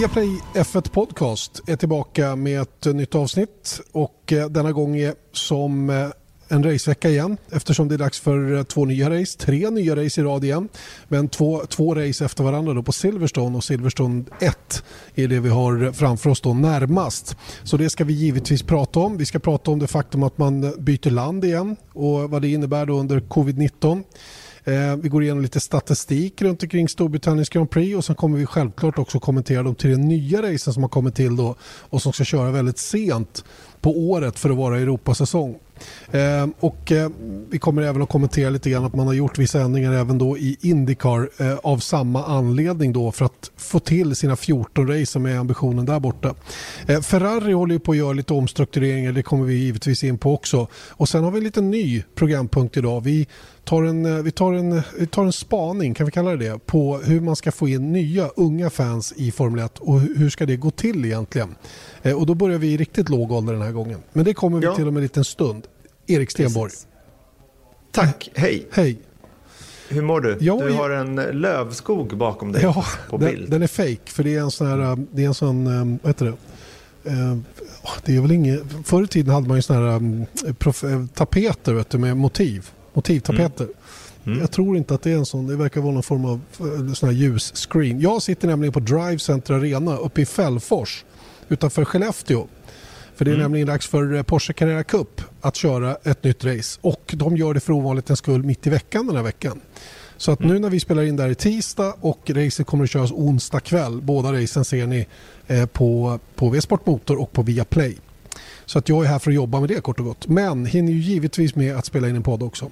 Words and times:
Viaplay 0.00 0.40
F1 0.54 0.90
Podcast 0.90 1.60
är 1.66 1.76
tillbaka 1.76 2.36
med 2.36 2.60
ett 2.60 2.84
nytt 2.84 3.14
avsnitt 3.14 3.80
och 3.92 4.32
eh, 4.32 4.48
denna 4.48 4.72
gång 4.72 4.96
är 4.96 5.14
som 5.32 5.90
eh, 5.90 6.08
en 6.48 6.64
racevecka 6.64 7.08
igen 7.08 7.36
eftersom 7.50 7.88
det 7.88 7.94
är 7.94 7.98
dags 7.98 8.20
för 8.20 8.56
eh, 8.56 8.62
två 8.62 8.84
nya 8.84 9.10
race, 9.10 9.38
tre 9.38 9.70
nya 9.70 9.96
race 9.96 10.20
i 10.20 10.24
rad 10.24 10.44
igen. 10.44 10.68
Men 11.08 11.28
två, 11.28 11.62
två 11.68 11.94
race 11.94 12.24
efter 12.24 12.44
varandra 12.44 12.74
då 12.74 12.82
på 12.82 12.92
Silverstone 12.92 13.56
och 13.56 13.64
Silverstone 13.64 14.24
1 14.40 14.84
är 15.14 15.28
det 15.28 15.40
vi 15.40 15.48
har 15.48 15.92
framför 15.92 16.30
oss 16.30 16.40
då 16.40 16.54
närmast. 16.54 17.36
Så 17.64 17.76
det 17.76 17.90
ska 17.90 18.04
vi 18.04 18.12
givetvis 18.12 18.62
prata 18.62 19.00
om. 19.00 19.16
Vi 19.16 19.26
ska 19.26 19.38
prata 19.38 19.70
om 19.70 19.78
det 19.78 19.86
faktum 19.86 20.22
att 20.22 20.38
man 20.38 20.74
byter 20.78 21.10
land 21.10 21.44
igen 21.44 21.76
och 21.92 22.30
vad 22.30 22.42
det 22.42 22.48
innebär 22.48 22.86
då 22.86 22.94
under 22.94 23.20
covid-19. 23.20 24.02
Eh, 24.64 24.96
vi 24.96 25.08
går 25.08 25.22
igenom 25.22 25.42
lite 25.42 25.60
statistik 25.60 26.42
runt 26.42 26.62
omkring 26.62 26.88
Storbritanniens 26.88 27.48
Grand 27.48 27.70
Prix 27.70 27.96
och 27.96 28.04
sen 28.04 28.16
kommer 28.16 28.38
vi 28.38 28.46
självklart 28.46 28.98
också 28.98 29.20
kommentera 29.20 29.62
de 29.62 29.74
tre 29.74 29.96
nya 29.96 30.42
racen 30.42 30.74
som 30.74 30.82
har 30.82 30.90
kommit 30.90 31.14
till 31.14 31.36
då 31.36 31.54
och 31.62 32.02
som 32.02 32.12
ska 32.12 32.24
köra 32.24 32.50
väldigt 32.50 32.78
sent 32.78 33.44
på 33.80 33.90
året 33.90 34.38
för 34.38 34.50
att 34.50 34.56
vara 34.56 34.78
Europasäsong. 34.78 35.58
Eh, 36.10 36.46
och 36.60 36.92
eh, 36.92 37.10
vi 37.50 37.58
kommer 37.58 37.82
även 37.82 38.02
att 38.02 38.08
kommentera 38.08 38.50
lite 38.50 38.70
grann 38.70 38.84
att 38.84 38.94
man 38.94 39.06
har 39.06 39.14
gjort 39.14 39.38
vissa 39.38 39.60
ändringar 39.60 39.92
även 39.92 40.18
då 40.18 40.38
i 40.38 40.56
Indycar 40.60 41.30
eh, 41.38 41.56
av 41.62 41.78
samma 41.78 42.24
anledning 42.24 42.92
då 42.92 43.12
för 43.12 43.24
att 43.24 43.50
få 43.56 43.78
till 43.78 44.16
sina 44.16 44.36
14 44.36 44.88
race 44.88 45.06
som 45.06 45.26
är 45.26 45.36
ambitionen 45.36 45.86
där 45.86 46.00
borta. 46.00 46.34
Eh, 46.86 47.00
Ferrari 47.00 47.52
håller 47.52 47.74
ju 47.74 47.80
på 47.80 47.92
att 47.92 47.98
göra 47.98 48.12
lite 48.12 48.34
omstruktureringar, 48.34 49.12
det 49.12 49.22
kommer 49.22 49.44
vi 49.44 49.54
givetvis 49.54 50.04
in 50.04 50.18
på 50.18 50.34
också. 50.34 50.66
Och 50.74 51.08
sen 51.08 51.24
har 51.24 51.30
vi 51.30 51.38
en 51.38 51.44
liten 51.44 51.70
ny 51.70 52.02
programpunkt 52.14 52.76
idag. 52.76 53.00
Vi 53.00 53.26
tar 53.70 53.82
en, 53.82 54.06
eh, 54.06 54.22
vi 54.22 54.30
tar 54.30 54.52
en, 54.52 54.82
vi 54.98 55.06
tar 55.06 55.24
en 55.24 55.32
spaning, 55.32 55.94
kan 55.94 56.06
vi 56.06 56.12
kalla 56.12 56.30
det 56.30 56.36
det, 56.36 56.66
på 56.66 56.98
hur 56.98 57.20
man 57.20 57.36
ska 57.36 57.52
få 57.52 57.68
in 57.68 57.92
nya 57.92 58.28
unga 58.36 58.70
fans 58.70 59.12
i 59.16 59.30
Formel 59.30 59.64
1 59.64 59.78
och 59.78 60.00
hur 60.00 60.30
ska 60.30 60.46
det 60.46 60.56
gå 60.56 60.70
till 60.70 61.04
egentligen. 61.04 61.54
Eh, 62.02 62.16
och 62.18 62.26
då 62.26 62.34
börjar 62.34 62.58
vi 62.58 62.72
i 62.72 62.76
riktigt 62.76 63.08
låg 63.08 63.32
ålder 63.32 63.52
den 63.52 63.62
här 63.62 63.72
gången. 63.72 63.98
Men 64.12 64.24
det 64.24 64.34
kommer 64.34 64.58
vi 64.58 64.64
Ja. 64.64 64.74
till 64.76 64.88
om 64.88 64.96
en 64.96 65.02
liten 65.02 65.24
stund. 65.24 65.66
Erik 66.06 66.30
Stenborg. 66.30 66.70
Precis. 66.70 66.86
Tack, 67.92 68.30
hej. 68.34 68.66
Hej. 68.72 68.98
Hur 69.88 70.02
mår 70.02 70.20
du? 70.20 70.36
Ja, 70.40 70.60
du 70.66 70.72
har 70.72 70.90
en 70.90 71.14
lövskog 71.16 72.16
bakom 72.16 72.52
dig 72.52 72.62
Ja, 72.62 72.84
på 73.10 73.16
den, 73.16 73.30
bild. 73.30 73.50
den 73.50 73.62
är 73.62 73.66
fake 73.66 73.98
för 74.12 74.22
det 74.24 74.34
är 74.36 74.40
en 74.40 74.50
sån 74.50 74.66
här, 74.66 74.78
eh, 74.80 74.96
det 75.12 75.22
är 75.22 75.26
en 75.26 75.34
sån, 75.34 75.66
eh, 75.66 75.98
vad 76.02 76.08
heter 76.10 76.24
det? 76.26 77.10
Eh, 77.10 77.36
Det 78.04 78.16
är 78.16 78.20
väl 78.20 78.32
inget, 78.32 78.62
förr 78.84 79.02
i 79.04 79.06
tiden 79.06 79.34
hade 79.34 79.48
man 79.48 79.56
ju 79.58 79.62
såna 79.62 79.90
här 79.90 80.26
prof, 80.52 80.84
eh, 80.84 81.06
tapeter 81.14 81.72
vet 81.74 81.90
du, 81.90 81.98
med 81.98 82.16
motiv, 82.16 82.70
motivtapeter. 82.92 83.68
Mm. 84.26 84.38
Jag 84.40 84.50
tror 84.50 84.76
inte 84.76 84.94
att 84.94 85.02
det 85.02 85.10
är 85.12 85.16
en 85.16 85.26
sån, 85.26 85.46
det 85.46 85.56
verkar 85.56 85.80
vara 85.80 85.92
någon 85.94 86.02
form 86.02 86.24
av 86.24 86.40
eh, 86.60 86.92
sån 86.92 87.08
här 87.08 87.16
ljusscreen. 87.16 88.00
Jag 88.00 88.22
sitter 88.22 88.48
nämligen 88.48 88.72
på 88.72 88.80
Drive 88.80 89.18
Center 89.18 89.54
Arena 89.54 89.96
uppe 89.96 90.20
i 90.20 90.26
Fällfors 90.26 91.04
utanför 91.48 91.84
Skellefteå. 91.84 92.46
För 93.16 93.24
det 93.24 93.30
är 93.30 93.32
Mm. 93.34 93.42
nämligen 93.42 93.66
dags 93.66 93.86
för 93.86 94.14
eh, 94.14 94.22
Porsche 94.22 94.52
Carrera 94.52 94.84
Cup 94.84 95.20
att 95.40 95.56
köra 95.56 95.96
ett 96.04 96.24
nytt 96.24 96.44
race. 96.44 96.78
Och 96.82 97.14
de 97.16 97.36
gör 97.36 97.54
det 97.54 97.60
för 97.60 97.72
ovanligt 97.72 98.10
en 98.10 98.16
skull 98.16 98.42
mitt 98.42 98.66
i 98.66 98.70
veckan 98.70 99.06
den 99.06 99.16
här 99.16 99.22
veckan. 99.22 99.60
Så 100.16 100.32
att 100.32 100.40
nu 100.40 100.58
när 100.58 100.70
vi 100.70 100.80
spelar 100.80 101.02
in 101.02 101.16
där 101.16 101.28
i 101.28 101.34
tisdag 101.34 101.94
och 102.00 102.30
racet 102.30 102.66
kommer 102.66 102.84
att 102.84 102.90
köras 102.90 103.12
onsdag 103.12 103.60
kväll. 103.60 104.00
Båda 104.02 104.32
racen 104.32 104.64
ser 104.64 104.86
ni 104.86 105.06
eh, 105.46 105.66
på, 105.66 106.18
på 106.34 106.48
V-Sport 106.48 106.86
Motor 106.86 107.20
och 107.20 107.32
på 107.32 107.42
Viaplay. 107.42 107.96
Så 108.66 108.78
att 108.78 108.88
jag 108.88 109.04
är 109.04 109.08
här 109.08 109.18
för 109.18 109.30
att 109.30 109.34
jobba 109.34 109.60
med 109.60 109.68
det 109.68 109.80
kort 109.80 109.98
och 109.98 110.06
gott. 110.06 110.28
Men 110.28 110.66
hinner 110.66 110.92
ju 110.92 110.98
givetvis 110.98 111.54
med 111.54 111.76
att 111.76 111.86
spela 111.86 112.08
in 112.08 112.16
en 112.16 112.22
podd 112.22 112.42
också. 112.42 112.70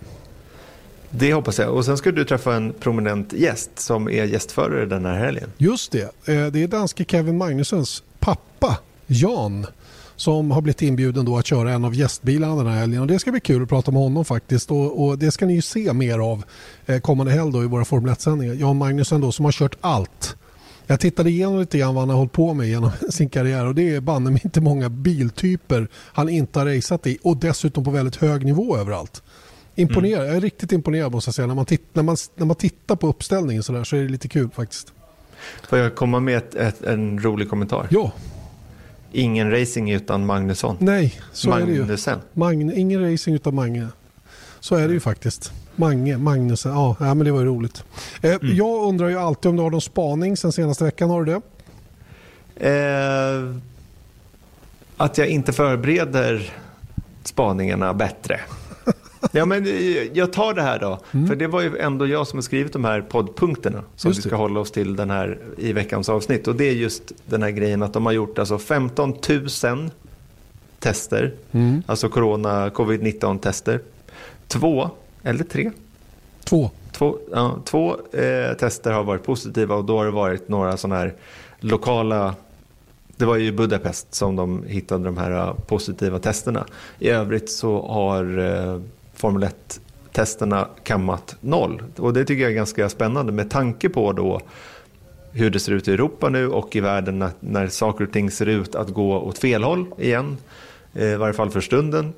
Det 1.10 1.32
hoppas 1.32 1.58
jag. 1.58 1.74
Och 1.74 1.84
sen 1.84 1.96
ska 1.96 2.12
du 2.12 2.24
träffa 2.24 2.54
en 2.54 2.72
prominent 2.72 3.32
gäst 3.32 3.70
som 3.78 4.08
är 4.08 4.24
gästförare 4.24 4.86
den 4.86 5.04
här 5.04 5.18
helgen. 5.18 5.52
Just 5.58 5.92
det, 5.92 6.02
eh, 6.02 6.46
det 6.46 6.62
är 6.62 6.68
danske 6.68 7.04
Kevin 7.04 7.38
Magnussens 7.38 8.02
pappa 8.18 8.78
Jan 9.06 9.66
som 10.16 10.50
har 10.50 10.60
blivit 10.60 10.82
inbjuden 10.82 11.24
då 11.24 11.38
att 11.38 11.46
köra 11.46 11.72
en 11.72 11.84
av 11.84 11.94
gästbilarna 11.94 12.56
den 12.56 12.66
här 12.66 12.78
helgen. 12.78 13.00
Och 13.00 13.06
det 13.06 13.18
ska 13.18 13.30
bli 13.30 13.40
kul 13.40 13.62
att 13.62 13.68
prata 13.68 13.90
med 13.90 14.02
honom 14.02 14.24
faktiskt. 14.24 14.70
Och, 14.70 15.04
och 15.04 15.18
det 15.18 15.30
ska 15.30 15.46
ni 15.46 15.54
ju 15.54 15.62
se 15.62 15.92
mer 15.92 16.18
av 16.18 16.44
eh, 16.86 17.00
kommande 17.00 17.32
helg 17.32 17.52
då 17.52 17.62
i 17.62 17.66
våra 17.66 17.84
Formel 17.84 18.14
1-sändningar. 18.14 18.54
Jan 18.54 18.76
Magnussen 18.76 19.20
då 19.20 19.32
som 19.32 19.44
har 19.44 19.52
kört 19.52 19.76
allt. 19.80 20.36
Jag 20.90 21.00
tittade 21.00 21.30
igenom 21.30 21.60
lite 21.60 21.78
grann 21.78 21.94
vad 21.94 22.02
han 22.02 22.10
har 22.10 22.16
hållit 22.16 22.32
på 22.32 22.54
med 22.54 22.68
genom 22.68 22.90
sin 23.10 23.28
karriär 23.28 23.66
och 23.66 23.74
det 23.74 23.94
är 23.94 24.00
banne 24.00 24.30
mig 24.30 24.40
inte 24.44 24.60
många 24.60 24.88
biltyper 24.88 25.88
han 25.94 26.28
inte 26.28 26.58
har 26.58 26.66
raceat 26.66 27.06
i 27.06 27.18
och 27.22 27.36
dessutom 27.36 27.84
på 27.84 27.90
väldigt 27.90 28.16
hög 28.16 28.44
nivå 28.44 28.76
överallt. 28.76 29.22
Imponerad, 29.74 30.28
jag 30.28 30.36
är 30.36 30.40
riktigt 30.40 30.72
imponerad 30.72 31.12
måste 31.12 31.28
jag 31.28 31.34
säga. 31.34 31.46
När 31.46 31.54
man, 31.54 31.66
titt, 31.66 31.84
när 31.92 32.02
man, 32.02 32.16
när 32.36 32.46
man 32.46 32.56
tittar 32.56 32.96
på 32.96 33.06
uppställningen 33.08 33.62
så, 33.62 33.72
där, 33.72 33.84
så 33.84 33.96
är 33.96 34.02
det 34.02 34.08
lite 34.08 34.28
kul 34.28 34.50
faktiskt. 34.50 34.92
Får 35.68 35.78
jag 35.78 35.94
komma 35.94 36.20
med 36.20 36.36
ett, 36.36 36.54
ett, 36.54 36.82
en 36.82 37.22
rolig 37.22 37.50
kommentar? 37.50 37.86
Ja, 37.90 38.12
Ingen 39.12 39.50
racing 39.50 39.90
utan 39.90 40.26
Magnusson. 40.26 40.76
nej, 40.78 41.20
så 41.32 41.52
är 41.52 41.66
det 41.66 41.72
ju. 41.72 41.80
Magnusen. 41.80 42.18
Magne, 42.32 42.74
ingen 42.74 43.10
racing 43.10 43.36
utan 43.36 43.54
Mange. 43.54 43.86
Så 44.60 44.74
är 44.74 44.88
det 44.88 44.94
ju 44.94 45.00
faktiskt. 45.00 45.52
Mange, 45.78 46.18
Magnusen, 46.18 46.72
ja, 46.72 46.96
ja 47.00 47.14
men 47.14 47.24
det 47.24 47.32
var 47.32 47.40
ju 47.40 47.46
roligt. 47.46 47.84
Eh, 48.22 48.36
Jag 48.42 48.84
undrar 48.88 49.08
ju 49.08 49.18
alltid 49.18 49.48
om 49.50 49.56
du 49.56 49.62
har 49.62 49.70
någon 49.70 49.80
spaning 49.80 50.36
sen 50.36 50.52
senaste 50.52 50.84
veckan, 50.84 51.10
har 51.10 51.24
du 51.24 51.32
det? 51.32 51.40
Eh, 52.70 53.54
att 54.96 55.18
jag 55.18 55.28
inte 55.28 55.52
förbereder 55.52 56.52
spaningarna 57.24 57.94
bättre. 57.94 58.40
Ja, 59.32 59.44
men 59.44 59.66
eh, 59.66 59.72
jag 60.12 60.32
tar 60.32 60.54
det 60.54 60.62
här 60.62 60.78
då. 60.78 60.98
För 61.28 61.36
det 61.36 61.46
var 61.46 61.60
ju 61.60 61.78
ändå 61.78 62.06
jag 62.06 62.26
som 62.26 62.36
har 62.36 62.42
skrivit 62.42 62.72
de 62.72 62.84
här 62.84 63.00
poddpunkterna 63.00 63.82
som 63.96 64.12
vi 64.12 64.22
ska 64.22 64.36
hålla 64.36 64.60
oss 64.60 64.70
till 64.70 64.96
den 64.96 65.10
här 65.10 65.38
i 65.58 65.72
veckans 65.72 66.08
avsnitt. 66.08 66.48
Och 66.48 66.56
det 66.56 66.64
är 66.64 66.72
just 66.72 67.02
den 67.26 67.42
här 67.42 67.50
grejen 67.50 67.82
att 67.82 67.92
de 67.92 68.06
har 68.06 68.12
gjort 68.12 68.38
alltså 68.38 68.58
15 68.58 69.14
000 69.64 69.90
tester. 70.78 71.34
Alltså 71.86 72.08
corona, 72.08 72.68
covid-19 72.68 73.38
tester. 73.38 73.80
Två, 74.48 74.90
eller 75.28 75.44
tre, 75.44 75.70
Två. 76.44 76.70
Två, 76.92 77.18
ja, 77.32 77.58
två 77.64 77.96
eh, 78.12 78.54
tester 78.54 78.92
har 78.92 79.04
varit 79.04 79.24
positiva 79.24 79.74
och 79.74 79.84
då 79.84 79.98
har 79.98 80.04
det 80.04 80.10
varit 80.10 80.48
några 80.48 80.76
sådana 80.76 81.00
här 81.00 81.14
lokala 81.60 82.34
det 83.16 83.24
var 83.24 83.36
ju 83.36 83.52
Budapest 83.52 84.14
som 84.14 84.36
de 84.36 84.64
hittade 84.66 85.04
de 85.04 85.16
här 85.16 85.30
eh, 85.30 85.54
positiva 85.54 86.18
testerna. 86.18 86.66
I 86.98 87.08
övrigt 87.08 87.50
så 87.50 87.86
har 87.86 88.38
eh, 88.38 88.80
Formel 89.14 89.48
1-testerna 89.48 90.66
kammat 90.84 91.36
noll. 91.40 91.82
Och 91.96 92.12
det 92.12 92.24
tycker 92.24 92.42
jag 92.42 92.50
är 92.50 92.56
ganska 92.56 92.88
spännande 92.88 93.32
med 93.32 93.50
tanke 93.50 93.88
på 93.88 94.12
då 94.12 94.40
hur 95.32 95.50
det 95.50 95.60
ser 95.60 95.72
ut 95.72 95.88
i 95.88 95.92
Europa 95.92 96.28
nu 96.28 96.48
och 96.48 96.76
i 96.76 96.80
världen 96.80 97.18
när, 97.18 97.30
när 97.40 97.68
saker 97.68 98.04
och 98.04 98.12
ting 98.12 98.30
ser 98.30 98.46
ut 98.46 98.74
att 98.74 98.88
gå 98.88 99.20
åt 99.20 99.38
fel 99.38 99.62
håll 99.62 99.86
igen. 99.98 100.36
Eh, 100.94 101.12
I 101.12 101.16
varje 101.16 101.34
fall 101.34 101.50
för 101.50 101.60
stunden. 101.60 102.12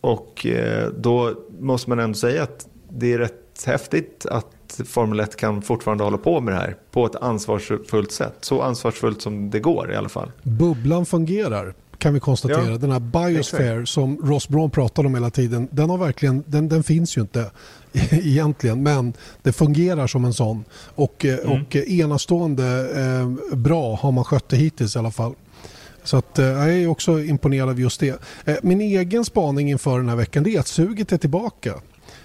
Och 0.00 0.46
eh, 0.46 0.88
då 0.98 1.34
måste 1.60 1.90
man 1.90 1.98
ändå 1.98 2.14
säga 2.14 2.42
att 2.42 2.68
det 2.90 3.12
är 3.12 3.18
rätt 3.18 3.64
häftigt 3.66 4.26
att 4.30 4.80
Formel 4.86 5.20
1 5.20 5.36
kan 5.36 5.62
fortfarande 5.62 6.04
hålla 6.04 6.18
på 6.18 6.40
med 6.40 6.54
det 6.54 6.58
här 6.58 6.76
på 6.90 7.06
ett 7.06 7.16
ansvarsfullt 7.16 8.12
sätt. 8.12 8.34
Så 8.40 8.62
ansvarsfullt 8.62 9.22
som 9.22 9.50
det 9.50 9.60
går 9.60 9.92
i 9.92 9.96
alla 9.96 10.08
fall. 10.08 10.32
Bubblan 10.42 11.06
fungerar 11.06 11.74
kan 11.98 12.14
vi 12.14 12.20
konstatera. 12.20 12.70
Ja, 12.70 12.78
Den 12.78 12.90
här 12.90 13.00
biosphere 13.00 13.86
som 13.86 14.18
Ross 14.22 14.48
Braun 14.48 14.70
pratar 14.70 15.06
om 15.06 15.14
hela 15.14 15.30
tiden, 15.30 15.68
den, 15.70 15.90
har 15.90 15.98
verkligen, 15.98 16.44
den, 16.46 16.68
den 16.68 16.82
finns 16.82 17.16
ju 17.16 17.20
inte 17.20 17.50
egentligen, 18.10 18.82
men 18.82 19.12
det 19.42 19.52
fungerar 19.52 20.06
som 20.06 20.24
en 20.24 20.34
sån. 20.34 20.64
Och, 20.94 21.24
eh, 21.24 21.38
och 21.38 21.76
eh, 21.76 22.00
enastående 22.00 22.90
eh, 23.00 23.56
bra 23.56 23.96
har 23.96 24.12
man 24.12 24.24
skött 24.24 24.48
det 24.48 24.56
hittills 24.56 24.96
i 24.96 24.98
alla 24.98 25.10
fall. 25.10 25.34
Så 26.06 26.16
att, 26.16 26.38
eh, 26.38 26.46
jag 26.46 26.74
är 26.74 26.86
också 26.86 27.20
imponerad 27.20 27.68
av 27.68 27.80
just 27.80 28.00
det. 28.00 28.22
Eh, 28.44 28.56
min 28.62 28.80
egen 28.80 29.24
spaning 29.24 29.70
inför 29.70 29.98
den 29.98 30.08
här 30.08 30.16
veckan 30.16 30.42
det 30.42 30.56
är 30.56 30.60
att 30.60 30.66
suget 30.66 31.12
är 31.12 31.18
tillbaka. 31.18 31.74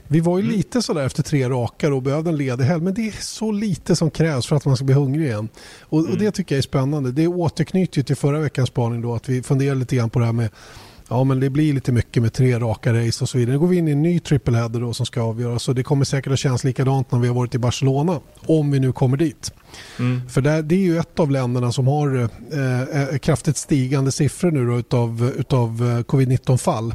Vi 0.07 0.19
var 0.19 0.39
ju 0.39 0.43
lite 0.43 0.81
sådär 0.81 1.05
efter 1.05 1.23
tre 1.23 1.49
raka 1.49 1.93
och 1.93 2.01
behövde 2.01 2.29
en 2.29 2.37
ledig 2.37 2.63
helg 2.63 2.83
men 2.83 2.93
det 2.93 3.07
är 3.07 3.21
så 3.21 3.51
lite 3.51 3.95
som 3.95 4.11
krävs 4.11 4.47
för 4.47 4.55
att 4.55 4.65
man 4.65 4.75
ska 4.75 4.85
bli 4.85 4.95
hungrig 4.95 5.25
igen. 5.25 5.49
Och, 5.81 5.99
och 5.99 6.17
det 6.17 6.31
tycker 6.31 6.55
jag 6.55 6.57
är 6.57 6.61
spännande. 6.63 7.11
Det 7.11 7.27
återknyter 7.27 7.97
ju 7.97 8.03
till 8.03 8.15
förra 8.15 8.39
veckans 8.39 8.69
spaning 8.69 9.01
då 9.01 9.15
att 9.15 9.29
vi 9.29 9.43
funderar 9.43 9.75
lite 9.75 9.95
grann 9.95 10.09
på 10.09 10.19
det 10.19 10.25
här 10.25 10.33
med 10.33 10.49
Ja 11.11 11.23
men 11.23 11.39
det 11.39 11.49
blir 11.49 11.73
lite 11.73 11.91
mycket 11.91 12.23
med 12.23 12.33
tre 12.33 12.59
raka 12.59 12.93
race 12.93 13.23
och 13.23 13.29
så 13.29 13.37
vidare. 13.37 13.53
Nu 13.53 13.59
går 13.59 13.67
vi 13.67 13.77
in 13.77 13.87
i 13.87 13.91
en 13.91 14.01
ny 14.01 14.19
triple 14.19 14.57
header 14.57 14.79
då 14.79 14.93
som 14.93 15.05
ska 15.05 15.21
avgöras 15.21 15.63
så 15.63 15.73
det 15.73 15.83
kommer 15.83 16.05
säkert 16.05 16.33
att 16.33 16.39
kännas 16.39 16.63
likadant 16.63 17.11
när 17.11 17.19
vi 17.19 17.27
har 17.27 17.35
varit 17.35 17.55
i 17.55 17.57
Barcelona. 17.57 18.19
Om 18.45 18.71
vi 18.71 18.79
nu 18.79 18.91
kommer 18.91 19.17
dit. 19.17 19.53
För 20.29 20.41
där, 20.41 20.61
det 20.61 20.75
är 20.75 20.79
ju 20.79 20.97
ett 20.97 21.19
av 21.19 21.31
länderna 21.31 21.71
som 21.71 21.87
har 21.87 22.29
eh, 22.51 22.81
eh, 22.81 23.17
kraftigt 23.17 23.57
stigande 23.57 24.11
siffror 24.11 24.51
nu 24.51 24.65
då 24.65 24.79
utav, 24.79 25.33
utav 25.37 25.69
eh, 25.69 26.03
covid-19 26.03 26.57
fall. 26.57 26.93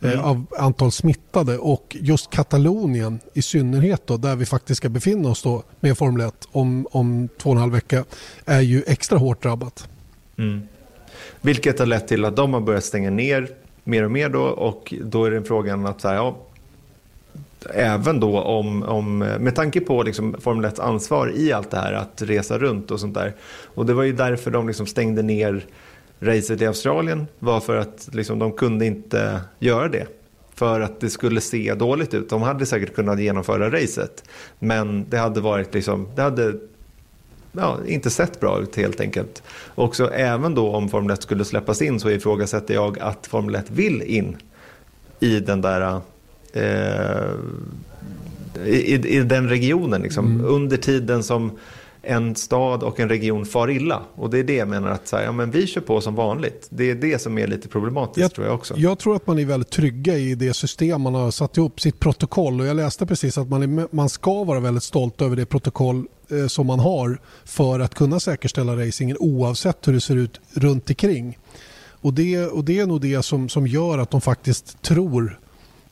Eh, 0.00 0.26
av 0.26 0.46
antal 0.58 0.92
smittade 0.92 1.58
och 1.58 1.96
just 2.00 2.30
Katalonien 2.30 3.20
i 3.34 3.42
synnerhet 3.42 4.06
då, 4.06 4.16
där 4.16 4.36
vi 4.36 4.46
faktiskt 4.46 4.78
ska 4.78 4.88
befinna 4.88 5.28
oss 5.28 5.42
då 5.42 5.62
med 5.80 5.98
Formel 5.98 6.28
1 6.28 6.48
om, 6.52 6.86
om 6.90 7.28
två 7.38 7.50
och 7.50 7.56
en 7.56 7.60
halv 7.60 7.72
vecka 7.72 8.04
är 8.44 8.60
ju 8.60 8.82
extra 8.86 9.18
hårt 9.18 9.42
drabbat. 9.42 9.88
Vilket 11.42 11.78
har 11.78 11.86
lett 11.86 12.08
till 12.08 12.24
att 12.24 12.36
de 12.36 12.54
har 12.54 12.60
börjat 12.60 12.84
stänga 12.84 13.10
ner 13.10 13.48
mer 13.84 14.04
och 14.04 14.10
mer 14.10 14.28
då 14.28 14.42
och 14.42 14.94
då 15.04 15.24
är 15.24 15.30
det 15.30 15.44
frågan 15.44 15.86
att 15.86 16.00
så 16.00 16.08
här, 16.08 16.14
ja, 16.14 16.36
även 17.74 18.20
då 18.20 18.40
om, 18.40 18.82
om 18.82 19.18
med 19.18 19.54
tanke 19.54 19.80
på 19.80 20.02
liksom 20.02 20.36
Formel 20.40 20.64
1 20.64 20.78
ansvar 20.78 21.32
i 21.36 21.52
allt 21.52 21.70
det 21.70 21.76
här 21.76 21.92
att 21.92 22.22
resa 22.22 22.58
runt 22.58 22.90
och 22.90 23.00
sånt 23.00 23.14
där. 23.14 23.32
Och 23.64 23.86
det 23.86 23.94
var 23.94 24.02
ju 24.02 24.12
därför 24.12 24.50
de 24.50 24.66
liksom 24.66 24.86
stängde 24.86 25.22
ner 25.22 25.64
racet 26.20 26.62
i 26.62 26.66
Australien 26.66 27.26
var 27.38 27.60
för 27.60 27.76
att 27.76 28.08
liksom, 28.12 28.38
de 28.38 28.52
kunde 28.52 28.86
inte 28.86 29.40
göra 29.58 29.88
det. 29.88 30.06
För 30.54 30.80
att 30.80 31.00
det 31.00 31.10
skulle 31.10 31.40
se 31.40 31.74
dåligt 31.74 32.14
ut. 32.14 32.30
De 32.30 32.42
hade 32.42 32.66
säkert 32.66 32.94
kunnat 32.94 33.20
genomföra 33.20 33.70
racet. 33.70 34.24
Men 34.58 35.06
det 35.08 35.18
hade 35.18 35.40
varit 35.40 35.74
liksom, 35.74 36.08
det 36.14 36.22
hade 36.22 36.54
ja, 37.52 37.78
inte 37.86 38.10
sett 38.10 38.40
bra 38.40 38.60
ut 38.62 38.76
helt 38.76 39.00
enkelt. 39.00 39.42
Och 39.74 39.96
så 39.96 40.08
även 40.08 40.54
då 40.54 40.70
om 40.70 40.88
Formel 40.88 41.10
1 41.10 41.22
skulle 41.22 41.44
släppas 41.44 41.82
in 41.82 42.00
så 42.00 42.10
ifrågasätter 42.10 42.74
jag 42.74 42.98
att 42.98 43.26
Formel 43.26 43.54
1 43.54 43.70
vill 43.70 44.02
in 44.02 44.36
i 45.20 45.40
den 45.40 45.60
där 45.60 46.00
eh, 46.52 47.32
i, 48.66 48.94
i, 48.94 49.20
den 49.22 49.48
regionen 49.48 50.02
liksom, 50.02 50.26
mm. 50.26 50.46
under 50.46 50.76
tiden 50.76 51.22
som 51.22 51.50
en 52.02 52.36
stad 52.36 52.82
och 52.82 53.00
en 53.00 53.08
region 53.08 53.46
far 53.46 53.70
illa. 53.70 54.02
Och 54.14 54.30
det 54.30 54.38
är 54.38 54.44
det 54.44 54.54
jag 54.54 54.68
menar 54.68 54.90
att 54.90 55.08
så 55.08 55.16
här, 55.16 55.24
ja, 55.24 55.32
men 55.32 55.50
vi 55.50 55.66
kör 55.66 55.80
på 55.80 56.00
som 56.00 56.14
vanligt. 56.14 56.66
Det 56.70 56.90
är 56.90 56.94
det 56.94 57.22
som 57.22 57.38
är 57.38 57.46
lite 57.46 57.68
problematiskt 57.68 58.18
jag, 58.18 58.34
tror 58.34 58.46
jag 58.46 58.54
också. 58.54 58.74
Jag 58.76 58.98
tror 58.98 59.16
att 59.16 59.26
man 59.26 59.38
är 59.38 59.44
väldigt 59.44 59.70
trygga 59.70 60.18
i 60.18 60.34
det 60.34 60.54
system 60.54 61.00
man 61.00 61.14
har 61.14 61.30
satt 61.30 61.56
ihop, 61.56 61.80
sitt 61.80 62.00
protokoll. 62.00 62.60
Och 62.60 62.66
jag 62.66 62.76
läste 62.76 63.06
precis 63.06 63.38
att 63.38 63.48
man, 63.48 63.78
är, 63.78 63.94
man 63.94 64.08
ska 64.08 64.44
vara 64.44 64.60
väldigt 64.60 64.82
stolt 64.82 65.22
över 65.22 65.36
det 65.36 65.46
protokoll 65.46 66.04
eh, 66.32 66.46
som 66.46 66.66
man 66.66 66.78
har 66.78 67.20
för 67.44 67.80
att 67.80 67.94
kunna 67.94 68.20
säkerställa 68.20 68.76
racingen 68.76 69.16
oavsett 69.20 69.88
hur 69.88 69.92
det 69.92 70.00
ser 70.00 70.16
ut 70.16 70.40
runt 70.54 70.90
omkring. 70.90 71.38
Och 72.02 72.14
det, 72.14 72.46
och 72.46 72.64
det 72.64 72.78
är 72.78 72.86
nog 72.86 73.00
det 73.00 73.22
som, 73.22 73.48
som 73.48 73.66
gör 73.66 73.98
att 73.98 74.10
de 74.10 74.20
faktiskt 74.20 74.82
tror 74.82 75.38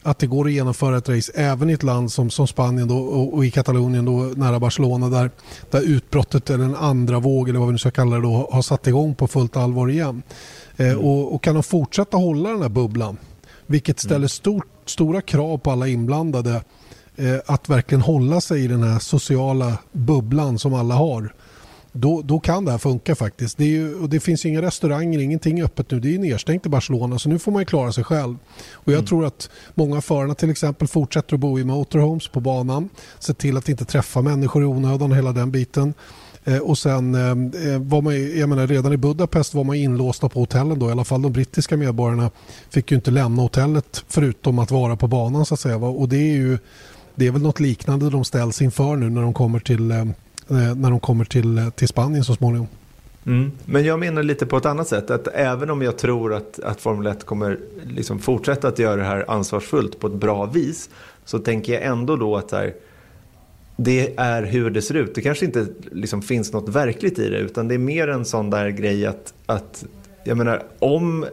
att 0.03 0.19
det 0.19 0.27
går 0.27 0.47
att 0.47 0.53
genomföra 0.53 0.99
ett 0.99 1.09
race 1.09 1.33
även 1.35 1.71
i 1.71 1.73
ett 1.73 1.83
land 1.83 2.13
som, 2.13 2.31
som 2.31 2.47
Spanien 2.47 2.89
då, 2.89 2.99
och, 2.99 3.35
och, 3.35 3.45
i 3.45 3.51
Katalonien 3.51 4.05
då, 4.05 4.13
nära 4.13 4.61
Barcelona 4.61 5.09
där, 5.09 5.31
där 5.71 5.81
utbrottet 5.81 6.51
eller 6.51 6.65
en 6.65 6.77
andra 6.77 7.19
våg 7.19 7.49
eller 7.49 7.59
vad 7.59 7.69
vi 7.69 7.73
nu 7.73 7.79
ska 7.79 7.91
kalla 7.91 8.17
det 8.17 8.23
då, 8.23 8.49
har 8.53 8.63
satt 8.63 8.87
igång 8.87 9.15
på 9.15 9.29
fullt 9.29 9.57
allvar 9.57 9.89
igen. 9.89 10.23
Eh, 10.77 10.87
mm. 10.87 10.99
och, 10.99 11.35
och, 11.35 11.43
kan 11.43 11.55
de 11.55 11.63
fortsätta 11.63 12.17
hålla 12.17 12.51
den 12.51 12.63
här 12.63 12.69
bubblan 12.69 13.17
vilket 13.67 14.01
ställer 14.01 14.17
mm. 14.17 14.29
stort, 14.29 14.67
stora 14.85 15.21
krav 15.21 15.59
på 15.59 15.71
alla 15.71 15.89
inblandade 15.89 16.63
att 17.47 17.69
verkligen 17.69 18.03
hålla 18.03 18.41
sig 18.41 18.65
i 18.65 18.69
den 18.69 18.83
här 18.83 18.99
sociala 18.99 19.79
bubblan 19.93 20.59
som 20.59 20.75
alla 20.75 20.95
har 20.95 21.33
då, 21.93 22.23
då 22.23 22.41
kan 22.41 22.65
det 22.65 22.71
här 22.71 22.79
funka 22.79 23.15
faktiskt. 23.15 23.59
Det, 23.59 23.65
ju, 23.65 23.95
och 23.95 24.09
det 24.09 24.21
finns 24.21 24.47
inga 24.47 24.62
restauranger, 24.62 25.19
ingenting 25.19 25.62
öppet 25.62 25.91
nu. 25.91 26.01
Det 26.01 26.15
är 26.15 26.19
nedstängt 26.19 26.67
i 26.67 26.69
Barcelona 26.69 27.19
så 27.19 27.29
nu 27.29 27.39
får 27.39 27.53
man 27.53 27.67
klara 27.67 27.93
sig 27.93 28.05
själv. 28.05 28.37
Och 28.73 28.93
jag 28.93 28.99
mm. 28.99 29.07
tror 29.07 29.25
att 29.27 29.51
många 29.75 30.01
förarna 30.01 30.35
till 30.35 30.51
exempel 30.51 30.89
fortsätter 30.89 31.35
att 31.35 31.41
bo 31.41 31.59
i 31.59 31.65
motorhomes 31.65 32.29
på 32.29 32.41
banan. 32.41 32.89
Se 33.19 33.35
till 33.35 33.56
att 33.56 33.69
inte 33.69 33.85
träffa 33.85 34.23
människor 34.23 34.63
i 34.63 34.67
onödan, 34.67 35.13
hela 35.13 35.33
den 35.33 35.51
biten. 35.51 35.95
Eh, 36.45 36.59
och 36.59 36.79
sen 36.79 37.15
eh, 37.15 37.79
var 37.79 38.03
man, 38.03 38.39
jag 38.39 38.49
menar, 38.49 38.67
redan 38.67 38.93
i 38.93 38.97
Budapest 38.97 39.55
var 39.55 39.65
man 39.65 39.77
inlåsta 39.77 40.29
på 40.29 40.41
hotellen 40.41 40.79
då. 40.79 40.89
I 40.89 40.93
alla 40.93 41.05
fall 41.05 41.23
de 41.23 41.33
brittiska 41.33 41.77
medborgarna 41.77 42.31
fick 42.71 42.91
ju 42.91 42.95
inte 42.95 43.11
lämna 43.11 43.43
hotellet 43.43 44.05
förutom 44.09 44.59
att 44.59 44.71
vara 44.71 44.97
på 44.97 45.06
banan 45.06 45.47
så 45.47 45.55
att 45.55 45.61
säga. 45.61 45.77
Och 45.77 46.09
det 46.09 46.17
är 46.17 46.35
ju 46.35 46.59
det 47.20 47.26
är 47.26 47.31
väl 47.31 47.43
något 47.43 47.61
liknande 47.61 48.11
de 48.11 48.25
ställs 48.25 48.62
inför 48.62 48.96
nu 48.96 49.11
när 49.11 49.22
de 49.22 49.34
kommer 49.34 49.58
till 49.58 49.90
eh, 49.90 50.00
eh 50.00 50.06
när 50.49 50.90
de 50.90 51.00
kommer 51.00 51.25
till, 51.25 51.58
eh, 51.58 51.70
till 51.70 51.88
Spanien 51.88 52.25
så 52.25 52.34
småningom. 52.34 52.69
Mm. 53.26 53.52
Men 53.64 53.84
jag 53.84 53.99
menar 53.99 54.22
lite 54.22 54.46
på 54.46 54.56
ett 54.56 54.67
annat 54.67 54.88
sätt. 54.88 55.11
Att 55.11 55.28
även 55.34 55.70
om 55.70 55.82
jag 55.82 55.99
tror 55.99 56.34
att, 56.34 56.61
att 56.61 56.81
Formel 56.81 57.06
1 57.06 57.26
kommer 57.26 57.58
liksom 57.87 58.19
fortsätta 58.19 58.69
att 58.69 58.78
göra 58.78 58.96
det 58.96 59.05
här 59.05 59.25
ansvarsfullt 59.28 60.00
på 60.00 60.06
ett 60.06 60.12
bra 60.12 60.46
vis. 60.46 60.90
Så 61.25 61.38
tänker 61.38 61.72
jag 61.72 61.82
ändå 61.82 62.17
då 62.17 62.37
att 62.37 62.52
här, 62.52 62.75
det 63.76 64.14
är 64.17 64.43
hur 64.43 64.70
det 64.70 64.82
ser 64.82 64.94
ut. 64.94 65.14
Det 65.14 65.20
kanske 65.20 65.44
inte 65.44 65.67
liksom 65.93 66.22
finns 66.22 66.52
något 66.52 66.69
verkligt 66.69 67.19
i 67.19 67.28
det. 67.28 67.38
Utan 67.38 67.69
det 67.69 67.75
är 67.75 67.78
mer 67.78 68.08
en 68.08 68.25
sån 68.25 68.50
där 68.50 68.69
grej 68.69 69.06
att, 69.06 69.34
att 69.46 69.84
jag 70.25 70.37
menar 70.37 70.62
om 70.78 71.26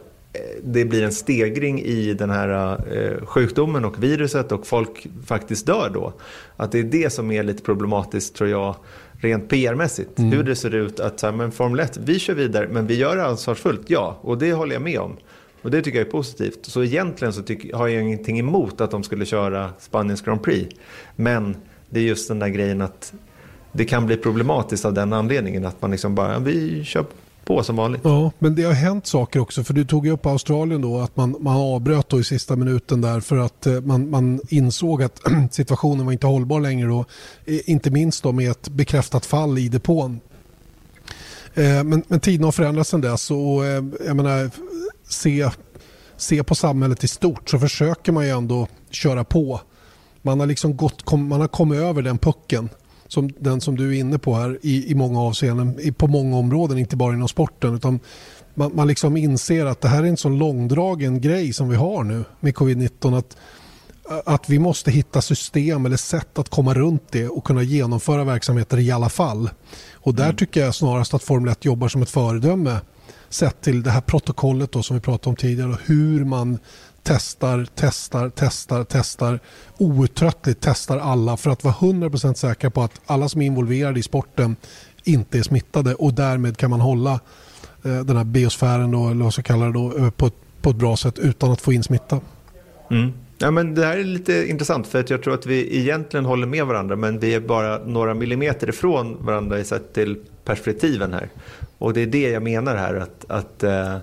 det 0.62 0.84
blir 0.84 1.02
en 1.02 1.12
stegring 1.12 1.82
i 1.82 2.14
den 2.14 2.30
här 2.30 2.80
eh, 2.96 3.26
sjukdomen 3.26 3.84
och 3.84 4.02
viruset 4.02 4.52
och 4.52 4.66
folk 4.66 5.06
faktiskt 5.26 5.66
dör 5.66 5.90
då. 5.94 6.12
Att 6.56 6.72
det 6.72 6.78
är 6.78 6.84
det 6.84 7.12
som 7.12 7.30
är 7.30 7.42
lite 7.42 7.62
problematiskt 7.62 8.34
tror 8.34 8.50
jag 8.50 8.76
rent 9.20 9.48
PR-mässigt. 9.48 10.18
Mm. 10.18 10.32
Hur 10.32 10.42
det 10.42 10.56
ser 10.56 10.74
ut 10.74 11.00
att 11.00 11.20
så 11.20 11.32
men 11.32 11.52
Formel 11.52 11.80
1, 11.80 11.96
vi 11.96 12.18
kör 12.18 12.34
vidare 12.34 12.68
men 12.68 12.86
vi 12.86 12.94
gör 12.94 13.16
det 13.16 13.26
ansvarsfullt, 13.26 13.90
ja. 13.90 14.18
Och 14.20 14.38
det 14.38 14.52
håller 14.52 14.72
jag 14.72 14.82
med 14.82 14.98
om. 14.98 15.16
Och 15.62 15.70
det 15.70 15.82
tycker 15.82 15.98
jag 15.98 16.06
är 16.06 16.10
positivt. 16.10 16.58
Så 16.62 16.84
egentligen 16.84 17.32
så 17.32 17.42
tycker, 17.42 17.76
har 17.76 17.88
jag 17.88 18.02
ingenting 18.02 18.38
emot 18.38 18.80
att 18.80 18.90
de 18.90 19.02
skulle 19.02 19.26
köra 19.26 19.70
Spaniens 19.78 20.22
Grand 20.22 20.42
Prix. 20.42 20.76
Men 21.16 21.56
det 21.90 22.00
är 22.00 22.04
just 22.04 22.28
den 22.28 22.38
där 22.38 22.48
grejen 22.48 22.80
att 22.80 23.12
det 23.72 23.84
kan 23.84 24.06
bli 24.06 24.16
problematiskt 24.16 24.84
av 24.84 24.94
den 24.94 25.12
anledningen 25.12 25.64
att 25.64 25.82
man 25.82 25.90
liksom 25.90 26.14
bara, 26.14 26.38
vi 26.38 26.84
kör 26.84 27.04
på 27.48 27.62
som 27.62 27.76
vanligt. 27.76 28.00
Ja, 28.04 28.32
men 28.38 28.54
det 28.54 28.62
har 28.62 28.72
hänt 28.72 29.06
saker 29.06 29.40
också. 29.40 29.64
För 29.64 29.74
du 29.74 29.84
tog 29.84 30.06
ju 30.06 30.12
upp 30.12 30.26
Australien 30.26 30.80
då 30.80 30.98
att 31.00 31.16
man, 31.16 31.36
man 31.40 31.56
avbröt 31.56 32.08
då 32.08 32.20
i 32.20 32.24
sista 32.24 32.56
minuten 32.56 33.00
där 33.00 33.20
för 33.20 33.36
att 33.36 33.66
eh, 33.66 33.80
man, 33.80 34.10
man 34.10 34.40
insåg 34.48 35.02
att 35.02 35.20
situationen 35.50 36.06
var 36.06 36.12
inte 36.12 36.26
hållbar 36.26 36.60
längre 36.60 36.88
då. 36.88 37.04
Eh, 37.44 37.70
inte 37.70 37.90
minst 37.90 38.22
då 38.22 38.32
med 38.32 38.50
ett 38.50 38.68
bekräftat 38.68 39.26
fall 39.26 39.58
i 39.58 39.68
depån. 39.68 40.20
Eh, 41.54 41.84
men, 41.84 42.02
men 42.08 42.20
tiden 42.20 42.44
har 42.44 42.52
förändrats 42.52 42.90
sedan 42.90 43.00
dess 43.00 43.30
och 43.30 43.64
jag 44.06 44.16
menar 44.16 44.50
se, 45.08 45.50
se 46.16 46.44
på 46.44 46.54
samhället 46.54 47.04
i 47.04 47.08
stort 47.08 47.48
så 47.48 47.58
försöker 47.58 48.12
man 48.12 48.24
ju 48.24 48.30
ändå 48.30 48.68
köra 48.90 49.24
på. 49.24 49.60
Man 50.22 50.40
har 50.40 50.46
liksom 50.46 50.76
gått, 50.76 51.12
man 51.12 51.40
har 51.40 51.48
kommit 51.48 51.80
över 51.80 52.02
den 52.02 52.18
pucken 52.18 52.68
som 53.08 53.30
den 53.38 53.60
som 53.60 53.76
du 53.76 53.96
är 53.96 54.00
inne 54.00 54.18
på 54.18 54.34
här 54.34 54.58
i, 54.62 54.90
i 54.90 54.94
många 54.94 55.20
avseenden, 55.20 55.80
i, 55.80 55.92
på 55.92 56.06
många 56.06 56.36
områden, 56.36 56.78
inte 56.78 56.96
bara 56.96 57.12
inom 57.14 57.28
sporten. 57.28 57.74
utan 57.74 58.00
man, 58.54 58.70
man 58.74 58.86
liksom 58.86 59.16
inser 59.16 59.66
att 59.66 59.80
det 59.80 59.88
här 59.88 60.02
är 60.02 60.06
en 60.06 60.16
sån 60.16 60.38
långdragen 60.38 61.20
grej 61.20 61.52
som 61.52 61.68
vi 61.68 61.76
har 61.76 62.04
nu 62.04 62.24
med 62.40 62.54
covid-19. 62.54 63.18
Att, 63.18 63.36
att 64.24 64.48
vi 64.48 64.58
måste 64.58 64.90
hitta 64.90 65.22
system 65.22 65.86
eller 65.86 65.96
sätt 65.96 66.38
att 66.38 66.48
komma 66.48 66.74
runt 66.74 67.02
det 67.10 67.28
och 67.28 67.44
kunna 67.44 67.62
genomföra 67.62 68.24
verksamheter 68.24 68.78
i 68.78 68.90
alla 68.90 69.08
fall. 69.08 69.50
Och 69.92 70.14
där 70.14 70.24
mm. 70.24 70.36
tycker 70.36 70.60
jag 70.60 70.74
snarast 70.74 71.14
att 71.14 71.22
Formel 71.22 71.52
1 71.52 71.64
jobbar 71.64 71.88
som 71.88 72.02
ett 72.02 72.10
föredöme 72.10 72.80
sett 73.28 73.60
till 73.60 73.82
det 73.82 73.90
här 73.90 74.00
protokollet 74.00 74.72
då 74.72 74.82
som 74.82 74.96
vi 74.96 75.00
pratade 75.02 75.30
om 75.30 75.36
tidigare 75.36 75.70
och 75.70 75.78
hur 75.84 76.24
man 76.24 76.58
testar, 77.02 77.66
testar, 77.74 78.30
testar, 78.34 78.84
testar 78.84 79.40
outtröttligt 79.78 80.60
testar 80.60 80.98
alla 80.98 81.36
för 81.36 81.50
att 81.50 81.64
vara 81.64 81.74
100% 81.74 82.34
säkra 82.34 82.70
på 82.70 82.82
att 82.82 83.00
alla 83.06 83.28
som 83.28 83.42
är 83.42 83.46
involverade 83.46 84.00
i 84.00 84.02
sporten 84.02 84.56
inte 85.04 85.38
är 85.38 85.42
smittade 85.42 85.94
och 85.94 86.14
därmed 86.14 86.56
kan 86.56 86.70
man 86.70 86.80
hålla 86.80 87.12
eh, 87.84 88.00
den 88.00 88.16
här 88.16 88.24
biosfären 88.24 88.90
då, 88.90 89.08
eller 89.08 89.24
vad 89.24 89.32
ska 89.32 89.42
kalla 89.42 89.66
det 89.66 89.72
då, 89.72 89.96
eh, 89.96 90.10
på, 90.10 90.26
ett, 90.26 90.34
på 90.62 90.70
ett 90.70 90.76
bra 90.76 90.96
sätt 90.96 91.18
utan 91.18 91.52
att 91.52 91.60
få 91.60 91.72
in 91.72 91.82
smitta. 91.82 92.20
Mm. 92.90 93.12
Ja, 93.38 93.50
men 93.50 93.74
det 93.74 93.86
här 93.86 93.96
är 93.96 94.04
lite 94.04 94.48
intressant 94.48 94.86
för 94.86 95.00
att 95.00 95.10
jag 95.10 95.22
tror 95.22 95.34
att 95.34 95.46
vi 95.46 95.78
egentligen 95.78 96.26
håller 96.26 96.46
med 96.46 96.66
varandra 96.66 96.96
men 96.96 97.18
vi 97.18 97.34
är 97.34 97.40
bara 97.40 97.78
några 97.78 98.14
millimeter 98.14 98.68
ifrån 98.68 99.16
varandra 99.20 99.58
i 99.58 99.64
sett 99.64 99.92
till 99.92 100.16
perspektiven 100.44 101.12
här. 101.12 101.28
Och 101.78 101.92
det 101.92 102.02
är 102.02 102.06
det 102.06 102.30
jag 102.30 102.42
menar 102.42 102.76
här 102.76 102.94
att, 102.94 103.24
att 103.28 103.62
eh, 103.62 103.96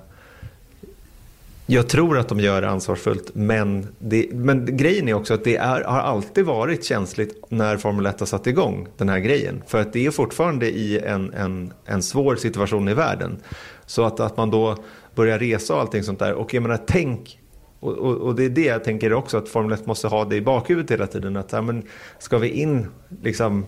jag 1.65 1.89
tror 1.89 2.17
att 2.17 2.29
de 2.29 2.39
gör 2.39 2.61
det 2.61 2.69
ansvarsfullt, 2.69 3.31
men, 3.33 3.87
det, 3.99 4.27
men 4.33 4.77
grejen 4.77 5.07
är 5.07 5.13
också 5.13 5.33
att 5.33 5.43
det 5.43 5.55
är, 5.55 5.83
har 5.83 5.99
alltid 5.99 6.45
varit 6.45 6.85
känsligt 6.85 7.45
när 7.49 7.77
Formel 7.77 8.05
1 8.05 8.19
har 8.19 8.27
satt 8.27 8.47
igång 8.47 8.87
den 8.97 9.09
här 9.09 9.19
grejen. 9.19 9.63
För 9.67 9.81
att 9.81 9.93
det 9.93 10.05
är 10.05 10.11
fortfarande 10.11 10.69
i 10.69 10.99
en, 10.99 11.33
en, 11.33 11.73
en 11.85 12.03
svår 12.03 12.35
situation 12.35 12.89
i 12.89 12.93
världen. 12.93 13.37
Så 13.85 14.03
att, 14.03 14.19
att 14.19 14.37
man 14.37 14.51
då 14.51 14.77
börjar 15.15 15.39
resa 15.39 15.73
och 15.73 15.79
allting 15.81 16.03
sånt 16.03 16.19
där. 16.19 16.33
Och 16.33 16.53
jag 16.53 16.63
menar, 16.63 16.79
tänk 16.87 17.39
och, 17.79 17.93
och, 17.93 18.15
och, 18.15 18.35
det 18.35 18.45
är 18.45 18.49
det 18.49 18.65
jag 18.65 18.83
tänker 18.83 19.13
också 19.13 19.37
att 19.37 19.49
Formel 19.49 19.73
1 19.73 19.85
måste 19.85 20.07
ha 20.07 20.25
det 20.25 20.35
i 20.35 20.41
bakhuvudet 20.41 20.91
hela 20.91 21.07
tiden. 21.07 21.37
Att, 21.37 21.51
ja, 21.51 21.61
men, 21.61 21.83
ska 22.19 22.37
vi 22.37 22.49
in 22.49 22.87
liksom 23.21 23.65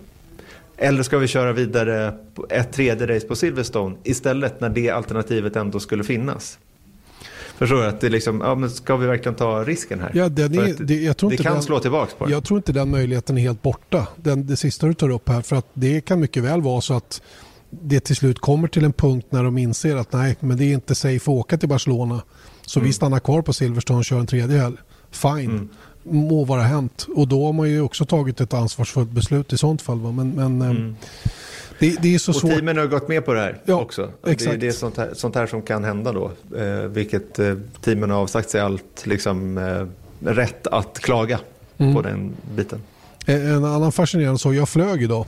eller 0.78 1.04
ska 1.04 1.18
vi 1.18 1.28
köra 1.28 1.54
vidare 1.54 2.14
ett 2.50 2.74
tredje 2.74 3.16
race 3.16 3.28
på 3.28 3.36
Silverstone 3.36 3.96
istället 4.04 4.62
när 4.62 4.70
det 4.70 4.90
alternativet 4.90 5.56
ändå 5.56 5.80
skulle 5.80 6.04
finnas? 6.04 6.60
Förstår 7.58 7.78
du? 7.78 7.86
Att 7.86 8.02
det 8.02 8.10
liksom, 8.10 8.42
ja, 8.42 8.56
men 8.56 8.70
ska 8.70 8.98
vi 8.98 9.08
verkligen 9.08 9.36
ta 9.36 9.64
risken 9.64 10.00
här? 10.00 10.12
Ja, 10.14 10.30
den 10.30 10.60
är, 10.60 10.76
det, 10.80 10.96
jag 10.96 11.18
tror 11.18 11.30
det 11.30 11.34
inte 11.34 11.44
kan 11.44 11.54
den, 11.54 11.64
slå 11.64 11.80
tillbaka 11.80 12.12
på 12.18 12.26
det. 12.26 12.32
Jag 12.32 12.44
tror 12.44 12.58
inte 12.58 12.72
den 12.72 12.90
möjligheten 12.90 13.38
är 13.38 13.42
helt 13.42 13.62
borta. 13.62 14.08
Den, 14.16 14.48
det 14.48 14.56
sista 14.56 14.88
du 14.88 14.94
tar 14.94 15.10
upp 15.10 15.30
här. 15.30 15.42
För 15.42 15.56
att 15.56 15.68
det 15.74 16.02
kan 16.02 16.20
mycket 16.20 16.44
väl 16.44 16.62
vara 16.62 16.82
så 16.82 16.94
att 16.94 17.22
det 17.70 18.00
till 18.00 18.16
slut 18.16 18.40
kommer 18.40 18.68
till 18.68 18.84
en 18.84 18.94
punkt 18.94 19.28
när 19.30 19.44
de 19.44 19.58
inser 19.58 19.96
att 19.96 20.14
nej, 20.14 20.36
men 20.40 20.58
det 20.58 20.66
är 20.66 20.74
inte 20.74 20.96
safe 20.96 21.16
att 21.16 21.28
åka 21.28 21.58
till 21.58 21.70
Barcelona. 21.70 22.22
Så 22.66 22.80
mm. 22.80 22.88
vi 22.88 22.94
stannar 22.94 23.20
kvar 23.20 23.42
på 23.42 23.54
Silverstone 23.54 24.00
och 24.00 24.06
kör 24.06 24.20
en 24.20 24.28
tredje 24.28 24.60
helg. 24.60 24.78
Fine. 25.12 25.52
Mm. 25.52 25.70
Må 26.04 26.44
vara 26.44 26.62
hänt. 26.62 27.08
Och 27.16 27.28
då 27.28 27.46
har 27.46 27.54
man 27.54 27.70
ju 27.70 27.82
också 27.82 28.06
tagit 28.06 28.42
ett 28.42 28.54
ansvarsfullt 28.54 29.12
beslut 29.12 29.54
i 29.54 29.58
sånt 29.58 29.82
fall. 29.82 30.00
Va? 30.00 30.12
Men, 30.12 30.30
men 30.32 30.62
eh, 30.62 30.70
mm. 30.70 30.96
Det, 31.80 31.96
det, 32.02 32.16
är 32.16 32.20
så 32.20 32.32
och 32.32 32.36
svårt. 32.36 32.52
teamen 32.52 32.78
har 32.78 32.86
gått 32.86 33.08
med 33.08 33.26
på 33.26 33.34
det 33.34 33.40
här 33.40 33.62
ja, 33.66 33.76
också. 33.76 34.12
Exakt. 34.26 34.60
Det, 34.60 34.68
är 34.68 34.72
sånt 34.72 34.98
här, 34.98 35.10
sånt 35.14 35.36
här 35.36 35.48
som 35.48 35.62
kan 35.62 35.84
hända 35.84 36.12
då. 36.12 36.32
Eh, 36.58 36.80
vilket 36.80 37.40
eh, 37.40 37.56
teamen 37.82 38.10
har 38.10 38.18
avsagt 38.18 38.50
sig 38.50 38.62
allt 38.62 39.06
liksom, 39.06 39.58
eh, 39.58 39.86
rätt 40.28 40.68
att 40.68 41.00
klaga. 41.00 41.40
mm. 41.78 41.96
på 41.96 42.02
den 42.02 42.34
biten. 42.56 42.82
En 43.26 43.66
annan 43.66 43.92
fascinerande 43.92 44.40
sak, 44.40 44.54
jag 44.54 44.70
flög 44.70 45.04
idag 45.04 45.26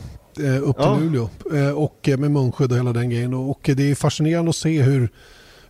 upp 0.62 0.76
till 0.76 0.86
ja. 0.86 0.98
Luleå 1.00 1.30
och 1.76 2.10
med 2.18 2.32
munskydd 2.32 2.72
och 2.72 2.78
hela 2.78 2.94
den 2.94 3.10
grejen. 3.10 3.34
Och 3.34 3.70
det 3.76 3.92
är 3.92 3.96
fascinerande 3.96 4.50
att 4.50 4.56
se 4.56 4.82
hur 4.82 5.10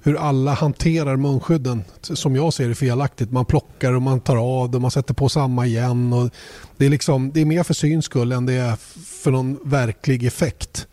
hur 0.04 0.16
alla 0.16 0.54
hanterar 0.54 1.16
munskydden 1.16 1.84
som 2.02 2.36
jag 2.36 2.54
ser 2.54 2.70
det 2.70 2.76
felaktigt. 2.76 3.32
Man 3.32 3.46
plockar 3.46 3.94
och 3.94 4.02
man 4.02 4.20
tar 4.20 4.38
av 4.38 4.72
det, 4.72 4.80
man 4.80 4.92
sätter 4.92 5.14
på 5.14 5.30
samma 5.30 5.66
igen. 5.66 6.14
Och 6.14 6.30
det, 6.78 6.86
är 6.86 6.90
liksom, 6.90 7.32
det 7.32 7.42
är 7.42 7.46
mer 7.46 7.64
för 7.64 7.74
syns 7.74 8.06
skull 8.06 8.32
än 8.32 8.46
det 8.46 8.54
är 8.54 8.76
för 9.22 9.32
någon 9.32 9.60
verklig 9.64 10.26
effekt. 10.26 10.88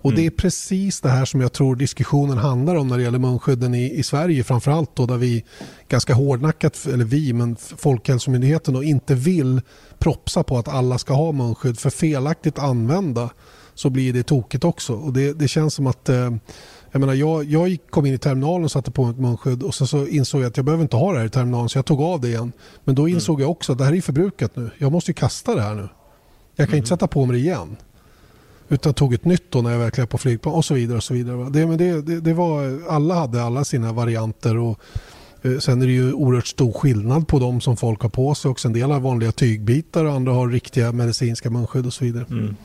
Och 0.00 0.10
mm. 0.10 0.20
Det 0.20 0.26
är 0.26 0.30
precis 0.30 1.00
det 1.00 1.08
här 1.08 1.24
som 1.24 1.40
jag 1.40 1.52
tror 1.52 1.76
diskussionen 1.76 2.38
handlar 2.38 2.74
om 2.74 2.88
när 2.88 2.96
det 2.96 3.02
gäller 3.02 3.18
munskydden 3.18 3.74
i, 3.74 3.98
i 3.98 4.02
Sverige 4.02 4.44
framförallt 4.44 4.96
då 4.96 5.06
där 5.06 5.16
vi 5.16 5.44
ganska 5.88 6.14
hårdnackat, 6.14 6.86
eller 6.86 7.04
vi, 7.04 7.32
men 7.32 7.56
Folkhälsomyndigheten 7.56 8.74
då, 8.74 8.82
inte 8.82 9.14
vill 9.14 9.60
propsa 9.98 10.42
på 10.42 10.58
att 10.58 10.68
alla 10.68 10.98
ska 10.98 11.14
ha 11.14 11.32
munskydd 11.32 11.78
för 11.78 11.90
felaktigt 11.90 12.58
använda 12.58 13.30
så 13.74 13.90
blir 13.90 14.12
det 14.12 14.22
tokigt 14.22 14.64
också. 14.64 14.92
Och 14.92 15.12
det, 15.12 15.32
det 15.32 15.48
känns 15.48 15.74
som 15.74 15.86
att 15.86 16.08
eh, 16.08 16.30
jag, 16.90 17.00
menar, 17.00 17.14
jag, 17.14 17.44
jag 17.44 17.78
kom 17.90 18.06
in 18.06 18.14
i 18.14 18.18
terminalen 18.18 18.64
och 18.64 18.70
satte 18.70 18.90
på 18.90 19.02
mig 19.02 19.10
ett 19.10 19.18
munskydd 19.18 19.62
och 19.62 19.74
sen 19.74 19.86
så 19.86 20.06
insåg 20.06 20.40
jag 20.40 20.48
att 20.48 20.56
jag 20.56 20.66
behöver 20.66 20.82
inte 20.82 20.96
ha 20.96 21.12
det 21.12 21.18
här 21.18 21.26
i 21.26 21.30
terminalen 21.30 21.68
så 21.68 21.78
jag 21.78 21.86
tog 21.86 22.00
av 22.00 22.20
det 22.20 22.28
igen. 22.28 22.52
Men 22.84 22.94
då 22.94 23.08
insåg 23.08 23.34
mm. 23.34 23.42
jag 23.42 23.50
också 23.50 23.72
att 23.72 23.78
det 23.78 23.84
här 23.84 23.94
är 23.94 24.00
förbrukat 24.00 24.56
nu. 24.56 24.70
Jag 24.78 24.92
måste 24.92 25.10
ju 25.10 25.14
kasta 25.14 25.54
det 25.54 25.62
här 25.62 25.74
nu. 25.74 25.88
Jag 26.56 26.66
kan 26.66 26.72
mm. 26.72 26.76
inte 26.76 26.88
sätta 26.88 27.06
på 27.06 27.26
mig 27.26 27.36
det 27.36 27.42
igen. 27.42 27.76
Utan 28.68 28.94
tog 28.94 29.14
ett 29.14 29.24
nytt 29.24 29.50
då 29.50 29.62
när 29.62 29.70
jag 29.70 29.78
verkligen 29.78 30.08
på 30.08 30.18
flygplan 30.18 30.54
och 30.54 30.64
så 30.64 30.74
vidare. 30.74 30.96
Och 30.96 31.04
så 31.04 31.14
vidare. 31.14 31.50
Det, 31.50 31.66
men 31.66 31.78
det, 31.78 32.02
det, 32.02 32.20
det 32.20 32.34
var, 32.34 32.82
alla 32.88 33.14
hade 33.14 33.42
alla 33.42 33.64
sina 33.64 33.92
varianter. 33.92 34.56
och 34.56 34.80
sen 35.60 35.82
är 35.82 35.86
det 35.86 35.92
ju 35.92 36.12
oerhört 36.12 36.46
stor 36.46 36.72
skillnad 36.72 37.28
på 37.28 37.38
de 37.38 37.60
som 37.60 37.76
folk 37.76 38.02
har 38.02 38.08
på 38.08 38.34
sig 38.34 38.50
också. 38.50 38.68
En 38.68 38.74
del 38.74 38.90
har 38.90 39.00
vanliga 39.00 39.32
tygbitar 39.32 40.04
och 40.04 40.12
andra 40.12 40.32
har 40.32 40.48
riktiga 40.48 40.92
medicinska 40.92 41.50
munskydd 41.50 41.86
och 41.86 41.92
så 41.92 42.04
vidare. 42.04 42.24
Mm. 42.30 42.56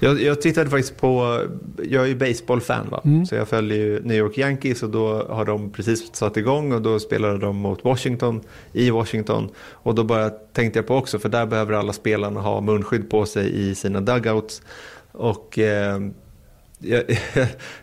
Jag, 0.00 0.22
jag, 0.22 0.42
tittade 0.42 0.70
faktiskt 0.70 0.96
på, 0.96 1.42
jag 1.90 2.02
är 2.02 2.06
ju 2.06 2.14
baseballfan 2.14 2.90
va? 2.90 3.00
Mm. 3.04 3.26
så 3.26 3.34
jag 3.34 3.48
följer 3.48 3.78
ju 3.78 4.00
New 4.00 4.16
York 4.16 4.38
Yankees 4.38 4.82
och 4.82 4.90
då 4.90 5.26
har 5.28 5.44
de 5.44 5.70
precis 5.70 6.14
satt 6.14 6.36
igång 6.36 6.72
och 6.72 6.82
då 6.82 7.00
spelade 7.00 7.38
de 7.38 7.56
mot 7.56 7.84
Washington 7.84 8.40
i 8.72 8.90
Washington. 8.90 9.48
Och 9.56 9.94
då 9.94 10.04
bara 10.04 10.30
tänkte 10.30 10.78
jag 10.78 10.86
på 10.86 10.96
också, 10.96 11.18
för 11.18 11.28
där 11.28 11.46
behöver 11.46 11.72
alla 11.72 11.92
spelarna 11.92 12.40
ha 12.40 12.60
munskydd 12.60 13.10
på 13.10 13.26
sig 13.26 13.70
i 13.70 13.74
sina 13.74 14.00
dugouts. 14.00 14.62
Och 15.12 15.58
eh, 15.58 16.00
jag, 16.78 17.02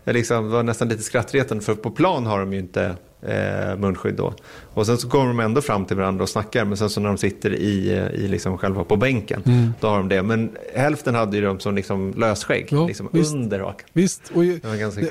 jag 0.03 0.13
liksom 0.13 0.49
var 0.51 0.63
nästan 0.63 0.89
lite 0.89 1.03
skrattretande 1.03 1.63
för 1.63 1.75
på 1.75 1.91
plan 1.91 2.25
har 2.25 2.39
de 2.39 2.53
ju 2.53 2.59
inte 2.59 2.95
eh, 3.21 3.77
munskydd 3.77 4.15
då. 4.15 4.33
Och 4.73 4.85
sen 4.85 4.97
så 4.97 5.09
kommer 5.09 5.27
de 5.27 5.39
ändå 5.39 5.61
fram 5.61 5.85
till 5.85 5.97
varandra 5.97 6.23
och 6.23 6.29
snackar 6.29 6.65
men 6.65 6.77
sen 6.77 6.89
så 6.89 7.01
när 7.01 7.07
de 7.07 7.17
sitter 7.17 7.53
i, 7.53 7.89
eh, 7.97 8.23
i 8.23 8.27
liksom 8.27 8.57
själva 8.57 8.83
på 8.83 8.95
bänken 8.95 9.43
mm. 9.45 9.73
då 9.79 9.87
har 9.87 9.97
de 9.97 10.09
det. 10.09 10.23
Men 10.23 10.51
hälften 10.75 11.15
hade 11.15 11.37
ju 11.37 11.43
de 11.43 11.59
som 11.59 11.75
liksom 11.75 12.13
lösskägg 12.17 12.67
ja, 12.69 12.87
liksom 12.87 13.09
under 13.13 13.59
hakan. 13.59 13.87
Visst, 13.93 14.21
och 14.35 14.43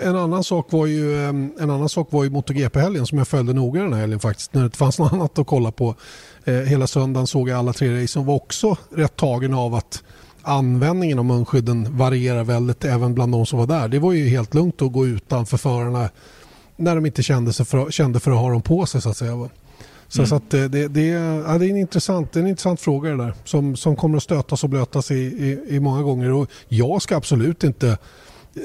en, 0.03 0.17
annan 0.17 0.45
sak 0.45 0.67
var 0.73 0.87
ju, 0.87 1.25
en 1.25 1.53
annan 1.71 1.89
sak 1.89 2.09
var 2.11 2.25
ju 2.25 2.31
MotoGP-helgen 2.31 3.07
som 3.07 3.19
jag 3.19 3.29
följde 3.29 3.53
noga 3.53 3.83
den 3.83 3.93
här 3.93 4.01
helgen 4.01 4.21
faktiskt. 4.21 4.55
När 4.55 4.63
det 4.63 4.77
fanns 4.77 4.99
något 4.99 5.13
annat 5.13 5.39
att 5.39 5.47
kolla 5.47 5.73
på. 5.73 5.95
Eh, 6.45 6.55
hela 6.55 6.87
söndagen 6.87 7.27
såg 7.27 7.49
jag 7.49 7.59
alla 7.59 7.73
tre 7.73 8.03
racen 8.03 8.27
var 8.27 8.35
också 8.35 8.77
rätt 8.91 9.17
tagen 9.17 9.55
av 9.55 9.75
att 9.75 10.03
användningen 10.43 11.19
av 11.19 11.25
munskydden 11.25 11.97
varierar 11.97 12.45
väldigt 12.45 12.85
även 12.85 13.15
bland 13.15 13.33
de 13.33 13.47
som 13.47 13.59
var 13.59 13.67
där. 13.67 13.89
Det 13.89 13.99
var 13.99 14.13
ju 14.13 14.29
helt 14.29 14.55
lugnt 14.55 14.83
att 14.83 14.93
gå 14.93 15.07
utanför 15.07 15.57
förarna 15.57 16.11
när 16.81 16.95
de 16.95 17.07
inte 17.07 17.23
kände, 17.23 17.53
sig 17.53 17.67
för, 17.67 17.91
kände 17.91 18.21
för 18.21 18.31
att 18.31 18.39
ha 18.39 18.51
dem 18.51 18.63
på 18.63 18.87
sig 18.87 19.03
så 19.03 19.09
att 19.09 19.17
säga. 19.17 19.49
Så, 20.09 20.21
mm. 20.21 20.27
så 20.27 20.35
att 20.35 20.51
det, 20.51 20.69
det, 20.69 20.89
det, 20.89 21.07
ja, 21.07 21.59
det, 21.59 21.67
är 21.67 21.71
en 21.71 21.77
intressant, 21.77 22.37
är 22.37 22.41
en 22.41 22.47
intressant 22.47 22.81
fråga 22.81 23.11
det 23.11 23.17
där 23.17 23.35
som, 23.45 23.77
som 23.77 23.97
kommer 23.97 24.17
att 24.17 24.23
stötas 24.23 24.65
och 24.65 24.71
blötas 24.71 25.11
i, 25.11 25.15
i, 25.15 25.77
i 25.77 25.81
många 25.81 26.03
gånger. 26.03 26.33
Och 26.33 26.51
jag 26.69 27.03
ska 27.03 27.17
absolut 27.17 27.65
inte 27.65 27.99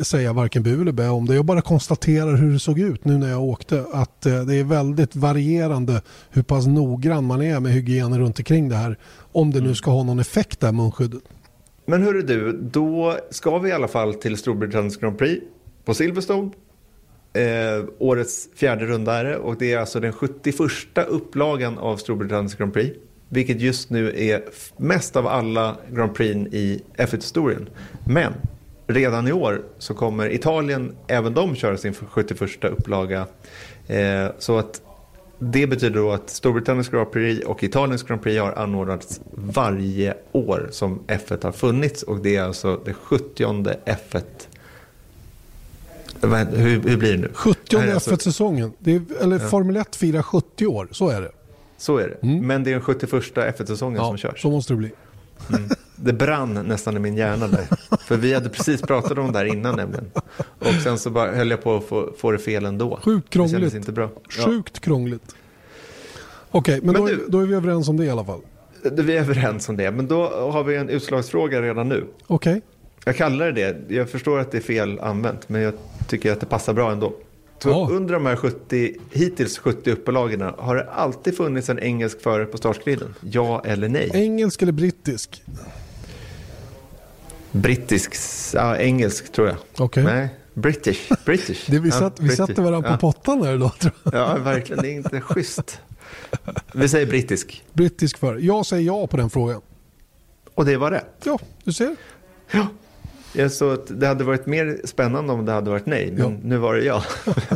säga 0.01 0.33
varken 0.33 0.63
bu 0.63 0.81
eller 0.81 0.91
bä 0.91 1.09
om 1.09 1.25
det. 1.25 1.35
Jag 1.35 1.45
bara 1.45 1.61
konstaterar 1.61 2.35
hur 2.35 2.53
det 2.53 2.59
såg 2.59 2.79
ut 2.79 3.05
nu 3.05 3.17
när 3.17 3.29
jag 3.29 3.43
åkte. 3.43 3.85
Att 3.93 4.25
eh, 4.25 4.41
det 4.41 4.55
är 4.55 4.63
väldigt 4.63 5.15
varierande 5.15 6.01
hur 6.29 6.43
pass 6.43 6.67
noggrann 6.67 7.25
man 7.25 7.41
är 7.41 7.59
med 7.59 7.71
hygienen 7.71 8.19
runt 8.19 8.39
omkring 8.39 8.69
det 8.69 8.75
här. 8.75 8.97
Om 9.31 9.51
det 9.51 9.59
nu 9.59 9.65
mm. 9.65 9.75
ska 9.75 9.91
ha 9.91 10.03
någon 10.03 10.19
effekt 10.19 10.59
där 10.59 10.71
munskyddet. 10.71 11.21
Men 11.85 12.03
hörru 12.03 12.21
du, 12.21 12.59
då 12.71 13.17
ska 13.31 13.57
vi 13.57 13.69
i 13.69 13.73
alla 13.73 13.87
fall 13.87 14.13
till 14.13 14.37
Storbritanniens 14.37 14.97
Grand 14.97 15.17
Prix 15.17 15.45
på 15.85 15.93
Silverstone 15.93 16.51
Eh, 17.35 17.85
årets 17.97 18.49
fjärde 18.55 18.85
runda 18.85 19.13
är 19.13 19.23
det 19.23 19.37
och 19.37 19.57
det 19.57 19.73
är 19.73 19.79
alltså 19.79 19.99
den 19.99 20.13
71 20.13 20.57
upplagan 21.07 21.77
av 21.77 21.97
Storbritanniens 21.97 22.55
Grand 22.55 22.73
Prix. 22.73 22.97
Vilket 23.29 23.61
just 23.61 23.89
nu 23.89 24.13
är 24.17 24.43
mest 24.77 25.15
av 25.15 25.27
alla 25.27 25.77
Grand 25.91 26.15
Prix 26.15 26.53
i 26.53 26.81
F1-historien. 26.97 27.69
Men 28.07 28.33
redan 28.87 29.27
i 29.27 29.31
år 29.31 29.61
så 29.77 29.93
kommer 29.93 30.33
Italien, 30.33 30.95
även 31.07 31.33
de 31.33 31.55
köra 31.55 31.77
sin 31.77 31.93
71 31.93 32.63
upplaga. 32.63 33.25
Eh, 33.87 34.27
så 34.39 34.57
att 34.57 34.81
det 35.39 35.67
betyder 35.67 35.99
då 35.99 36.11
att 36.11 36.29
Storbritanniens 36.29 36.89
Grand 36.89 37.11
Prix 37.11 37.45
och 37.45 37.63
Italiens 37.63 38.03
Grand 38.03 38.21
Prix 38.23 38.41
har 38.41 38.51
anordnats 38.51 39.21
varje 39.31 40.13
år 40.31 40.67
som 40.71 40.99
F1 41.07 41.43
har 41.43 41.51
funnits 41.51 42.03
och 42.03 42.19
det 42.19 42.35
är 42.35 42.43
alltså 42.43 42.81
det 42.85 42.93
70 42.93 43.43
F1 43.85 44.23
hur, 46.21 46.89
hur 46.89 46.97
blir 46.97 47.11
det 47.11 47.17
nu? 47.17 47.31
70 47.33 47.77
alltså... 47.77 48.11
F1-säsongen. 48.11 48.73
Eller 49.21 49.39
ja. 49.39 49.47
Formel 49.47 49.75
1 49.75 49.95
firar 49.95 50.21
70 50.21 50.67
år, 50.67 50.87
så 50.91 51.09
är 51.09 51.21
det. 51.21 51.31
Så 51.77 51.97
är 51.97 52.07
det. 52.07 52.27
Mm. 52.27 52.47
Men 52.47 52.63
det 52.63 52.69
är 52.69 52.71
den 52.71 52.81
71 52.81 53.11
F1-säsongen 53.35 53.97
ja, 54.01 54.07
som 54.07 54.17
körs. 54.17 54.41
så 54.41 54.49
måste 54.49 54.73
det 54.73 54.77
bli. 54.77 54.91
Mm. 55.49 55.69
Det 55.95 56.13
brann 56.13 56.53
nästan 56.53 56.97
i 56.97 56.99
min 56.99 57.17
hjärna 57.17 57.47
där. 57.47 57.67
För 57.97 58.17
vi 58.17 58.33
hade 58.33 58.49
precis 58.49 58.81
pratat 58.81 59.17
om 59.17 59.31
det 59.31 59.37
här 59.37 59.45
innan 59.45 59.75
nämligen. 59.75 60.11
Och 60.59 60.73
sen 60.83 60.99
så 60.99 61.09
bara 61.09 61.31
höll 61.31 61.49
jag 61.49 61.63
på 61.63 61.75
att 61.75 61.83
få, 61.83 62.13
få 62.17 62.31
det 62.31 62.37
fel 62.37 62.65
ändå. 62.65 62.99
Sjukt 63.03 63.29
krångligt. 63.29 63.71
Det 63.71 63.77
inte 63.77 63.91
bra. 63.91 64.09
Sjukt 64.29 64.71
ja. 64.73 64.79
krångligt. 64.81 65.35
Okej, 66.51 66.77
okay, 66.77 66.85
men, 66.85 66.93
men 66.93 67.01
då, 67.01 67.07
du, 67.07 67.25
då, 67.27 67.39
är 67.39 67.45
vi 67.45 67.55
överens 67.55 67.89
om 67.89 67.97
det 67.97 68.05
i 68.05 68.09
alla 68.09 68.25
fall. 68.25 68.41
Vi 68.91 69.17
är 69.17 69.19
överens 69.19 69.69
om 69.69 69.77
det, 69.77 69.91
men 69.91 70.07
då 70.07 70.29
har 70.29 70.63
vi 70.63 70.75
en 70.75 70.89
utslagsfråga 70.89 71.61
redan 71.61 71.89
nu. 71.89 72.05
Okej. 72.27 72.51
Okay. 72.51 72.61
Jag 73.05 73.15
kallar 73.15 73.51
det 73.51 73.73
det. 73.73 73.95
Jag 73.95 74.09
förstår 74.09 74.39
att 74.39 74.51
det 74.51 74.57
är 74.57 74.61
fel 74.61 74.99
använt, 74.99 75.49
men 75.49 75.61
jag 75.61 75.73
tycker 76.07 76.31
att 76.31 76.39
det 76.39 76.45
passar 76.45 76.73
bra 76.73 76.91
ändå. 76.91 77.13
Så 77.59 77.71
oh. 77.71 77.95
Under 77.95 78.13
de 78.13 78.25
här 78.25 78.35
70, 78.35 78.95
hittills 79.11 79.57
70 79.57 79.91
upplagen 79.91 80.41
har 80.41 80.75
det 80.75 80.91
alltid 80.91 81.37
funnits 81.37 81.69
en 81.69 81.79
engelsk 81.79 82.21
förare 82.21 82.45
på 82.45 82.57
startgriden? 82.57 83.15
Ja 83.21 83.63
eller 83.65 83.89
nej? 83.89 84.11
Engelsk 84.13 84.61
eller 84.61 84.71
brittisk? 84.71 85.43
Brittisk, 87.51 88.15
ja, 88.53 88.77
engelsk 88.77 89.31
tror 89.31 89.47
jag. 89.47 89.85
Okay. 89.85 90.03
Nej, 90.03 90.29
British. 90.53 91.11
British. 91.25 91.65
det 91.67 91.79
vi, 91.79 91.91
satt, 91.91 92.13
ja, 92.17 92.25
vi 92.25 92.35
satte 92.35 92.61
varandra 92.61 92.91
på 92.91 92.97
pottan 92.97 93.43
här 93.43 93.57
då. 93.57 93.69
Tror 93.69 93.93
jag. 94.03 94.13
Ja, 94.13 94.37
verkligen. 94.37 94.81
Det 94.81 94.89
är 94.89 94.95
inte 94.95 95.21
schysst. 95.21 95.79
Vi 96.73 96.89
säger 96.89 97.07
brittisk. 97.07 97.63
Brittisk 97.73 98.17
förare. 98.17 98.41
Jag 98.41 98.65
säger 98.65 98.83
ja 98.83 99.07
på 99.07 99.17
den 99.17 99.29
frågan. 99.29 99.61
Och 100.55 100.65
det 100.65 100.77
var 100.77 100.91
rätt. 100.91 101.21
Ja, 101.23 101.39
du 101.63 101.73
ser. 101.73 101.95
Ja, 102.51 102.67
jag 103.37 103.51
såg 103.51 103.73
att 103.73 103.99
det 103.99 104.07
hade 104.07 104.23
varit 104.23 104.45
mer 104.45 104.81
spännande 104.83 105.33
om 105.33 105.45
det 105.45 105.51
hade 105.51 105.69
varit 105.69 105.85
nej, 105.85 106.11
men 106.11 106.31
ja. 106.31 106.31
nu 106.43 106.57
var 106.57 106.75
det 106.75 106.83
ja. 106.83 107.03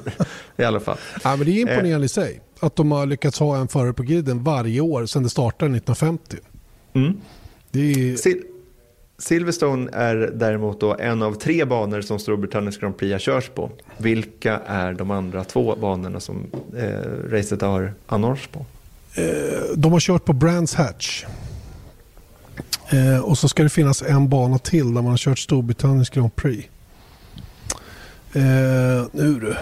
I 0.57 0.63
alla 0.63 0.79
fall. 0.79 0.97
Ja, 1.23 1.35
men 1.35 1.45
det 1.45 1.51
är 1.51 1.61
imponerande 1.61 2.05
i 2.05 2.09
sig 2.09 2.41
att 2.59 2.75
de 2.75 2.91
har 2.91 3.05
lyckats 3.05 3.39
ha 3.39 3.57
en 3.57 3.67
förare 3.67 3.93
på 3.93 4.03
griden 4.03 4.43
varje 4.43 4.81
år 4.81 5.05
sedan 5.05 5.23
det 5.23 5.29
startade 5.29 5.77
1950. 5.77 6.37
Mm. 6.93 7.17
Är... 7.71 8.15
Sil 8.23 8.39
Silverstone 9.19 9.89
är 9.93 10.15
däremot 10.33 10.79
då 10.79 10.95
en 10.99 11.21
av 11.21 11.33
tre 11.33 11.65
banor 11.65 12.01
som 12.01 12.19
Storbritanniens 12.19 12.77
Grand 12.77 12.97
Prix 12.97 13.11
har 13.11 13.19
körs 13.19 13.49
på. 13.49 13.71
Vilka 13.97 14.59
är 14.65 14.93
de 14.93 15.11
andra 15.11 15.43
två 15.43 15.75
banorna 15.75 16.19
som 16.19 16.45
eh, 16.77 17.29
racet 17.31 17.61
har 17.61 17.93
anordnats 18.07 18.47
på? 18.47 18.65
Eh, 19.15 19.75
de 19.75 19.91
har 19.91 19.99
kört 19.99 20.25
på 20.25 20.33
Brands 20.33 20.75
Hatch. 20.75 21.25
Eh, 22.89 23.19
och 23.19 23.37
så 23.37 23.47
ska 23.47 23.63
det 23.63 23.69
finnas 23.69 24.01
en 24.01 24.29
bana 24.29 24.57
till 24.57 24.85
där 24.85 25.01
man 25.01 25.05
har 25.05 25.17
kört 25.17 25.39
Storbritanniens 25.39 26.09
Grand 26.09 26.35
Prix. 26.35 26.69
Eh, 28.33 28.41
nu 29.11 29.39
du. 29.39 29.55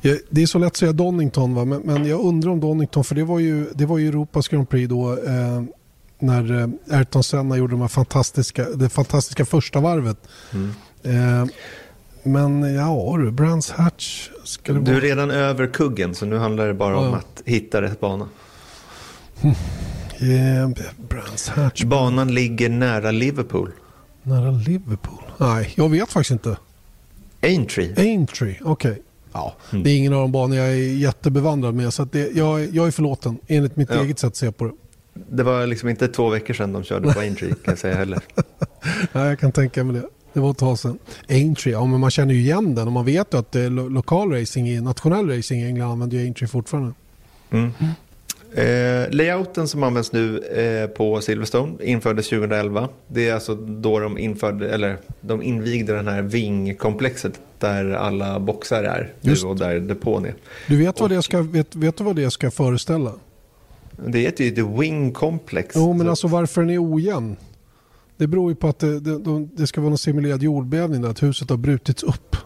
Ja, 0.00 0.16
det 0.30 0.42
är 0.42 0.46
så 0.46 0.58
lätt 0.58 0.66
att 0.66 0.76
säga 0.76 0.92
Donington 0.92 1.54
va? 1.54 1.64
Men, 1.64 1.80
men, 1.80 2.06
jag 2.06 2.20
undrar 2.20 2.50
om 2.50 2.60
Donington 2.60 3.04
för 3.04 3.14
det 3.14 3.24
var 3.24 3.38
ju, 3.38 3.66
det 3.74 3.86
var 3.86 3.98
ju 3.98 4.08
Europas 4.08 4.48
Grand 4.48 4.68
Prix 4.68 4.88
då 4.88 5.12
eh, 5.12 5.62
när 6.18 6.60
eh, 6.60 6.96
Ayrton 6.98 7.22
Senna 7.22 7.56
gjorde 7.56 7.76
de 7.76 7.88
fantastiska, 7.88 8.64
det 8.64 8.88
fantastiska 8.88 9.44
första 9.44 9.80
varvet. 9.80 10.18
Mm. 10.52 10.70
Eh, 11.02 11.48
men 12.22 12.74
ja 12.74 13.16
du, 13.18 13.30
Brands 13.30 13.70
Hatch. 13.70 14.28
Ska 14.44 14.72
du 14.72 14.96
är 14.96 15.00
redan 15.00 15.30
över 15.30 15.66
kuggen 15.66 16.14
så 16.14 16.26
nu 16.26 16.38
handlar 16.38 16.66
det 16.66 16.74
bara 16.74 16.92
ja. 16.92 17.08
om 17.08 17.14
att 17.14 17.42
hitta 17.44 17.82
rätt 17.82 18.00
bana. 18.00 18.28
Yeah, 20.20 20.70
Brands 21.08 21.48
Hatch. 21.48 21.84
Banan 21.84 22.34
ligger 22.34 22.68
nära 22.68 23.10
Liverpool. 23.10 23.72
Nära 24.22 24.50
Liverpool? 24.50 25.22
Nej, 25.38 25.72
jag 25.74 25.88
vet 25.88 26.08
faktiskt 26.08 26.30
inte. 26.30 26.56
Aintree. 27.42 27.94
Aintree, 27.96 28.58
okej. 28.62 28.90
Okay. 28.90 29.02
Ja, 29.32 29.56
mm. 29.70 29.84
Det 29.84 29.90
är 29.90 29.96
ingen 29.96 30.12
av 30.12 30.20
de 30.20 30.32
banor 30.32 30.56
jag 30.56 30.68
är 30.68 30.96
jättebevandrad 30.96 31.74
med. 31.74 31.94
Så 31.94 32.04
det, 32.04 32.36
jag, 32.36 32.74
jag 32.74 32.86
är 32.86 32.90
förlåten 32.90 33.38
enligt 33.46 33.76
mitt 33.76 33.90
ja. 33.90 34.02
eget 34.02 34.18
sätt 34.18 34.28
att 34.28 34.36
se 34.36 34.52
på 34.52 34.64
det. 34.64 34.72
det 35.14 35.42
var 35.42 35.66
liksom 35.66 35.88
inte 35.88 36.08
två 36.08 36.28
veckor 36.28 36.54
sedan 36.54 36.72
de 36.72 36.82
körde 36.82 37.12
på 37.12 37.20
Aintree 37.20 37.48
kan 37.48 37.58
jag 37.64 37.78
säga 37.78 37.94
heller. 37.94 38.20
Nej, 39.12 39.28
jag 39.28 39.38
kan 39.38 39.52
tänka 39.52 39.84
mig 39.84 39.96
det. 39.96 40.08
Det 40.32 40.40
var 40.40 40.50
ett 40.50 40.58
tag 40.58 40.78
sedan. 40.78 40.98
Aintree, 41.28 41.72
ja 41.72 41.84
men 41.84 42.00
man 42.00 42.10
känner 42.10 42.34
ju 42.34 42.40
igen 42.40 42.74
den 42.74 42.86
och 42.86 42.92
man 42.92 43.04
vet 43.04 43.34
ju 43.34 43.38
att 43.38 43.52
det 43.52 43.60
är 43.60 43.70
lo 43.70 43.88
lokal 43.88 44.32
racing, 44.32 44.84
nationell 44.84 45.28
racing 45.28 45.62
i 45.62 45.66
England 45.66 45.90
använder 45.90 46.16
ju 46.16 46.24
Aintree 46.24 46.48
fortfarande. 46.48 46.92
Mm. 47.50 47.70
Eh, 48.54 49.10
layouten 49.10 49.68
som 49.68 49.82
används 49.82 50.12
nu 50.12 50.38
eh, 50.38 50.88
på 50.88 51.20
Silverstone 51.20 51.84
infördes 51.84 52.28
2011. 52.28 52.88
Det 53.08 53.28
är 53.28 53.34
alltså 53.34 53.54
då 53.54 53.98
de 53.98 54.18
införde, 54.18 54.70
eller 54.70 54.96
de 55.20 55.42
invigde 55.42 55.94
den 55.94 56.08
här 56.08 56.22
vingkomplexet 56.22 57.40
där 57.58 57.92
alla 57.92 58.40
boxar 58.40 58.84
är 58.84 59.12
nu 59.20 59.34
och 59.46 59.56
där 59.56 59.80
depån 59.80 60.24
är. 60.24 60.34
Du 60.66 60.76
vet 60.76 61.00
vad, 61.00 61.10
det 61.10 61.22
ska, 61.22 61.42
vet, 61.42 61.76
vet 61.76 61.96
du 61.96 62.04
vad 62.04 62.16
det 62.16 62.30
ska 62.30 62.50
föreställa? 62.50 63.12
Det 64.06 64.18
heter 64.18 64.44
ju 64.44 64.50
The 64.50 64.62
Wing 64.62 65.12
Complex. 65.12 65.74
Jo, 65.76 65.92
men 65.92 66.08
alltså 66.08 66.26
varför 66.26 66.60
den 66.60 66.70
är 66.70 66.94
ojämn? 66.94 67.36
Det 68.16 68.26
beror 68.26 68.50
ju 68.50 68.56
på 68.56 68.68
att 68.68 68.78
det, 68.78 69.00
det, 69.00 69.46
det 69.56 69.66
ska 69.66 69.80
vara 69.80 69.88
någon 69.88 69.98
simulerad 69.98 70.42
jordbävning 70.42 71.02
där, 71.02 71.08
att 71.08 71.22
huset 71.22 71.50
har 71.50 71.56
brutits 71.56 72.02
upp. 72.02 72.36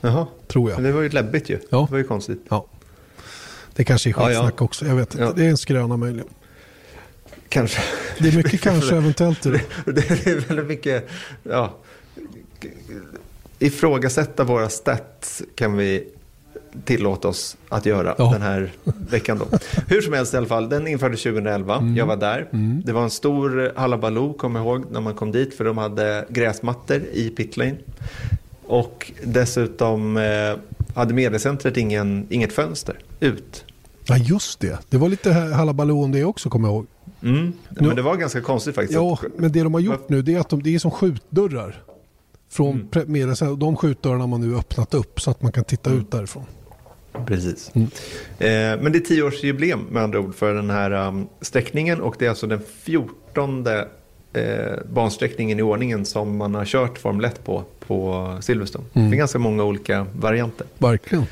Jaha, 0.00 0.26
tror 0.46 0.70
jag. 0.70 0.76
Men 0.76 0.84
det 0.84 0.92
var 0.92 1.02
ju 1.02 1.08
läbbigt 1.08 1.50
ju. 1.50 1.58
Ja. 1.70 1.86
Det 1.86 1.90
var 1.90 1.98
ju 1.98 2.04
konstigt. 2.04 2.44
Ja. 2.48 2.66
Det 3.78 3.84
kanske 3.84 4.10
är 4.10 4.12
skitsnack 4.12 4.34
ja, 4.34 4.52
ja. 4.58 4.64
också. 4.64 4.86
Jag 4.86 4.94
vet 4.94 5.14
inte. 5.14 5.24
Ja. 5.24 5.32
Det 5.36 5.44
är 5.44 5.50
en 5.50 5.56
skröna 5.56 5.96
möjligen. 5.96 6.28
Kanske. 7.48 7.80
Det 8.18 8.28
är 8.28 8.36
mycket 8.36 8.60
kanske 8.60 8.96
eventuellt 8.96 9.42
det. 9.42 9.60
Det 9.84 10.10
är 10.10 10.48
väldigt 10.48 10.66
mycket, 10.66 11.08
ja. 11.42 11.76
Ifrågasätta 13.58 14.44
våra 14.44 14.68
stats 14.68 15.42
kan 15.54 15.76
vi 15.76 16.04
tillåta 16.84 17.28
oss 17.28 17.56
att 17.68 17.86
göra 17.86 18.14
ja. 18.18 18.30
den 18.32 18.42
här 18.42 18.72
veckan. 19.10 19.38
Då. 19.38 19.58
Hur 19.86 20.00
som 20.00 20.12
helst 20.12 20.34
i 20.34 20.36
alla 20.36 20.46
fall, 20.46 20.68
den 20.68 20.86
infördes 20.86 21.22
2011. 21.22 21.76
Mm. 21.76 21.96
Jag 21.96 22.06
var 22.06 22.16
där. 22.16 22.48
Mm. 22.52 22.82
Det 22.84 22.92
var 22.92 23.02
en 23.02 23.10
stor 23.10 23.72
halabaloo, 23.76 24.32
kommer 24.32 24.60
jag 24.60 24.66
ihåg, 24.66 24.84
när 24.90 25.00
man 25.00 25.14
kom 25.14 25.32
dit. 25.32 25.54
För 25.54 25.64
de 25.64 25.78
hade 25.78 26.24
gräsmattor 26.28 27.02
i 27.12 27.30
pitlane. 27.30 27.76
Och 28.66 29.12
dessutom 29.24 30.16
eh, 30.16 30.54
hade 30.94 31.14
mediecentret 31.14 31.76
ingen, 31.76 32.26
inget 32.30 32.52
fönster 32.52 32.98
ut. 33.20 33.64
Ja, 34.08 34.16
just 34.16 34.60
det. 34.60 34.78
Det 34.88 34.96
var 34.96 35.08
lite 35.08 35.32
halabaloo 35.32 36.04
om 36.04 36.12
det 36.12 36.24
också, 36.24 36.50
kommer 36.50 36.68
jag 36.68 36.74
ihåg. 36.74 36.86
Mm. 37.22 37.52
Ja, 37.68 37.82
men 37.82 37.96
det 37.96 38.02
var 38.02 38.16
ganska 38.16 38.40
konstigt 38.40 38.74
faktiskt. 38.74 38.94
Ja, 38.94 39.18
men 39.36 39.52
det 39.52 39.62
de 39.62 39.74
har 39.74 39.80
gjort 39.80 40.08
nu 40.08 40.22
det 40.22 40.34
är 40.34 40.40
att 40.40 40.48
de, 40.48 40.62
det 40.62 40.74
är 40.74 40.78
som 40.78 40.90
skjutdörrar. 40.90 41.82
Från 42.50 42.88
mm. 42.94 43.12
mediecentret. 43.12 43.60
De 43.60 43.76
skjutdörrarna 43.76 44.20
har 44.20 44.28
man 44.28 44.40
nu 44.40 44.56
öppnat 44.56 44.94
upp 44.94 45.20
så 45.20 45.30
att 45.30 45.42
man 45.42 45.52
kan 45.52 45.64
titta 45.64 45.90
mm. 45.90 46.02
ut 46.02 46.10
därifrån. 46.10 46.44
Precis. 47.26 47.70
Mm. 47.74 47.88
Eh, 48.38 48.82
men 48.82 48.92
det 48.92 48.98
är 48.98 49.00
tioårsjubileum 49.00 49.86
med 49.90 50.02
andra 50.02 50.20
ord 50.20 50.34
för 50.34 50.54
den 50.54 50.70
här 50.70 51.08
um, 51.08 51.28
sträckningen 51.40 52.00
och 52.00 52.16
det 52.18 52.24
är 52.24 52.30
alltså 52.30 52.46
den 52.46 52.60
fjortonde 52.82 53.88
eh, 54.32 54.84
bansträckningen 54.92 55.58
i 55.58 55.62
ordningen 55.62 56.04
som 56.04 56.36
man 56.36 56.54
har 56.54 56.64
kört 56.64 56.98
Formel 56.98 57.24
1 57.24 57.44
på, 57.44 57.64
på 57.88 58.38
Silverstone. 58.40 58.84
Mm. 58.92 59.10
Det 59.10 59.16
är 59.16 59.18
ganska 59.18 59.38
många 59.38 59.64
olika 59.64 60.06
varianter. 60.12 60.66
Verkligen. 60.78 61.24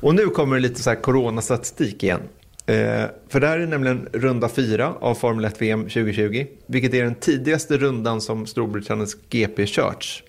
Och 0.00 0.14
nu 0.14 0.26
kommer 0.26 0.56
det 0.56 0.62
lite 0.62 0.82
så 0.82 0.90
här 0.90 0.96
coronastatistik 0.96 2.02
igen. 2.02 2.20
Eh, 2.66 3.04
för 3.28 3.40
det 3.40 3.46
här 3.46 3.58
är 3.58 3.66
nämligen 3.66 4.08
runda 4.12 4.48
fyra 4.48 4.94
av 5.00 5.14
Formel 5.14 5.44
1 5.44 5.62
VM 5.62 5.82
2020, 5.82 6.46
vilket 6.66 6.94
är 6.94 7.04
den 7.04 7.14
tidigaste 7.14 7.78
rundan 7.78 8.20
som 8.20 8.46
Storbritanniens 8.46 9.16
GP 9.30 9.66
körts. 9.66 10.22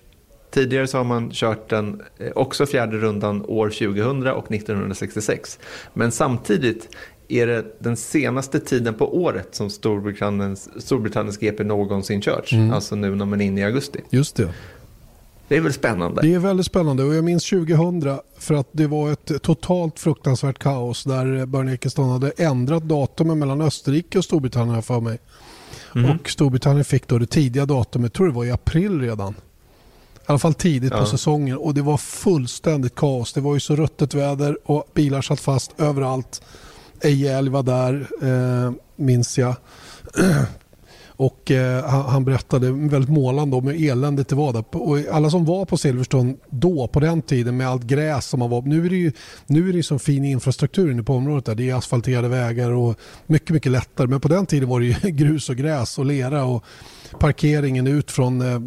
Tidigare 0.50 0.86
så 0.86 0.98
har 0.98 1.04
man 1.04 1.30
kört 1.30 1.70
den 1.70 2.02
eh, 2.18 2.32
också 2.34 2.66
fjärde 2.66 2.96
rundan 2.96 3.44
år 3.46 3.68
2000 3.68 4.26
och 4.26 4.52
1966. 4.52 5.58
Men 5.94 6.12
samtidigt 6.12 6.88
är 7.28 7.46
det 7.46 7.64
den 7.78 7.96
senaste 7.96 8.60
tiden 8.60 8.94
på 8.94 9.22
året 9.22 9.54
som 9.54 9.70
Storbritanniens, 9.70 10.84
Storbritanniens 10.84 11.38
GP 11.38 11.64
någonsin 11.64 12.22
körts. 12.22 12.52
Mm. 12.52 12.72
Alltså 12.72 12.96
nu 12.96 13.14
när 13.14 13.26
man 13.26 13.40
är 13.40 13.44
inne 13.44 13.60
i 13.60 13.64
augusti. 13.64 14.00
Just 14.10 14.36
det. 14.36 14.48
Det 15.52 15.56
är 15.56 15.60
väl 15.60 15.72
spännande? 15.72 16.22
Det 16.22 16.34
är 16.34 16.38
väldigt 16.38 16.66
spännande 16.66 17.04
och 17.04 17.14
jag 17.14 17.24
minns 17.24 17.50
2000 17.50 18.18
för 18.38 18.54
att 18.54 18.68
det 18.72 18.86
var 18.86 19.12
ett 19.12 19.42
totalt 19.42 19.98
fruktansvärt 19.98 20.58
kaos 20.58 21.04
där 21.04 21.46
Bernie 21.46 21.74
Ecclestone 21.74 22.12
hade 22.12 22.30
ändrat 22.30 22.82
datumen 22.82 23.38
mellan 23.38 23.60
Österrike 23.60 24.18
och 24.18 24.24
Storbritannien 24.24 24.82
för 24.82 25.00
mig. 25.00 25.18
Mm. 25.94 26.10
Och 26.10 26.30
Storbritannien 26.30 26.84
fick 26.84 27.08
då 27.08 27.18
det 27.18 27.26
tidiga 27.26 27.66
datumet, 27.66 28.04
jag 28.04 28.12
tror 28.12 28.26
det 28.26 28.32
var 28.32 28.44
i 28.44 28.50
april 28.50 29.00
redan. 29.00 29.32
I 29.32 30.24
alla 30.26 30.38
fall 30.38 30.54
tidigt 30.54 30.92
ja. 30.92 31.00
på 31.00 31.06
säsongen 31.06 31.56
och 31.56 31.74
det 31.74 31.82
var 31.82 31.96
fullständigt 31.96 32.94
kaos. 32.94 33.32
Det 33.32 33.40
var 33.40 33.54
ju 33.54 33.60
så 33.60 33.76
ruttet 33.76 34.14
väder 34.14 34.58
och 34.64 34.84
bilar 34.94 35.22
satt 35.22 35.40
fast 35.40 35.80
överallt. 35.80 36.42
Ejäl 37.00 37.48
var 37.48 37.62
där, 37.62 38.08
eh, 38.22 38.72
minns 38.96 39.38
jag. 39.38 39.56
Och 41.22 41.50
eh, 41.50 41.84
han, 41.84 42.24
berättade 42.24 42.70
väldigt 42.72 43.10
målande 43.10 43.56
om 43.56 43.66
hur 43.66 43.90
eländigt 43.90 44.28
det 44.28 44.34
var 44.34 44.52
där. 44.52 44.64
Och 44.70 44.98
alla 45.12 45.30
som 45.30 45.44
var 45.44 45.64
på 45.64 45.76
Silverstone 45.76 46.34
då, 46.50 46.86
på 46.86 47.00
den 47.00 47.22
tiden 47.22 47.56
med 47.56 47.68
allt 47.68 47.82
gräs 47.82 48.26
som 48.26 48.40
man 48.40 48.50
var 48.50 48.62
Nu 48.62 48.86
är 48.86 48.90
det 48.90 48.96
ju 48.96 49.12
nu 49.46 49.68
är 49.68 49.72
det 49.72 49.82
så 49.82 49.98
fin 49.98 50.24
infrastruktur 50.24 50.90
inne 50.90 51.02
på 51.02 51.14
området 51.14 51.44
där. 51.44 51.54
Det 51.54 51.70
är 51.70 51.74
asfalterade 51.74 52.28
vägar 52.28 52.70
och 52.70 52.98
mycket, 53.26 53.50
mycket 53.50 53.72
lättare. 53.72 54.06
Men 54.06 54.20
på 54.20 54.28
den 54.28 54.46
tiden 54.46 54.68
var 54.68 54.80
det 54.80 54.86
ju 54.86 54.94
grus 55.10 55.50
och 55.50 55.56
gräs 55.56 55.98
och 55.98 56.06
lera 56.06 56.44
och 56.44 56.64
parkeringen 57.18 57.86
ut 57.86 58.10
från 58.10 58.40
eh, 58.40 58.58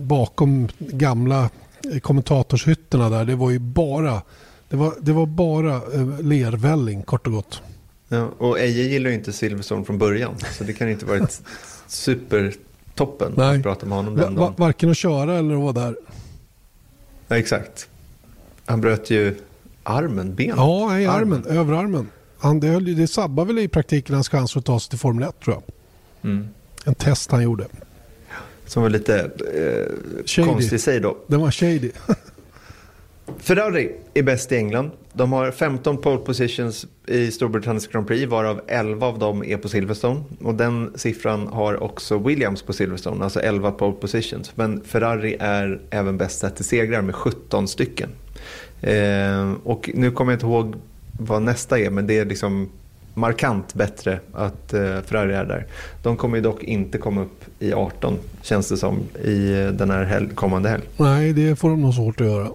bakom 0.00 0.68
gamla 0.78 1.50
eh, 1.92 1.98
kommentatorshytterna 2.00 3.10
där. 3.10 3.24
Det 3.24 3.36
var 3.36 3.50
ju 3.50 3.58
bara 3.58 4.22
det 4.68 4.76
var, 4.76 4.94
det 5.00 5.12
var 5.12 5.26
bara 5.26 5.74
eh, 5.74 6.20
lervälling 6.20 7.02
kort 7.02 7.26
och 7.26 7.32
gott. 7.32 7.62
Ja, 8.12 8.30
och 8.38 8.60
Eje 8.60 8.82
gillar 8.82 9.10
ju 9.10 9.16
inte 9.16 9.32
Silverstone 9.32 9.84
från 9.84 9.98
början. 9.98 10.34
Så 10.58 10.64
det 10.64 10.72
kan 10.72 10.88
inte 10.88 11.06
varit 11.06 11.42
supertoppen 11.86 13.32
Nej. 13.36 13.56
att 13.56 13.62
prata 13.62 13.86
med 13.86 13.98
honom 13.98 14.16
den 14.16 14.34
Va, 14.34 14.54
Varken 14.56 14.90
att 14.90 14.96
köra 14.96 15.38
eller 15.38 15.54
att 15.54 15.60
vara 15.60 15.72
där. 15.72 15.96
Ja, 17.28 17.36
exakt. 17.36 17.88
Han 18.64 18.80
bröt 18.80 19.10
ju 19.10 19.36
armen, 19.82 20.34
benet. 20.34 20.56
Ja, 20.56 20.98
i 20.98 21.06
armen, 21.06 21.44
armen. 21.44 21.58
överarmen. 21.58 22.08
Han, 22.38 22.60
det, 22.60 22.80
det 22.80 23.06
sabbade 23.06 23.46
väl 23.46 23.58
i 23.58 23.68
praktiken 23.68 24.14
hans 24.14 24.28
chans 24.28 24.56
att 24.56 24.64
ta 24.64 24.80
sig 24.80 24.90
till 24.90 24.98
Formel 24.98 25.28
1 25.28 25.40
tror 25.40 25.56
jag. 25.56 25.62
Mm. 26.30 26.48
En 26.84 26.94
test 26.94 27.30
han 27.30 27.42
gjorde. 27.42 27.66
Som 28.66 28.82
var 28.82 28.90
lite 28.90 29.30
eh, 30.36 30.44
konstig 30.44 30.76
i 30.76 30.78
sig 30.78 31.00
då. 31.00 31.16
Den 31.26 31.40
var 31.40 31.50
shady. 31.50 31.90
Ferrari 33.42 33.92
är 34.14 34.22
bäst 34.22 34.52
i 34.52 34.56
England. 34.56 34.90
De 35.12 35.32
har 35.32 35.50
15 35.50 35.96
pole 35.96 36.18
positions 36.18 36.86
i 37.06 37.30
Storbritanniens 37.30 37.86
Grand 37.86 38.06
Prix 38.06 38.30
varav 38.30 38.60
11 38.66 39.06
av 39.06 39.18
dem 39.18 39.44
är 39.44 39.56
på 39.56 39.68
Silverstone. 39.68 40.20
Och 40.42 40.54
den 40.54 40.92
siffran 40.94 41.46
har 41.46 41.82
också 41.82 42.18
Williams 42.18 42.62
på 42.62 42.72
Silverstone, 42.72 43.24
alltså 43.24 43.40
11 43.40 43.70
pole 43.70 43.92
positions. 43.92 44.52
Men 44.54 44.80
Ferrari 44.84 45.36
är 45.40 45.80
även 45.90 46.16
bäst 46.16 46.38
sett 46.38 46.56
till 46.56 46.64
segrar 46.64 47.02
med 47.02 47.14
17 47.14 47.68
stycken. 47.68 48.08
Eh, 48.80 49.52
och 49.64 49.90
nu 49.94 50.10
kommer 50.10 50.32
jag 50.32 50.36
inte 50.36 50.46
ihåg 50.46 50.74
vad 51.18 51.42
nästa 51.42 51.78
är, 51.78 51.90
men 51.90 52.06
det 52.06 52.18
är 52.18 52.24
liksom 52.24 52.68
markant 53.14 53.74
bättre 53.74 54.20
att 54.32 54.72
eh, 54.72 54.80
Ferrari 54.80 55.34
är 55.34 55.44
där. 55.44 55.66
De 56.02 56.16
kommer 56.16 56.36
ju 56.36 56.42
dock 56.42 56.62
inte 56.62 56.98
komma 56.98 57.22
upp 57.22 57.44
i 57.58 57.72
18 57.72 58.18
känns 58.42 58.68
det 58.68 58.76
som 58.76 59.00
i 59.24 59.60
eh, 59.60 59.68
den 59.68 59.90
här 59.90 60.04
hel 60.04 60.28
kommande 60.28 60.68
helg. 60.68 60.82
Nej, 60.96 61.32
det 61.32 61.56
får 61.56 61.70
de 61.70 61.82
nog 61.82 61.94
svårt 61.94 62.20
att 62.20 62.26
göra. 62.26 62.48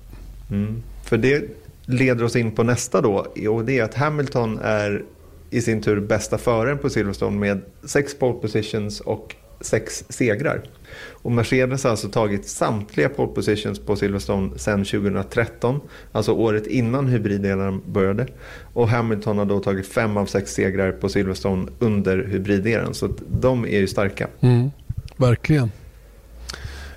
Mm. 0.51 0.83
För 1.03 1.17
det 1.17 1.45
leder 1.85 2.23
oss 2.23 2.35
in 2.35 2.51
på 2.51 2.63
nästa 2.63 3.01
då 3.01 3.25
och 3.49 3.65
det 3.65 3.79
är 3.79 3.83
att 3.83 3.93
Hamilton 3.93 4.59
är 4.63 5.03
i 5.49 5.61
sin 5.61 5.81
tur 5.81 5.99
bästa 5.99 6.37
föraren 6.37 6.77
på 6.77 6.89
Silverstone 6.89 7.37
med 7.37 7.61
sex 7.83 8.19
pole 8.19 8.39
positions 8.39 8.99
och 8.99 9.35
sex 9.61 10.03
segrar. 10.09 10.61
Och 11.09 11.31
Mercedes 11.31 11.83
har 11.83 11.91
alltså 11.91 12.09
tagit 12.09 12.47
samtliga 12.47 13.09
pole 13.09 13.33
positions 13.33 13.79
på 13.79 13.95
Silverstone 13.95 14.57
sedan 14.57 14.85
2013, 14.85 15.79
alltså 16.11 16.33
året 16.33 16.67
innan 16.67 17.07
hybrideran 17.07 17.81
började. 17.85 18.27
Och 18.73 18.89
Hamilton 18.89 19.37
har 19.37 19.45
då 19.45 19.59
tagit 19.59 19.87
fem 19.87 20.17
av 20.17 20.25
sex 20.25 20.53
segrar 20.53 20.91
på 20.91 21.09
Silverstone 21.09 21.67
under 21.79 22.23
hybrideran, 22.23 22.93
så 22.93 23.09
de 23.27 23.65
är 23.65 23.79
ju 23.79 23.87
starka. 23.87 24.27
Mm, 24.39 24.71
verkligen. 25.17 25.71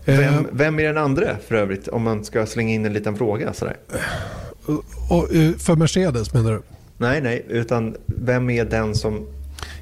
Vem, 0.05 0.35
eh, 0.35 0.41
vem 0.53 0.79
är 0.79 0.85
den 0.85 0.99
andra 0.99 1.37
för 1.49 1.55
övrigt, 1.55 1.89
om 1.89 2.03
man 2.03 2.25
ska 2.25 2.47
slänga 2.47 2.75
in 2.75 2.87
en 2.87 2.93
liten 2.93 3.17
fråga 3.17 3.53
sådär? 3.53 3.77
Och, 5.11 5.35
eh, 5.35 5.53
för 5.53 5.77
Mercedes 5.77 6.35
menar 6.35 6.53
du? 6.53 6.63
Nej, 6.99 7.21
nej, 7.21 7.45
utan 7.49 7.97
vem 8.07 8.51
är 8.51 8.65
den 8.65 8.95
som 8.95 9.27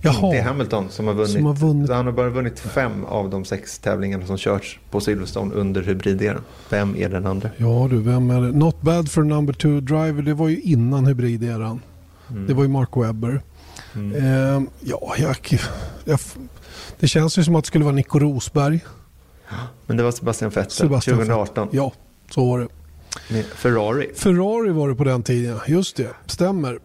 Jaha. 0.01 0.27
inte 0.27 0.39
är 0.39 0.43
Hamilton 0.43 0.87
som 0.91 1.07
har 1.07 1.15
vunnit? 1.15 1.33
Som 1.33 1.47
har 1.47 1.55
vunnit... 1.55 1.91
Han 1.91 2.07
har 2.07 2.13
bara 2.13 2.29
vunnit 2.31 2.61
fem 2.61 3.05
av 3.05 3.31
de 3.31 3.45
sex 3.45 3.79
tävlingarna 3.79 4.27
som 4.27 4.37
körts 4.37 4.79
på 4.91 5.01
Silverstone 5.01 5.55
under 5.55 5.83
hybrideran. 5.83 6.43
Vem 6.71 6.97
är 6.97 7.09
den 7.09 7.27
andra? 7.27 7.51
Ja 7.57 7.89
du, 7.91 8.01
vem 8.01 8.31
är 8.31 8.41
det? 8.41 8.53
Not 8.53 8.83
bad 8.83 9.11
for 9.11 9.23
number 9.23 9.53
two 9.53 9.81
driver, 9.81 10.23
det 10.23 10.35
var 10.35 10.49
ju 10.49 10.61
innan 10.61 11.07
hybrideran. 11.07 11.81
Mm. 12.31 12.47
Det 12.47 12.55
var 12.55 12.63
ju 12.63 12.69
Mark 12.69 12.97
Webber. 12.97 13.41
Mm. 13.95 14.15
Eh, 14.17 14.63
ja, 14.81 15.15
jag, 15.19 15.37
jag, 16.05 16.19
det 17.01 17.09
känns 17.09 17.39
ju 17.39 17.45
som 17.45 17.57
att 17.57 17.65
det 17.65 17.69
skulle 17.69 17.85
vara 17.85 17.95
Nico 17.95 18.19
Rosberg. 18.19 18.81
Men 19.87 19.97
det 19.97 20.03
var 20.03 20.11
Sebastian 20.11 20.51
Vettel 20.51 20.71
Sebastian 20.71 21.17
2018. 21.17 21.65
Vettel. 21.65 21.77
Ja, 21.77 21.93
så 22.31 22.45
var 22.51 22.59
det. 22.59 22.69
Med 23.29 23.45
Ferrari. 23.45 24.11
Ferrari 24.15 24.71
var 24.71 24.89
det 24.89 24.95
på 24.95 25.05
den 25.05 25.23
tiden, 25.23 25.59
just 25.67 25.97
det. 25.97 26.11
Stämmer. 26.27 26.79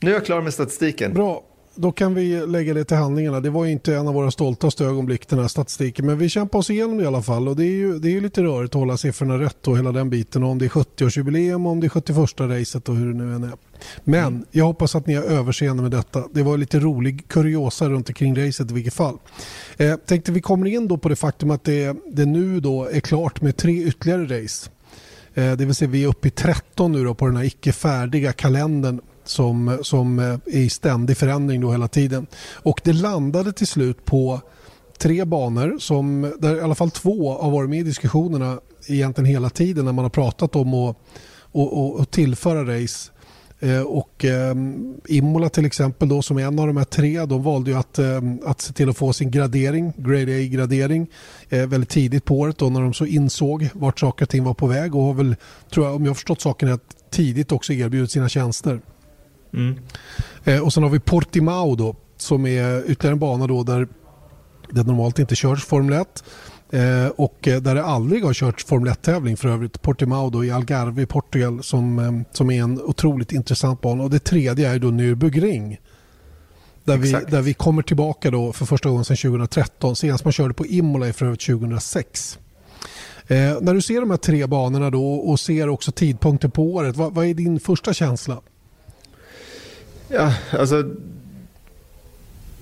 Nu 0.00 0.10
är 0.10 0.14
jag 0.14 0.24
klar 0.24 0.40
med 0.42 0.54
statistiken. 0.54 1.14
Bra. 1.14 1.42
Då 1.74 1.92
kan 1.92 2.14
vi 2.14 2.46
lägga 2.46 2.74
det 2.74 2.84
till 2.84 2.96
handlingarna. 2.96 3.40
Det 3.40 3.50
var 3.50 3.66
inte 3.66 3.94
en 3.94 4.08
av 4.08 4.14
våra 4.14 4.30
stoltaste 4.30 4.84
ögonblick 4.84 5.28
den 5.28 5.38
här 5.38 5.48
statistiken. 5.48 6.06
Men 6.06 6.18
vi 6.18 6.28
kämpar 6.28 6.58
oss 6.58 6.70
igenom 6.70 7.00
i 7.00 7.06
alla 7.06 7.22
fall. 7.22 7.48
Och 7.48 7.56
det 7.56 7.64
är 7.64 7.76
ju, 7.76 7.98
det 7.98 8.16
är 8.16 8.20
lite 8.20 8.42
rörigt 8.42 8.74
att 8.74 8.78
hålla 8.78 8.96
siffrorna 8.96 9.38
rätt 9.38 9.68
och 9.68 9.78
hela 9.78 9.92
den 9.92 10.10
biten. 10.10 10.42
Och 10.42 10.50
om 10.50 10.58
det 10.58 10.64
är 10.64 10.68
70-årsjubileum, 10.68 11.68
om 11.68 11.80
det 11.80 11.86
är 11.86 11.88
71 11.88 12.40
racet 12.40 12.88
och 12.88 12.96
hur 12.96 13.12
det 13.12 13.18
nu 13.18 13.34
än 13.34 13.44
är. 13.44 13.52
Men 14.04 14.26
mm. 14.26 14.44
jag 14.50 14.64
hoppas 14.64 14.94
att 14.94 15.06
ni 15.06 15.14
har 15.14 15.22
överseende 15.22 15.82
med 15.82 15.90
detta. 15.90 16.24
Det 16.32 16.42
var 16.42 16.56
lite 16.56 16.78
rolig 16.78 17.28
kuriosa 17.28 17.88
runt 17.88 18.08
omkring 18.08 18.46
racet 18.46 18.70
i 18.70 18.74
vilket 18.74 18.94
fall. 18.94 19.18
Eh, 19.76 19.96
tänkte 19.96 20.32
vi 20.32 20.40
kommer 20.40 20.66
in 20.66 20.88
då 20.88 20.96
på 20.96 21.08
det 21.08 21.16
faktum 21.16 21.50
att 21.50 21.64
det, 21.64 21.96
det 22.06 22.26
nu 22.26 22.60
då 22.60 22.84
är 22.84 23.00
klart 23.00 23.40
med 23.40 23.56
tre 23.56 23.72
ytterligare 23.72 24.42
race. 24.42 24.70
Eh, 25.34 25.52
det 25.52 25.64
vill 25.64 25.74
säga 25.74 25.90
vi 25.90 26.04
är 26.04 26.08
uppe 26.08 26.28
i 26.28 26.30
13 26.30 26.92
nu 26.92 27.04
då 27.04 27.14
på 27.14 27.26
den 27.26 27.36
här 27.36 27.44
icke 27.44 27.72
färdiga 27.72 28.32
kalendern 28.32 29.00
som, 29.24 29.78
som 29.82 30.18
är 30.18 30.40
i 30.46 30.70
ständig 30.70 31.16
förändring 31.16 31.60
då 31.60 31.72
hela 31.72 31.88
tiden. 31.88 32.26
Och 32.52 32.80
det 32.84 32.92
landade 32.92 33.52
till 33.52 33.66
slut 33.66 34.04
på 34.04 34.40
tre 34.98 35.24
banor 35.24 35.78
som, 35.78 36.32
där 36.38 36.56
i 36.56 36.60
alla 36.60 36.74
fall 36.74 36.90
två 36.90 37.38
har 37.42 37.50
varit 37.50 37.70
med 37.70 37.78
i 37.78 37.82
diskussionerna 37.82 38.60
egentligen 38.88 39.30
hela 39.30 39.50
tiden 39.50 39.84
när 39.84 39.92
man 39.92 40.04
har 40.04 40.10
pratat 40.10 40.56
om 40.56 40.74
att 40.74 40.96
och, 41.54 41.78
och, 41.78 42.00
och 42.00 42.10
tillföra 42.10 42.82
race. 42.82 43.10
Eh, 43.60 43.82
och 43.82 44.24
eh, 44.24 44.54
Imola 45.08 45.48
till 45.48 45.66
exempel 45.66 46.08
då 46.08 46.22
som 46.22 46.38
är 46.38 46.46
en 46.46 46.58
av 46.58 46.66
de 46.66 46.76
här 46.76 46.84
tre, 46.84 47.24
de 47.26 47.42
valde 47.42 47.70
ju 47.70 47.76
att, 47.76 47.98
eh, 47.98 48.20
att 48.44 48.60
se 48.60 48.72
till 48.72 48.90
att 48.90 48.96
få 48.96 49.12
sin 49.12 49.30
gradering, 49.30 49.92
grade 49.96 50.36
A-gradering 50.36 51.06
eh, 51.48 51.66
väldigt 51.66 51.90
tidigt 51.90 52.24
på 52.24 52.38
året 52.38 52.58
då 52.58 52.70
när 52.70 52.80
de 52.80 52.94
så 52.94 53.06
insåg 53.06 53.68
vart 53.72 54.00
saker 54.00 54.24
och 54.24 54.28
ting 54.28 54.44
var 54.44 54.54
på 54.54 54.66
väg 54.66 54.94
och 54.94 55.02
har 55.02 55.14
väl, 55.14 55.36
tror 55.70 55.86
jag, 55.86 55.94
om 55.94 56.04
jag 56.04 56.10
har 56.10 56.14
förstått 56.14 56.40
saken 56.40 56.68
rätt, 56.68 56.82
tidigt 57.10 57.52
också 57.52 57.72
erbjudit 57.72 58.10
sina 58.10 58.28
tjänster. 58.28 58.80
Mm. 59.54 59.78
Eh, 60.44 60.60
och 60.60 60.72
sen 60.72 60.82
har 60.82 60.90
vi 60.90 61.00
Portimao 61.00 61.74
då, 61.74 61.96
som 62.16 62.46
är 62.46 62.90
ytterligare 62.90 63.14
en 63.14 63.18
bana 63.18 63.46
då 63.46 63.62
där 63.62 63.88
det 64.70 64.82
normalt 64.82 65.18
inte 65.18 65.34
körs 65.34 65.64
Formel 65.64 66.00
1. 66.00 66.24
Eh, 66.70 67.06
och 67.16 67.48
eh, 67.48 67.60
där 67.60 67.74
det 67.74 67.84
aldrig 67.84 68.24
har 68.24 68.32
körts 68.32 68.64
Formel 68.64 68.92
1-tävling 68.92 69.36
för 69.36 69.48
övrigt. 69.48 69.82
Portimao 69.82 70.30
då 70.30 70.44
i 70.44 70.50
Algarve 70.50 71.02
i 71.02 71.06
Portugal 71.06 71.62
som, 71.62 71.98
eh, 71.98 72.12
som 72.32 72.50
är 72.50 72.62
en 72.62 72.82
otroligt 72.82 73.32
intressant 73.32 73.80
bana. 73.80 74.04
Och 74.04 74.10
det 74.10 74.18
tredje 74.18 74.68
är 74.68 74.78
då 74.78 74.88
Nürburgring. 74.88 75.76
Där 76.84 76.96
vi, 76.96 77.12
där 77.12 77.42
vi 77.42 77.54
kommer 77.54 77.82
tillbaka 77.82 78.30
då 78.30 78.52
för 78.52 78.66
första 78.66 78.88
gången 78.88 79.04
sedan 79.04 79.16
2013. 79.16 79.96
Senast 79.96 80.24
man 80.24 80.32
körde 80.32 80.54
på 80.54 80.66
Imola 80.66 81.08
är 81.08 81.12
för 81.12 81.26
övrigt 81.26 81.46
2006. 81.46 82.38
Eh, 83.26 83.36
när 83.60 83.74
du 83.74 83.82
ser 83.82 84.00
de 84.00 84.10
här 84.10 84.16
tre 84.16 84.46
banorna 84.46 84.90
då 84.90 85.14
och 85.14 85.40
ser 85.40 85.68
också 85.68 85.92
tidpunkten 85.92 86.50
på 86.50 86.62
året, 86.62 86.96
vad, 86.96 87.14
vad 87.14 87.26
är 87.26 87.34
din 87.34 87.60
första 87.60 87.94
känsla? 87.94 88.40
Ja, 90.08 90.34
alltså 90.50 90.84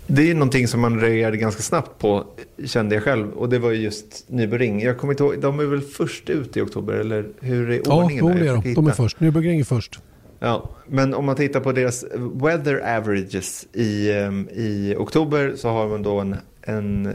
det 0.07 0.31
är 0.31 0.35
någonting 0.35 0.69
som 0.69 0.81
man 0.81 1.01
reagerade 1.01 1.37
ganska 1.37 1.63
snabbt 1.63 1.99
på, 1.99 2.25
kände 2.65 2.95
jag 2.95 3.05
själv. 3.05 3.33
Och 3.33 3.49
det 3.49 3.59
var 3.59 3.71
just 3.73 4.25
Nybering. 4.29 4.83
Jag 4.83 4.99
kommer 4.99 5.13
inte 5.13 5.23
ihåg, 5.23 5.41
de 5.41 5.61
är 5.61 5.65
väl 5.65 5.81
först 5.81 6.31
ut 6.31 6.57
i 6.57 6.61
oktober, 6.61 6.95
eller 6.95 7.29
hur 7.41 7.71
är 7.71 7.89
ordningen? 7.89 8.27
Ja, 8.27 8.33
är, 8.33 8.63
de. 8.63 8.75
de 8.75 8.87
är 8.87 8.93
först. 8.93 9.21
Nybering 9.21 9.61
är 9.61 9.65
först. 9.65 10.01
Ja, 10.39 10.71
men 10.87 11.15
om 11.15 11.25
man 11.25 11.37
tittar 11.37 11.61
på 11.61 11.73
deras 11.73 12.05
weather 12.43 12.97
averages 12.97 13.67
i, 13.73 14.13
ehm, 14.13 14.49
i 14.53 14.95
oktober 14.99 15.55
så 15.57 15.69
har 15.69 15.89
man 15.89 16.03
då 16.03 16.21
en, 16.21 16.37
en 16.63 17.07
eh, 17.07 17.13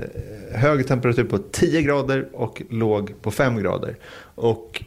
hög 0.59 0.87
temperatur 0.87 1.23
på 1.23 1.37
10 1.37 1.81
grader 1.81 2.27
och 2.33 2.61
låg 2.69 3.13
på 3.21 3.31
5 3.31 3.57
grader. 3.57 3.95
Och 4.35 4.83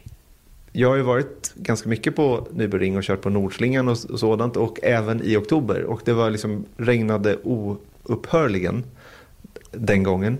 jag 0.71 0.89
har 0.89 0.95
ju 0.95 1.01
varit 1.01 1.53
ganska 1.55 1.89
mycket 1.89 2.15
på 2.15 2.47
Nybering 2.51 2.97
och 2.97 3.03
kört 3.03 3.21
på 3.21 3.29
Nordslingan 3.29 3.87
och 3.87 3.97
sådant 3.97 4.57
och 4.57 4.79
även 4.83 5.21
i 5.23 5.35
oktober. 5.35 5.83
Och 5.83 6.01
det 6.05 6.13
var 6.13 6.29
liksom 6.29 6.65
regnade 6.77 7.37
oupphörligen 7.43 8.83
den 9.71 10.03
gången. 10.03 10.37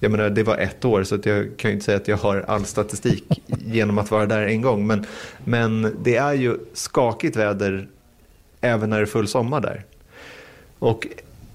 Jag 0.00 0.10
menar, 0.10 0.30
det 0.30 0.42
var 0.42 0.56
ett 0.56 0.84
år 0.84 1.04
så 1.04 1.18
jag 1.24 1.56
kan 1.56 1.70
ju 1.70 1.74
inte 1.74 1.84
säga 1.84 1.96
att 1.96 2.08
jag 2.08 2.16
har 2.16 2.44
all 2.48 2.64
statistik 2.64 3.24
genom 3.46 3.98
att 3.98 4.10
vara 4.10 4.26
där 4.26 4.42
en 4.42 4.62
gång. 4.62 4.86
Men, 4.86 5.06
men 5.44 5.96
det 6.02 6.16
är 6.16 6.32
ju 6.32 6.56
skakigt 6.72 7.36
väder 7.36 7.88
även 8.60 8.90
när 8.90 8.96
det 8.96 9.04
är 9.04 9.06
full 9.06 9.28
sommar 9.28 9.60
där. 9.60 9.84
Och 10.78 11.06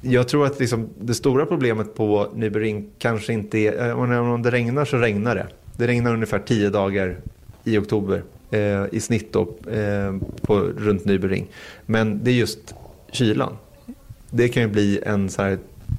jag 0.02 0.28
tror 0.28 0.46
att 0.46 0.60
liksom 0.60 0.90
det 1.00 1.14
stora 1.14 1.46
problemet 1.46 1.96
på 1.96 2.28
Nybering 2.36 2.90
kanske 2.98 3.34
inte 3.34 3.58
är, 3.58 3.94
om 3.94 4.42
det 4.42 4.52
regnar 4.52 4.86
så 4.86 4.98
regnar 4.98 5.36
det. 5.36 5.48
Det 5.78 5.88
regnar 5.88 6.14
ungefär 6.14 6.40
tio 6.40 6.70
dagar 6.70 7.18
i 7.74 7.78
oktober 7.78 8.24
eh, 8.52 8.86
i 8.92 9.00
snitt 9.00 9.34
då, 9.34 9.42
eh, 9.72 10.16
på, 10.42 10.60
runt 10.60 11.06
Nybering. 11.06 11.48
Men 11.86 12.24
det 12.24 12.32
är 12.32 12.36
just 12.36 12.76
kylan. 13.12 13.58
Det 14.30 14.50
kan 14.50 14.64
ju 14.64 14.70
bli 14.70 15.00
en 15.06 15.30
så 15.30 15.42
här 15.42 15.58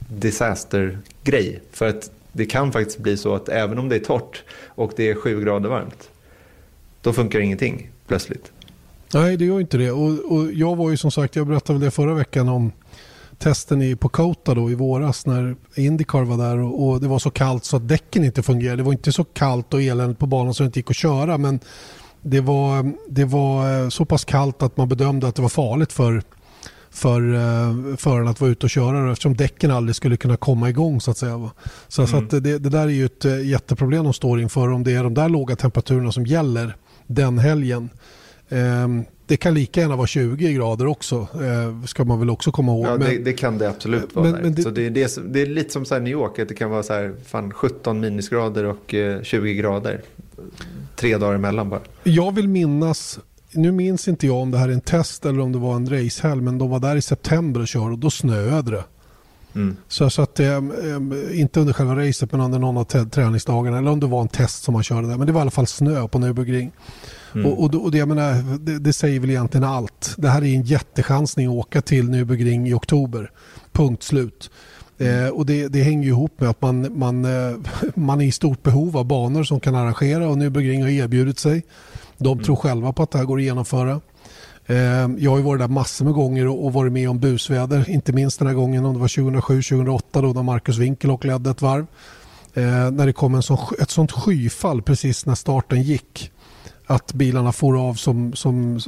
disaster-grej. 0.08 1.60
För 1.72 1.88
att 1.88 2.10
det 2.32 2.46
kan 2.46 2.72
faktiskt 2.72 2.98
bli 2.98 3.16
så 3.16 3.34
att 3.34 3.48
även 3.48 3.78
om 3.78 3.88
det 3.88 3.96
är 3.96 4.00
torrt 4.00 4.42
och 4.66 4.92
det 4.96 5.10
är 5.10 5.14
sju 5.14 5.40
grader 5.40 5.68
varmt, 5.68 6.10
då 7.02 7.12
funkar 7.12 7.40
ingenting 7.40 7.90
plötsligt. 8.06 8.52
Nej, 9.14 9.36
det 9.36 9.44
gör 9.44 9.60
inte 9.60 9.78
det. 9.78 9.90
Och, 9.90 10.32
och 10.32 10.52
jag 10.52 10.76
var 10.76 10.90
ju 10.90 10.96
som 10.96 11.10
sagt, 11.10 11.36
jag 11.36 11.46
berättade 11.46 11.78
väl 11.78 11.84
det 11.84 11.90
förra 11.90 12.14
veckan 12.14 12.48
om 12.48 12.72
testen 13.40 13.82
i, 13.82 13.96
på 13.96 14.08
Kota 14.08 14.54
då 14.54 14.70
i 14.70 14.74
våras 14.74 15.26
när 15.26 15.56
Indycar 15.74 16.22
var 16.22 16.36
där 16.36 16.58
och, 16.58 16.88
och, 16.88 17.00
det 17.00 17.08
var 17.08 17.18
så 17.18 17.30
kallt 17.30 17.64
så 17.64 17.76
att 17.76 17.88
däcken 17.88 18.24
inte 18.24 18.42
fungerade. 18.42 18.76
Det 18.76 18.82
var 18.82 18.92
inte 18.92 19.12
så 19.12 19.24
kallt 19.24 19.74
och 19.74 19.82
eländigt 19.82 20.20
på 20.20 20.26
banan 20.26 20.54
så 20.54 20.62
det 20.62 20.66
inte 20.66 20.78
gick 20.78 20.90
att 20.90 20.96
köra 20.96 21.38
men 21.38 21.60
det 22.22 22.40
var, 22.40 22.92
det 23.08 23.24
var 23.24 23.82
eh, 23.82 23.88
så 23.88 24.04
pass 24.04 24.24
kallt 24.24 24.62
att 24.62 24.76
man 24.76 24.88
bedömde 24.88 25.28
att 25.28 25.34
det 25.34 25.42
var 25.42 25.48
farligt 25.48 25.92
för 25.92 26.22
för 26.92 27.22
uh, 27.22 27.96
föraren 27.96 28.28
att 28.28 28.40
vara 28.40 28.50
ute 28.50 28.66
och 28.66 28.70
köra 28.70 29.12
eftersom 29.12 29.36
däcken 29.36 29.70
aldrig 29.70 29.96
skulle 29.96 30.16
kunna 30.16 30.36
komma 30.36 30.68
igång 30.68 31.00
så 31.00 31.10
att 31.10 31.18
säga. 31.18 31.50
Så, 31.88 32.02
mm. 32.02 32.10
så 32.10 32.16
att 32.16 32.30
det, 32.30 32.58
det, 32.58 32.70
där 32.70 32.82
är 32.82 32.88
ju 32.88 33.04
ett 33.04 33.24
uh, 33.24 33.46
jätteproblem 33.46 34.04
de 34.04 34.12
står 34.12 34.40
inför 34.40 34.70
om 34.70 34.84
det 34.84 34.92
är 34.92 35.02
de 35.02 35.14
där 35.14 35.28
låga 35.28 35.56
temperaturerna 35.56 36.12
som 36.12 36.26
gäller 36.26 36.76
den 37.06 37.38
helgen. 37.38 37.88
Det 39.30 39.36
kan 39.36 39.54
lika 39.54 39.80
gärna 39.80 39.96
vara 39.96 40.06
20 40.06 40.52
grader 40.52 40.86
också, 40.86 41.16
eh, 41.16 41.84
ska 41.86 42.04
man 42.04 42.18
väl 42.18 42.30
också 42.30 42.52
komma 42.52 42.72
ihåg. 42.72 42.86
Ja, 42.86 42.96
det, 42.96 43.18
det, 43.18 43.32
kan 43.32 43.58
det 43.58 43.68
absolut 43.68 44.14
vara. 44.14 44.30
Men, 44.30 44.42
men 44.42 44.54
det, 44.54 44.62
så 44.62 44.70
det, 44.70 44.88
det, 44.88 45.02
är, 45.02 45.20
det 45.20 45.42
är 45.42 45.46
lite 45.46 45.72
som 45.72 45.84
så 45.84 45.98
New 45.98 46.12
York, 46.12 46.38
att 46.38 46.48
det 46.48 46.54
kan 46.54 46.70
vara 46.70 46.82
så 46.82 46.92
här, 46.92 47.14
fan, 47.26 47.52
17 47.52 48.00
minusgrader 48.00 48.64
och 48.64 48.94
eh, 48.94 49.22
20 49.22 49.54
grader. 49.54 50.00
Tre 50.96 51.16
dagar 51.16 51.34
emellan 51.34 51.68
bara. 51.68 51.80
Jag 52.02 52.34
vill 52.34 52.48
minnas, 52.48 53.18
nu 53.52 53.72
minns 53.72 54.08
inte 54.08 54.26
jag 54.26 54.36
om 54.36 54.50
det 54.50 54.58
här 54.58 54.68
är 54.68 54.72
en 54.72 54.80
test 54.80 55.26
eller 55.26 55.40
om 55.40 55.52
det 55.52 55.58
var 55.58 55.76
en 55.76 55.90
racehelg, 55.90 56.40
men 56.40 56.58
de 56.58 56.70
var 56.70 56.78
där 56.78 56.96
i 56.96 57.02
september 57.02 57.60
och 57.60 57.68
körde 57.68 57.92
och 57.92 57.98
då 57.98 58.10
snöade 58.10 58.70
det. 58.70 58.84
Mm. 59.54 59.76
Så, 59.88 60.10
så 60.10 60.22
att, 60.22 60.40
eh, 60.40 60.60
inte 61.32 61.60
under 61.60 61.72
själva 61.72 61.96
racet 61.96 62.32
men 62.32 62.40
under 62.40 62.58
någon 62.58 62.76
av 62.76 62.84
träningsdagarna 62.84 63.78
eller 63.78 63.90
om 63.90 64.00
det 64.00 64.06
var 64.06 64.20
en 64.20 64.28
test 64.28 64.62
som 64.62 64.74
man 64.74 64.82
körde 64.82 65.08
där. 65.08 65.16
Men 65.16 65.26
det 65.26 65.32
var 65.32 65.40
i 65.40 65.42
alla 65.42 65.50
fall 65.50 65.66
snö 65.66 66.08
på 66.08 66.18
Nürburgring. 66.18 66.70
Mm. 67.34 67.46
Och, 67.46 67.64
och, 67.64 67.84
och, 67.84 67.90
det, 67.90 67.98
jag 67.98 68.08
menar, 68.08 68.58
det, 68.58 68.78
det, 68.78 68.92
säger 68.92 69.20
väl 69.20 69.30
egentligen 69.30 69.64
allt. 69.64 70.14
Det 70.18 70.28
här 70.28 70.42
är 70.42 70.54
en 70.54 70.62
jättechansning 70.62 71.46
att 71.46 71.52
åka 71.52 71.82
till 71.82 72.08
Nürburgring 72.08 72.68
i 72.68 72.74
oktober. 72.74 73.30
Punkt 73.72 74.02
slut. 74.02 74.50
Mm. 74.98 75.24
Eh, 75.24 75.30
och 75.30 75.46
det, 75.46 75.68
det, 75.68 75.82
hänger 75.82 76.08
ihop 76.08 76.40
med 76.40 76.50
att 76.50 76.62
man, 76.62 76.98
man, 76.98 77.24
eh, 77.24 77.56
man 77.94 78.20
är 78.20 78.24
i 78.24 78.32
stort 78.32 78.62
behov 78.62 78.96
av 78.96 79.04
banor 79.04 79.44
som 79.44 79.60
kan 79.60 79.74
arrangera 79.74 80.28
och 80.28 80.36
Nürburgring 80.36 80.82
har 80.82 80.88
erbjudit 80.88 81.38
sig. 81.38 81.62
De 82.18 82.32
mm. 82.32 82.44
tror 82.44 82.56
själva 82.56 82.92
på 82.92 83.02
att 83.02 83.10
det 83.10 83.18
här 83.18 83.24
går 83.24 83.38
att 83.38 83.44
genomföra. 83.44 84.00
Eh, 84.66 84.76
jag 85.18 85.30
har 85.30 85.38
ju 85.38 85.44
varit 85.44 85.60
där 85.60 85.68
massor 85.68 86.04
med 86.04 86.14
gånger 86.14 86.46
och, 86.46 86.64
och 86.64 86.72
varit 86.72 86.92
med 86.92 87.10
om 87.10 87.18
busväder. 87.18 87.90
Inte 87.90 88.12
minst 88.12 88.38
den 88.38 88.48
här 88.48 88.54
gången 88.54 88.84
om 88.84 88.94
det 88.94 89.00
var 89.00 89.08
2007-2008 89.08 90.02
då 90.12 90.32
när 90.32 90.42
Marcus 90.42 90.78
Winkelhock 90.78 91.24
ledde 91.24 91.50
ett 91.50 91.62
varv. 91.62 91.86
Eh, 92.54 92.90
när 92.90 93.06
det 93.06 93.12
kom 93.12 93.34
en 93.34 93.42
sån, 93.42 93.58
ett 93.80 93.90
sånt 93.90 94.12
skyfall 94.12 94.82
precis 94.82 95.26
när 95.26 95.34
starten 95.34 95.82
gick 95.82 96.32
att 96.90 97.12
bilarna 97.12 97.52
får 97.52 97.88
av 97.88 97.94
som, 97.94 98.32
som, 98.32 98.80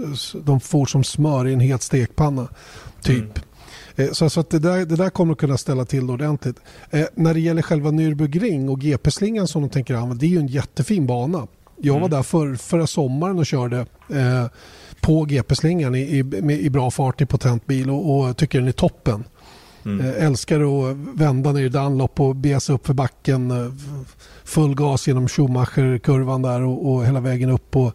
de 0.44 0.60
får 0.60 0.86
som 0.86 1.04
smör 1.04 1.48
i 1.48 1.52
en 1.52 1.60
het 1.60 1.82
stekpanna. 1.82 2.48
Typ. 3.02 3.38
Mm. 3.96 4.14
Så, 4.14 4.30
så 4.30 4.40
att 4.40 4.50
det, 4.50 4.58
där, 4.58 4.86
det 4.86 4.96
där 4.96 5.10
kommer 5.10 5.32
att 5.32 5.38
kunna 5.38 5.58
ställa 5.58 5.84
till 5.84 6.06
det 6.06 6.12
ordentligt. 6.12 6.56
Eh, 6.90 7.06
när 7.14 7.34
det 7.34 7.40
gäller 7.40 7.62
själva 7.62 7.90
Nürburgring 7.90 8.68
och 8.68 8.80
GP-slingan 8.80 9.48
som 9.48 9.62
de 9.62 9.70
tänker 9.70 9.94
använda, 9.94 10.14
det 10.14 10.26
är 10.26 10.30
ju 10.30 10.38
en 10.38 10.46
jättefin 10.46 11.06
bana. 11.06 11.46
Jag 11.76 11.92
var 11.92 12.00
mm. 12.00 12.10
där 12.10 12.22
för, 12.22 12.54
förra 12.54 12.86
sommaren 12.86 13.38
och 13.38 13.46
körde 13.46 13.86
eh, 14.08 14.46
på 15.00 15.24
GP-slingan 15.24 15.94
i, 15.94 15.98
i, 15.98 16.18
i, 16.52 16.70
bra 16.70 16.90
fart 16.90 17.20
i 17.20 17.26
potent 17.26 17.66
bil 17.66 17.90
och, 17.90 18.18
och 18.18 18.36
tycker 18.36 18.58
den 18.58 18.68
är 18.68 18.72
toppen. 18.72 19.24
Mm. 19.84 20.06
Eh, 20.06 20.26
älskar 20.26 20.90
att 20.90 20.96
vända 20.96 21.52
ner 21.52 21.64
i 21.64 21.68
Dunlop 21.68 22.20
och 22.20 22.36
bege 22.36 22.60
sig 22.60 22.74
upp 22.74 22.86
för 22.86 22.94
backen. 22.94 23.50
Eh, 23.50 23.72
full 24.44 24.74
gas 24.74 25.08
genom 25.08 25.28
Schumacher-kurvan 25.28 26.42
där 26.42 26.62
och, 26.62 26.92
och, 26.92 27.06
hela 27.06 27.20
vägen 27.20 27.50
upp. 27.50 27.76
Och, 27.76 27.92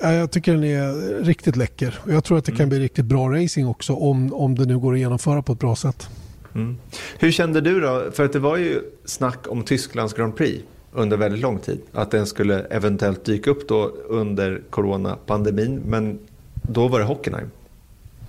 ja, 0.00 0.12
jag 0.12 0.30
tycker 0.30 0.52
den 0.52 0.64
är 0.64 1.22
riktigt 1.24 1.56
läcker. 1.56 1.98
Jag 2.08 2.24
tror 2.24 2.38
att 2.38 2.44
det 2.44 2.52
kan 2.52 2.60
mm. 2.60 2.68
bli 2.68 2.78
riktigt 2.78 3.04
bra 3.04 3.28
racing 3.28 3.68
också 3.68 3.94
om, 3.94 4.34
om 4.34 4.54
det 4.54 4.64
nu 4.64 4.78
går 4.78 4.92
att 4.92 4.98
genomföra 4.98 5.42
på 5.42 5.52
ett 5.52 5.58
bra 5.58 5.76
sätt. 5.76 6.08
Mm. 6.54 6.76
Hur 7.18 7.30
kände 7.30 7.60
du 7.60 7.80
då? 7.80 8.10
För 8.12 8.24
att 8.24 8.32
det 8.32 8.38
var 8.38 8.56
ju 8.56 8.82
snack 9.04 9.38
om 9.48 9.62
Tysklands 9.62 10.14
Grand 10.14 10.36
Prix 10.36 10.64
under 10.92 11.16
väldigt 11.16 11.40
lång 11.40 11.58
tid. 11.58 11.80
Att 11.92 12.10
den 12.10 12.26
skulle 12.26 12.60
eventuellt 12.60 13.24
dyka 13.24 13.50
upp 13.50 13.68
då 13.68 13.92
under 14.08 14.62
coronapandemin. 14.70 15.80
Men 15.86 16.18
då 16.62 16.88
var 16.88 16.98
det 16.98 17.04
Hockenheim. 17.04 17.50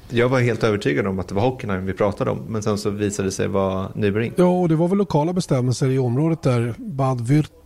Jag 0.09 0.29
var 0.29 0.39
helt 0.39 0.63
övertygad 0.63 1.07
om 1.07 1.19
att 1.19 1.27
det 1.27 1.35
var 1.35 1.41
Hockenheim 1.41 1.85
vi 1.85 1.93
pratade 1.93 2.31
om. 2.31 2.45
Men 2.47 2.63
sen 2.63 2.77
så 2.77 2.89
visade 2.89 3.27
det 3.27 3.31
sig 3.31 3.47
vara 3.47 3.87
Nürburgring. 3.89 4.33
Ja, 4.35 4.59
och 4.59 4.69
det 4.69 4.75
var 4.75 4.87
väl 4.87 4.97
lokala 4.97 5.33
bestämmelser 5.33 5.89
i 5.89 5.99
området 5.99 6.41
där. 6.41 6.73
Bad 6.77 7.21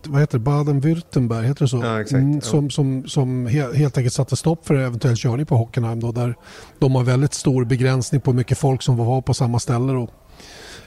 vad 0.08 0.22
heter? 0.22 0.40
Baden-Württemberg, 0.40 1.44
heter 1.44 1.62
det 1.62 1.68
så? 1.68 1.78
Ja, 1.78 2.02
exakt. 2.02 2.22
Mm, 2.22 2.42
som, 2.42 2.70
som, 2.70 3.08
som 3.08 3.48
helt 3.48 3.98
enkelt 3.98 4.14
satte 4.14 4.36
stopp 4.36 4.68
för 4.68 4.76
eventuell 4.76 5.16
körning 5.16 5.46
på 5.46 5.56
Hockenheim. 5.56 6.00
Då, 6.00 6.12
där 6.12 6.36
de 6.80 6.96
har 6.96 7.04
väldigt 7.04 7.34
stor 7.34 7.66
begränsning 7.66 8.22
på 8.22 8.32
hur 8.32 8.38
mycket 8.38 8.58
folk 8.58 8.82
som 8.82 8.98
var 8.98 9.22
på 9.22 9.34
samma 9.34 9.60
ställe. 9.60 9.94
Då. 9.94 10.10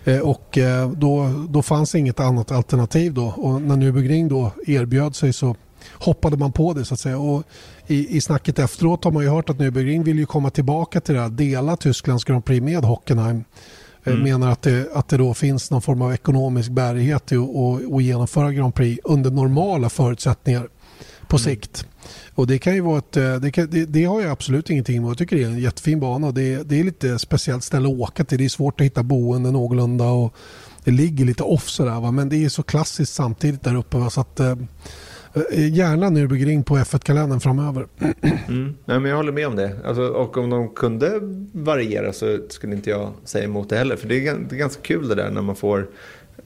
Eh, 0.04 0.20
och 0.20 0.58
eh, 0.58 0.90
då, 0.90 1.30
då 1.48 1.62
fanns 1.62 1.94
inget 1.94 2.20
annat 2.20 2.52
alternativ 2.52 3.14
då. 3.14 3.26
Och 3.36 3.62
när 3.62 3.76
Nürburgring 3.76 4.28
då 4.28 4.50
erbjöd 4.66 5.16
sig 5.16 5.32
så 5.32 5.56
hoppade 5.92 6.36
man 6.36 6.52
på 6.52 6.72
det 6.72 6.84
så 6.84 6.94
att 6.94 7.00
säga. 7.00 7.18
Och 7.18 7.42
i, 7.86 8.16
I 8.16 8.20
snacket 8.20 8.58
efteråt 8.58 9.04
har 9.04 9.10
man 9.10 9.22
ju 9.22 9.28
hört 9.28 9.50
att 9.50 9.56
Nürburgring 9.56 10.04
vill 10.04 10.18
ju 10.18 10.26
komma 10.26 10.50
tillbaka 10.50 11.00
till 11.00 11.14
det 11.14 11.20
här, 11.20 11.28
dela 11.28 11.76
Tysklands 11.76 12.24
Grand 12.24 12.44
Prix 12.44 12.62
med 12.64 12.84
Hockenheim. 12.84 13.44
Eh, 14.04 14.12
mm. 14.12 14.24
Menar 14.24 14.50
att 14.50 14.62
det, 14.62 14.88
att 14.94 15.08
det 15.08 15.16
då 15.16 15.34
finns 15.34 15.70
någon 15.70 15.82
form 15.82 16.02
av 16.02 16.12
ekonomisk 16.12 16.70
bärighet 16.70 17.32
i 17.32 17.36
att 17.36 18.02
genomföra 18.02 18.52
Grand 18.52 18.74
Prix 18.74 19.00
under 19.04 19.30
normala 19.30 19.88
förutsättningar 19.88 20.68
på 21.28 21.36
mm. 21.36 21.44
sikt. 21.44 21.86
Och 22.34 22.46
det 22.46 22.58
kan 22.58 22.74
ju 22.74 22.80
vara 22.80 22.98
ett, 22.98 23.12
det, 23.42 23.50
kan, 23.52 23.70
det, 23.70 23.84
det, 23.84 24.04
har 24.04 24.20
jag 24.20 24.30
absolut 24.30 24.70
ingenting 24.70 24.96
emot. 24.96 25.10
Jag 25.10 25.18
tycker 25.18 25.36
det 25.36 25.42
är 25.42 25.46
en 25.46 25.58
jättefin 25.58 26.00
bana. 26.00 26.32
Det, 26.32 26.62
det 26.62 26.80
är 26.80 26.84
lite 26.84 27.18
speciellt 27.18 27.64
ställe 27.64 27.88
att 27.88 27.98
åka 27.98 28.24
till. 28.24 28.38
Det 28.38 28.44
är 28.44 28.48
svårt 28.48 28.80
att 28.80 28.84
hitta 28.84 29.02
boende 29.02 29.50
någorlunda 29.50 30.04
och 30.04 30.34
det 30.84 30.90
ligger 30.90 31.24
lite 31.24 31.42
off 31.42 31.68
sådär. 31.68 32.00
Va? 32.00 32.10
Men 32.10 32.28
det 32.28 32.44
är 32.44 32.48
så 32.48 32.62
klassiskt 32.62 33.14
samtidigt 33.14 33.62
där 33.62 33.74
uppe. 33.74 33.96
Va? 33.96 34.10
Så 34.10 34.20
att, 34.20 34.40
eh, 34.40 34.46
Eh, 34.50 34.56
gärna 35.52 36.10
Nürburgring 36.10 36.62
på 36.62 36.76
F1-kalendern 36.76 37.40
framöver. 37.40 37.86
Mm. 38.48 38.74
Nej, 38.84 39.00
men 39.00 39.04
jag 39.04 39.16
håller 39.16 39.32
med 39.32 39.46
om 39.46 39.56
det. 39.56 39.72
Alltså, 39.84 40.02
och 40.02 40.36
om 40.36 40.50
de 40.50 40.68
kunde 40.68 41.18
variera 41.52 42.12
så 42.12 42.38
skulle 42.48 42.74
inte 42.74 42.90
jag 42.90 43.12
säga 43.24 43.44
emot 43.44 43.68
det 43.68 43.76
heller. 43.76 43.96
För 43.96 44.08
det 44.08 44.28
är, 44.28 44.34
det 44.48 44.54
är 44.54 44.58
ganska 44.58 44.82
kul 44.82 45.08
det 45.08 45.14
där 45.14 45.30
när 45.30 45.42
man 45.42 45.56
får 45.56 45.86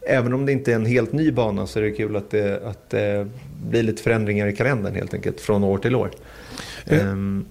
Även 0.03 0.35
om 0.35 0.46
det 0.46 0.53
inte 0.53 0.72
är 0.72 0.76
en 0.76 0.87
helt 0.87 1.12
ny 1.12 1.33
bana 1.33 1.66
så 1.66 1.79
är 1.79 1.83
det 1.83 1.90
kul 1.90 2.16
att 2.16 2.31
det, 2.31 2.66
att 2.66 2.90
det 2.90 3.29
blir 3.70 3.83
lite 3.83 4.03
förändringar 4.03 4.46
i 4.46 4.57
kalendern 4.57 4.94
helt 4.94 5.14
enkelt 5.14 5.40
från 5.40 5.64
år 5.64 5.79
till 5.79 5.94
år. 5.94 6.11
Eh. 6.85 7.12
Um, 7.12 7.44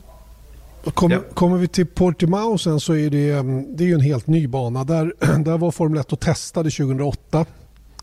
Kommer, 0.93 1.15
ja. 1.15 1.21
kommer 1.33 1.57
vi 1.57 1.67
till 1.67 1.85
Portimao 1.85 2.57
sen 2.57 2.79
så 2.79 2.95
är 2.95 3.09
det, 3.09 3.31
mm, 3.31 3.75
det 3.75 3.89
är 3.89 3.93
en 3.93 4.01
helt 4.01 4.27
ny 4.27 4.47
bana. 4.47 4.83
Där, 4.83 5.13
där 5.43 5.57
var 5.57 5.71
Formel 5.71 5.99
1 5.99 6.13
och 6.13 6.19
testade 6.19 6.69
2008 6.69 7.45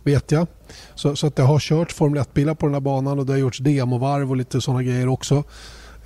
vet 0.06 0.32
jag. 0.32 0.46
Så, 0.94 1.16
så 1.16 1.26
att 1.26 1.36
det 1.36 1.42
har 1.42 1.58
kört 1.58 1.92
Formel 1.92 2.22
1-bilar 2.22 2.54
på 2.54 2.66
den 2.66 2.74
här 2.74 2.80
banan 2.80 3.18
och 3.18 3.26
det 3.26 3.32
har 3.32 3.38
gjorts 3.38 3.58
demovarv 3.58 4.30
och 4.30 4.36
lite 4.36 4.60
sådana 4.60 4.82
grejer 4.82 5.08
också. 5.08 5.44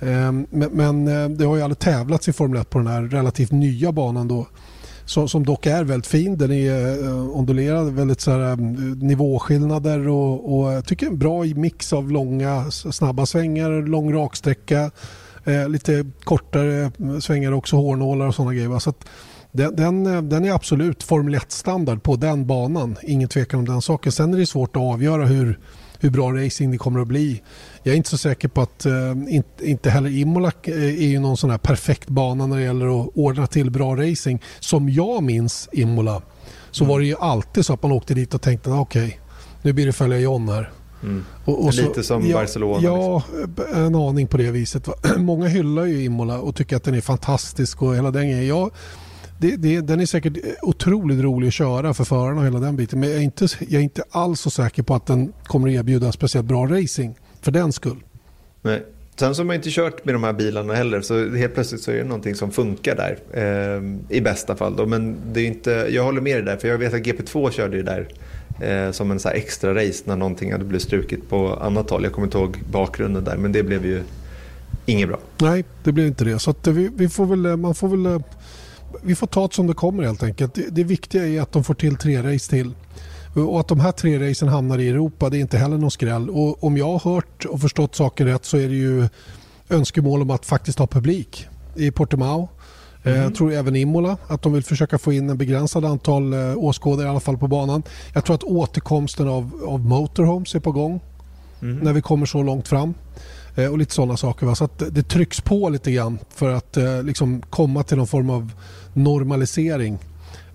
Ehm, 0.01 0.47
men, 0.49 0.69
men 0.71 1.07
eh, 1.07 1.29
det 1.29 1.45
har 1.45 1.55
ju 1.55 1.61
aldrig 1.61 1.79
tävlats 1.79 2.27
i 2.27 2.33
Formel 2.33 2.61
1 2.61 2.69
på 2.69 2.77
den 2.77 2.87
här 2.87 3.01
relativt 3.01 3.51
nya 3.51 3.91
banan 3.91 4.27
då. 4.27 4.47
Som, 5.05 5.29
som 5.29 5.45
dock 5.45 5.65
är 5.65 5.83
väldigt 5.83 6.07
fin. 6.07 6.37
Den 6.37 6.51
är 6.51 7.03
eh, 7.03 7.37
ondulerad, 7.37 7.93
väldigt 7.93 8.21
så 8.21 8.31
här, 8.31 8.51
eh, 8.51 8.57
nivåskillnader 8.97 10.07
och, 10.07 10.57
och 10.57 10.73
jag 10.73 10.85
tycker 10.85 11.07
en 11.07 11.17
bra 11.17 11.43
mix 11.43 11.93
av 11.93 12.11
långa 12.11 12.71
snabba 12.71 13.25
svängar, 13.25 13.87
lång 13.87 14.13
raksträcka, 14.13 14.91
lite 15.69 16.05
kortare 16.23 16.91
svängar 17.21 17.51
också, 17.51 17.75
hårnålar 17.75 18.27
och 18.27 18.35
sådana 18.35 18.53
grejer. 18.53 18.79
Så 18.79 18.89
att, 18.89 19.05
den, 19.51 19.75
den, 19.75 20.29
den, 20.29 20.45
är 20.45 20.51
absolut 20.51 21.03
Formel 21.03 21.35
1-standard 21.35 22.03
på 22.03 22.15
den 22.15 22.47
banan. 22.47 22.97
Ingen 23.03 23.29
tvekan 23.29 23.59
om 23.59 23.65
den 23.65 23.81
saken. 23.81 24.11
Sen 24.11 24.33
är 24.33 24.37
det 24.37 24.45
svårt 24.45 24.75
att 24.75 24.81
avgöra 24.81 25.25
hur, 25.25 25.59
hur 25.99 26.09
bra 26.09 26.31
racing 26.31 26.71
det 26.71 26.77
kommer 26.77 26.99
att 26.99 27.07
bli. 27.07 27.41
Jag 27.83 27.93
är 27.93 27.97
inte 27.97 28.09
så 28.09 28.17
säker 28.17 28.47
på 28.47 28.61
att 28.61 28.85
uh, 28.85 29.11
inte, 29.27 29.69
inte 29.69 29.89
heller 29.89 30.09
Imola 30.09 30.51
eh, 30.63 30.83
är 30.83 31.07
ju 31.07 31.19
någon 31.19 31.37
sån 31.37 31.49
här 31.49 31.57
perfekt 31.57 32.09
bana 32.09 32.47
när 32.47 32.57
det 32.57 32.63
gäller 32.63 33.01
att 33.01 33.09
ordna 33.15 33.47
till 33.47 33.71
bra 33.71 33.95
racing. 33.95 34.43
Som 34.59 34.89
jag 34.89 35.23
minns 35.23 35.69
Imola 35.71 36.21
så 36.71 36.83
mm. 36.83 36.91
var 36.91 36.99
det 36.99 37.05
ju 37.05 37.15
alltid 37.19 37.65
så 37.65 37.73
att 37.73 37.83
man 37.83 37.91
åkte 37.91 38.13
dit 38.13 38.33
och 38.33 38.41
tänkte 38.41 38.69
okej, 38.69 39.05
okay, 39.05 39.17
nu 39.61 39.73
blir 39.73 39.85
det 39.85 39.93
följa 39.93 40.19
John 40.19 40.49
här. 40.49 40.71
Mm. 41.03 41.25
Och, 41.45 41.65
och 41.65 41.73
så, 41.73 41.81
Lite 41.81 42.03
som 42.03 42.27
ja, 42.27 42.37
Barcelona. 42.37 42.83
Ja, 42.83 43.23
liksom. 43.33 43.85
en 43.85 43.95
aning 43.95 44.27
på 44.27 44.37
det 44.37 44.51
viset. 44.51 44.89
Många 45.17 45.47
hyllar 45.47 45.85
ju 45.85 46.03
Imola 46.03 46.39
och 46.39 46.55
tycker 46.55 46.75
att 46.75 46.83
den 46.83 46.95
är 46.95 47.01
fantastisk 47.01 47.81
och 47.81 47.95
hela 47.95 48.11
den 48.11 48.29
grejen. 48.29 48.47
Jag 48.47 48.71
det, 49.41 49.55
det, 49.55 49.81
den 49.81 49.99
är 49.99 50.05
säkert 50.05 50.37
otroligt 50.61 51.19
rolig 51.19 51.47
att 51.47 51.53
köra 51.53 51.93
för 51.93 52.03
förarna 52.03 52.39
och 52.39 52.45
hela 52.45 52.59
den 52.59 52.75
biten. 52.75 52.99
Men 52.99 53.09
jag 53.09 53.17
är, 53.17 53.23
inte, 53.23 53.47
jag 53.59 53.73
är 53.73 53.83
inte 53.83 54.03
alls 54.11 54.41
så 54.41 54.49
säker 54.49 54.83
på 54.83 54.95
att 54.95 55.05
den 55.05 55.33
kommer 55.43 55.67
att 55.67 55.73
erbjuda 55.73 56.11
speciellt 56.11 56.47
bra 56.47 56.65
racing 56.65 57.19
för 57.41 57.51
den 57.51 57.73
skull. 57.73 58.03
Nej. 58.61 58.83
Sen 59.15 59.35
så 59.35 59.41
har 59.41 59.45
man 59.45 59.55
inte 59.55 59.69
kört 59.69 60.05
med 60.05 60.15
de 60.15 60.23
här 60.23 60.33
bilarna 60.33 60.73
heller 60.73 61.01
så 61.01 61.35
helt 61.35 61.53
plötsligt 61.53 61.81
så 61.81 61.91
är 61.91 61.95
det 61.95 62.03
någonting 62.03 62.35
som 62.35 62.51
funkar 62.51 62.95
där. 62.95 63.17
Eh, 63.33 64.17
I 64.17 64.21
bästa 64.21 64.55
fall 64.55 64.75
då. 64.75 64.85
Men 64.85 65.17
det 65.33 65.41
är 65.41 65.45
inte, 65.45 65.71
jag 65.71 66.03
håller 66.03 66.21
med 66.21 66.35
dig 66.35 66.43
där 66.43 66.57
för 66.57 66.67
jag 66.67 66.77
vet 66.77 66.93
att 66.93 66.99
GP2 66.99 67.51
körde 67.51 67.77
ju 67.77 67.83
där 67.83 68.07
eh, 68.61 68.91
som 68.91 69.11
en 69.11 69.19
så 69.19 69.29
extra 69.29 69.75
race 69.75 70.03
när 70.05 70.15
någonting 70.15 70.51
hade 70.51 70.63
blivit 70.63 70.83
strukit 70.83 71.29
på 71.29 71.53
annat 71.53 71.89
håll. 71.89 72.03
Jag 72.03 72.13
kommer 72.13 72.27
inte 72.27 72.37
ihåg 72.37 72.57
bakgrunden 72.71 73.23
där 73.23 73.37
men 73.37 73.51
det 73.51 73.63
blev 73.63 73.85
ju 73.85 74.01
inget 74.85 75.07
bra. 75.07 75.19
Nej, 75.41 75.65
det 75.83 75.91
blev 75.91 76.07
inte 76.07 76.23
det. 76.23 76.39
Så 76.39 76.55
vi, 76.63 76.89
vi, 76.95 77.09
får 77.09 77.25
väl, 77.25 77.57
man 77.57 77.75
får 77.75 77.87
väl 77.87 78.05
eh, 78.05 78.21
vi 79.01 79.15
får 79.15 79.27
ta 79.27 79.47
det 79.47 79.53
som 79.53 79.67
det 79.67 79.73
kommer 79.73 80.03
helt 80.03 80.23
enkelt. 80.23 80.53
Det, 80.53 80.69
det 80.69 80.83
viktiga 80.83 81.27
är 81.27 81.41
att 81.41 81.51
de 81.51 81.63
får 81.63 81.73
till 81.73 81.95
tre 81.95 82.33
race 82.33 82.49
till. 82.49 82.73
Och 83.35 83.59
att 83.59 83.67
de 83.67 83.79
här 83.79 83.91
tre 83.91 84.29
racen 84.29 84.47
hamnar 84.47 84.79
i 84.79 84.89
Europa 84.89 85.29
det 85.29 85.37
är 85.37 85.41
inte 85.41 85.57
heller 85.57 85.77
någon 85.77 85.91
skräll. 85.91 86.29
Och 86.29 86.63
om 86.63 86.77
jag 86.77 86.97
har 86.97 87.13
hört 87.13 87.45
och 87.45 87.61
förstått 87.61 87.95
saker 87.95 88.25
rätt 88.25 88.45
så 88.45 88.57
är 88.57 88.67
det 88.67 88.75
ju 88.75 89.07
önskemål 89.69 90.21
om 90.21 90.31
att 90.31 90.45
faktiskt 90.45 90.79
ha 90.79 90.87
publik 90.87 91.47
i 91.75 91.91
Portimao. 91.91 92.49
Mm. 93.03 93.21
Jag 93.21 93.35
tror 93.35 93.53
även 93.53 93.75
Imola 93.75 94.17
att 94.27 94.41
de 94.41 94.53
vill 94.53 94.63
försöka 94.63 94.97
få 94.97 95.13
in 95.13 95.29
en 95.29 95.37
begränsad 95.37 95.85
antal 95.85 96.33
eh, 96.33 96.57
åskådare 96.57 97.07
i 97.07 97.09
alla 97.09 97.19
fall 97.19 97.37
på 97.37 97.47
banan. 97.47 97.83
Jag 98.13 98.25
tror 98.25 98.35
att 98.35 98.43
återkomsten 98.43 99.27
av, 99.27 99.51
av 99.67 99.79
motorhomes 99.79 100.55
är 100.55 100.59
på 100.59 100.71
gång 100.71 100.99
mm. 101.61 101.77
när 101.77 101.93
vi 101.93 102.01
kommer 102.01 102.25
så 102.25 102.43
långt 102.43 102.67
fram. 102.67 102.93
Eh, 103.55 103.71
och 103.71 103.77
lite 103.77 103.93
sådana 103.93 104.17
saker. 104.17 104.45
Va? 104.45 104.55
Så 104.55 104.63
att 104.63 104.83
det 104.91 105.03
trycks 105.03 105.41
på 105.41 105.69
lite 105.69 105.91
grann 105.91 106.19
för 106.29 106.49
att 106.49 106.77
liksom 107.03 107.41
komma 107.41 107.83
till 107.83 107.97
någon 107.97 108.07
form 108.07 108.29
av 108.29 108.51
normalisering. 108.93 109.99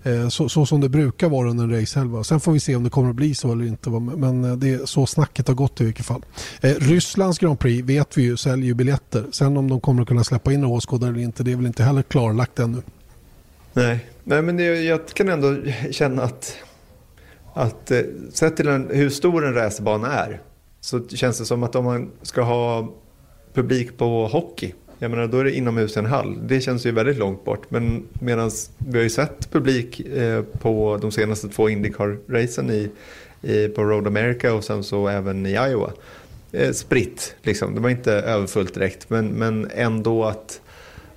Eh, 0.07 0.27
så, 0.27 0.49
så, 0.49 0.65
som 0.65 0.81
det 0.81 0.89
brukar 0.89 1.29
vara 1.29 1.49
under 1.49 1.63
en 1.63 1.79
racehelg. 1.79 2.25
Sen 2.25 2.39
får 2.39 2.51
vi 2.51 2.59
se 2.59 2.75
om 2.75 2.83
det 2.83 2.89
kommer 2.89 3.09
att 3.09 3.15
bli 3.15 3.35
så 3.35 3.51
eller 3.51 3.65
inte. 3.65 3.89
Men 3.89 4.45
eh, 4.45 4.55
det 4.55 4.73
är 4.73 4.85
så 4.85 5.05
snacket 5.05 5.47
har 5.47 5.55
gått 5.55 5.81
i 5.81 5.83
vilket 5.83 6.05
fall. 6.05 6.25
Eh, 6.61 6.73
Rysslands 6.79 7.39
Grand 7.39 7.59
Prix 7.59 7.89
vet 7.89 8.17
vi 8.17 8.21
ju 8.21 8.37
säljer 8.37 8.65
ju 8.65 8.73
biljetter. 8.73 9.25
Sen 9.31 9.57
om 9.57 9.69
de 9.69 9.79
kommer 9.79 10.01
att 10.01 10.07
kunna 10.07 10.23
släppa 10.23 10.53
in 10.53 10.65
åskådare 10.65 11.09
eller 11.09 11.19
inte 11.19 11.43
det 11.43 11.51
är 11.51 11.55
väl 11.55 11.65
inte 11.65 11.83
heller 11.83 12.01
klarlagt 12.01 12.59
ännu. 12.59 12.81
Nej, 13.73 14.09
Nej 14.23 14.41
men 14.41 14.57
det, 14.57 14.63
jag 14.63 15.07
kan 15.07 15.29
ändå 15.29 15.57
känna 15.91 16.23
att, 16.23 16.57
att 17.53 17.91
sett 18.33 18.57
till 18.57 18.67
en, 18.67 18.89
hur 18.93 19.09
stor 19.09 19.45
en 19.45 19.53
racerbana 19.53 20.13
är 20.13 20.41
så 20.81 21.07
känns 21.07 21.39
det 21.39 21.45
som 21.45 21.63
att 21.63 21.75
om 21.75 21.85
man 21.85 22.11
ska 22.21 22.41
ha 22.41 22.93
publik 23.53 23.97
på 23.97 24.27
hockey 24.27 24.73
jag 24.99 25.11
menar, 25.11 25.27
då 25.27 25.39
är 25.39 25.43
det 25.43 25.55
inomhus 25.55 25.95
i 25.95 25.99
en 25.99 26.05
hall. 26.05 26.37
Det 26.47 26.61
känns 26.61 26.85
ju 26.85 26.91
väldigt 26.91 27.17
långt 27.17 27.45
bort. 27.45 27.71
Men 27.71 28.07
medan 28.13 28.51
vi 28.77 28.97
har 28.97 29.03
ju 29.03 29.09
sett 29.09 29.51
publik 29.51 29.99
eh, 29.99 30.43
på 30.43 30.97
de 31.01 31.11
senaste 31.11 31.49
två 31.49 31.69
Indycar-racen 31.69 32.71
i, 32.71 32.89
i, 33.41 33.67
på 33.67 33.83
Road 33.83 34.07
America 34.07 34.53
och 34.53 34.63
sen 34.63 34.83
så 34.83 35.07
även 35.07 35.45
i 35.45 35.51
Iowa. 35.51 35.91
Eh, 36.51 36.71
spritt, 36.71 37.35
liksom. 37.41 37.75
Det 37.75 37.81
var 37.81 37.89
inte 37.89 38.13
överfullt 38.13 38.73
direkt. 38.73 39.09
Men, 39.09 39.27
men 39.27 39.71
ändå 39.75 40.25
att 40.25 40.61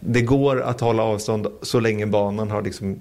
det 0.01 0.21
går 0.21 0.61
att 0.61 0.81
hålla 0.81 1.03
avstånd 1.03 1.47
så 1.63 1.81
länge 1.81 2.07
banan 2.07 2.51
har 2.51 2.63
liksom 2.63 3.01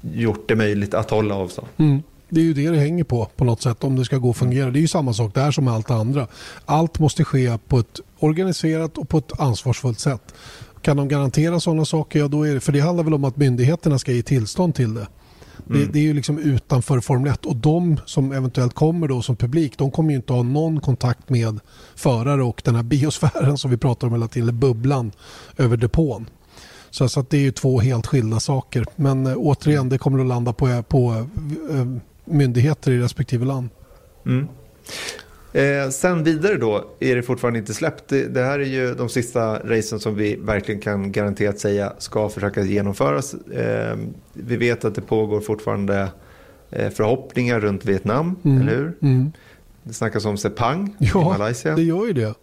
gjort 0.00 0.48
det 0.48 0.56
möjligt 0.56 0.94
att 0.94 1.10
hålla 1.10 1.34
avstånd. 1.34 1.68
Mm. 1.76 2.02
Det 2.30 2.40
är 2.40 2.44
ju 2.44 2.54
det 2.54 2.70
det 2.70 2.78
hänger 2.78 3.04
på 3.04 3.28
på 3.36 3.44
något 3.44 3.62
sätt 3.62 3.84
om 3.84 3.96
det 3.96 4.04
ska 4.04 4.16
gå 4.16 4.30
att 4.30 4.36
fungera. 4.36 4.70
Det 4.70 4.78
är 4.78 4.80
ju 4.80 4.88
samma 4.88 5.12
sak 5.12 5.34
där 5.34 5.50
som 5.50 5.64
med 5.64 5.74
allt 5.74 5.90
andra. 5.90 6.26
Allt 6.64 6.98
måste 6.98 7.24
ske 7.24 7.58
på 7.68 7.78
ett 7.78 8.00
organiserat 8.18 8.98
och 8.98 9.08
på 9.08 9.18
ett 9.18 9.40
ansvarsfullt 9.40 10.00
sätt. 10.00 10.34
Kan 10.82 10.96
de 10.96 11.08
garantera 11.08 11.60
sådana 11.60 11.84
saker, 11.84 12.18
ja 12.18 12.28
då 12.28 12.46
är 12.46 12.54
det, 12.54 12.60
för 12.60 12.72
det 12.72 12.80
handlar 12.80 13.04
väl 13.04 13.14
om 13.14 13.24
att 13.24 13.36
myndigheterna 13.36 13.98
ska 13.98 14.12
ge 14.12 14.22
tillstånd 14.22 14.74
till 14.74 14.94
det. 14.94 15.06
Mm. 15.68 15.80
Det, 15.80 15.92
det, 15.92 15.98
är 15.98 16.02
ju 16.02 16.14
liksom 16.14 16.38
utanför 16.38 17.00
Formel 17.00 17.32
1 17.32 17.46
och 17.46 17.56
de 17.56 18.00
som 18.06 18.32
eventuellt 18.32 18.74
kommer 18.74 19.08
då 19.08 19.22
som 19.22 19.36
publik 19.36 19.78
de 19.78 19.90
kommer 19.90 20.10
ju 20.10 20.16
inte 20.16 20.32
ha 20.32 20.42
någon 20.42 20.80
kontakt 20.80 21.28
med 21.28 21.60
förare 21.94 22.42
och 22.42 22.62
den 22.64 22.74
här 22.74 22.82
biosfären 22.82 23.58
som 23.58 23.70
vi 23.70 23.76
pratar 23.76 24.06
om 24.06 24.12
hela 24.12 24.28
tiden, 24.28 24.48
eller 24.48 24.58
bubblan 24.58 25.12
över 25.56 25.76
depån. 25.76 26.26
Så, 26.90 27.08
så 27.08 27.24
det 27.30 27.36
är 27.36 27.40
ju 27.40 27.52
två 27.52 27.80
helt 27.80 28.06
skilda 28.06 28.40
saker. 28.40 28.84
Men 28.96 29.26
äh, 29.26 29.34
återigen, 29.36 29.88
det 29.88 29.98
kommer 29.98 30.18
att 30.18 30.26
landa 30.26 30.52
på, 30.52 30.82
på 30.82 31.26
äh, 31.70 31.86
myndigheter 32.30 32.92
i 32.92 32.98
respektive 32.98 33.44
land. 33.44 33.68
Mm. 34.26 34.48
Eh, 35.52 35.90
sen 35.90 36.24
vidare 36.24 36.56
då 36.56 36.84
är 37.00 37.16
det 37.16 37.22
fortfarande 37.22 37.58
inte 37.58 37.74
släppt. 37.74 38.08
Det, 38.08 38.28
det, 38.28 38.44
här 38.44 38.58
är 38.58 38.64
ju 38.64 38.94
de 38.94 39.08
sista 39.08 39.58
racen 39.58 40.00
som 40.00 40.14
vi 40.14 40.36
verkligen 40.36 40.80
kan 40.80 41.12
garanterat 41.12 41.58
säga 41.58 41.92
ska 41.98 42.28
försöka 42.28 42.62
genomföras. 42.62 43.34
Eh, 43.34 43.96
vi 44.32 44.56
vet 44.56 44.84
att 44.84 44.94
det 44.94 45.00
pågår 45.00 45.40
fortfarande 45.40 46.08
eh, 46.70 46.90
förhoppningar 46.90 47.60
runt 47.60 47.84
Vietnam, 47.84 48.36
mm. 48.44 48.60
eller 48.60 48.76
hur? 48.76 48.92
Mm. 49.02 49.32
Det 49.82 49.92
snackas 49.92 50.24
om 50.24 50.36
Sepang 50.36 50.96
ja, 50.98 51.20
i 51.20 51.38
Malaysia. 51.38 51.76
det 51.76 51.82
gör 51.82 52.06
ju 52.06 52.12
det. 52.12 52.34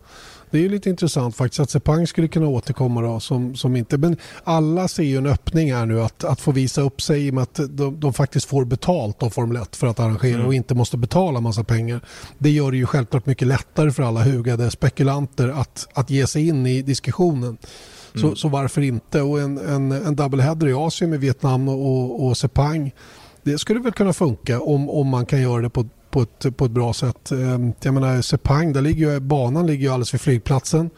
Det 0.51 0.65
är 0.65 0.69
lite 0.69 0.89
intressant 0.89 1.36
faktiskt 1.36 1.60
att 1.60 1.69
Sepang 1.69 2.07
skulle 2.07 2.27
kunna 2.27 2.47
återkomma 2.47 3.01
då 3.01 3.19
som, 3.19 3.55
som 3.55 3.75
inte, 3.75 3.97
men 3.97 4.17
alla 4.43 4.88
ser 4.88 5.03
ju 5.03 5.17
en 5.17 5.25
öppning 5.25 5.73
här 5.73 5.86
nu 5.86 6.01
att, 6.01 6.23
att 6.23 6.41
få 6.41 6.51
visa 6.51 6.81
upp 6.81 7.01
sig 7.01 7.27
i 7.27 7.29
och 7.29 7.33
med 7.33 7.43
att 7.43 7.60
de, 7.69 7.99
de 7.99 8.13
faktiskt 8.13 8.45
får 8.45 8.65
betalt 8.65 9.23
av 9.23 9.29
Formel 9.29 9.62
1 9.62 9.75
för 9.75 9.88
att 9.88 9.99
arrangera 9.99 10.36
mm. 10.36 10.47
och 10.47 10.53
inte 10.53 10.75
måste 10.75 10.97
betala 10.97 11.41
massa 11.41 11.63
pengar. 11.63 12.01
Det 12.38 12.49
gör 12.49 12.71
det 12.71 12.77
ju 12.77 12.86
självklart 12.86 13.25
mycket 13.25 13.47
lättare 13.47 13.91
för 13.91 14.03
alla 14.03 14.23
hugade 14.23 14.71
spekulanter 14.71 15.49
att, 15.49 15.88
att 15.93 16.10
ge 16.10 16.27
sig 16.27 16.47
in 16.47 16.65
i 16.65 16.81
diskussionen. 16.81 17.57
Så, 18.13 18.25
mm. 18.25 18.36
så 18.36 18.47
varför 18.47 18.81
inte? 18.81 19.21
Och 19.21 19.39
en, 19.39 19.57
en, 19.57 19.91
en 19.91 20.15
doubleheader 20.15 20.67
i 20.67 20.73
Asien 20.73 21.10
med 21.10 21.19
Vietnam 21.19 21.69
och, 21.69 22.27
och 22.27 22.38
Sepang 22.38 22.91
det 23.51 23.57
skulle 23.57 23.79
väl 23.79 23.91
kunna 23.91 24.13
funka 24.13 24.62
om, 24.62 24.89
om 24.89 25.07
man 25.07 25.25
kan 25.25 25.41
göra 25.41 25.62
det 25.62 25.69
på, 25.69 25.86
på, 26.17 26.21
ett, 26.21 26.58
på 26.58 26.65
ett 26.65 26.71
bra 26.71 26.93
sätt. 26.93 27.32
Ehm, 27.32 27.73
jag 27.82 27.93
menar 27.93 28.21
Sepang, 28.21 28.73
där 28.73 28.82
ligger 28.82 29.13
ju, 29.13 29.19
banan 29.19 29.67
ligger 29.67 29.84
ju 29.84 29.93
alldeles 29.93 30.13
vid 30.13 30.21
flygplatsen. 30.21 30.89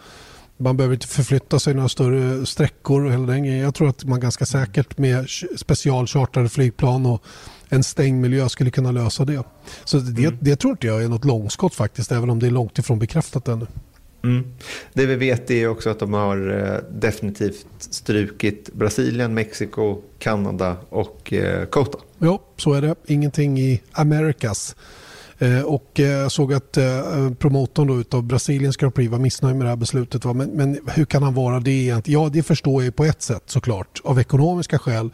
Man 0.58 0.78
behöver 0.78 0.96
inte 0.96 1.08
förflytta 1.08 1.60
sig 1.60 1.74
några 1.74 1.90
större 1.90 2.46
sträckor 2.46 3.06
och 3.06 3.12
hela 3.12 3.26
den 3.26 3.60
Jag 3.60 3.76
tror 3.76 3.90
att 3.90 4.06
man 4.06 4.20
ganska 4.20 4.46
säkert 4.46 4.98
med 4.98 5.26
specialchartrade 5.56 6.50
flygplan 6.50 7.06
och 7.06 7.24
en 7.70 7.84
stängd 7.84 8.22
miljö 8.22 8.50
skulle 8.50 8.72
kunna 8.72 8.92
lösa 8.92 9.26
det. 9.26 9.44
Så 9.84 9.98
det, 9.98 10.26
mm. 10.26 10.38
det 10.42 10.56
tror 10.56 10.72
inte 10.72 10.88
jag 10.88 11.04
är 11.04 11.08
något 11.08 11.26
långskott 11.26 11.76
faktiskt, 11.76 12.12
även 12.12 12.30
om 12.30 12.40
det 12.40 12.48
är 12.48 12.52
långt 12.52 12.80
ifrån 12.80 13.00
bekräftat 13.00 13.48
ännu. 13.48 13.68
Mm. 14.24 14.54
Det 14.94 15.06
vi 15.06 15.16
vet 15.16 15.52
är 15.52 15.68
också 15.68 15.90
att 15.90 16.00
de 16.00 16.14
har 16.14 16.64
eh, 16.64 17.00
definitivt 17.00 17.66
strukit 17.80 18.74
Brasilien, 18.74 19.34
Mexiko, 19.34 20.02
Kanada 20.20 20.78
och 20.90 21.34
eh, 21.34 21.66
Kota. 21.66 21.98
Ja, 22.20 22.42
så 22.58 22.74
är 22.74 22.82
det. 22.82 22.96
Ingenting 23.08 23.60
i 23.60 23.82
Americas. 23.92 24.76
Eh, 25.40 25.62
och 25.62 25.92
jag 25.94 26.32
såg 26.32 26.54
att 26.54 26.78
promotorn 27.40 27.88
då 27.88 28.00
utav 28.00 28.24
Brasiliens 28.24 28.78
Grand 28.78 28.94
Prix 28.94 29.12
var 29.12 29.20
missnöjd 29.20 29.56
med 29.56 29.66
det 29.66 29.70
här 29.70 29.76
beslutet. 29.76 30.24
Men, 30.24 30.50
men 30.50 30.80
hur 30.88 31.06
kan 31.06 31.24
han 31.24 31.34
vara 31.34 31.60
det 31.60 31.72
egentligen? 31.72 32.22
Ja, 32.22 32.30
det 32.30 32.44
förstår 32.44 32.84
jag 32.84 32.96
på 32.96 33.06
ett 33.06 33.22
sätt 33.22 33.44
såklart, 33.46 34.02
av 34.04 34.20
ekonomiska 34.20 34.80
skäl. 34.80 35.10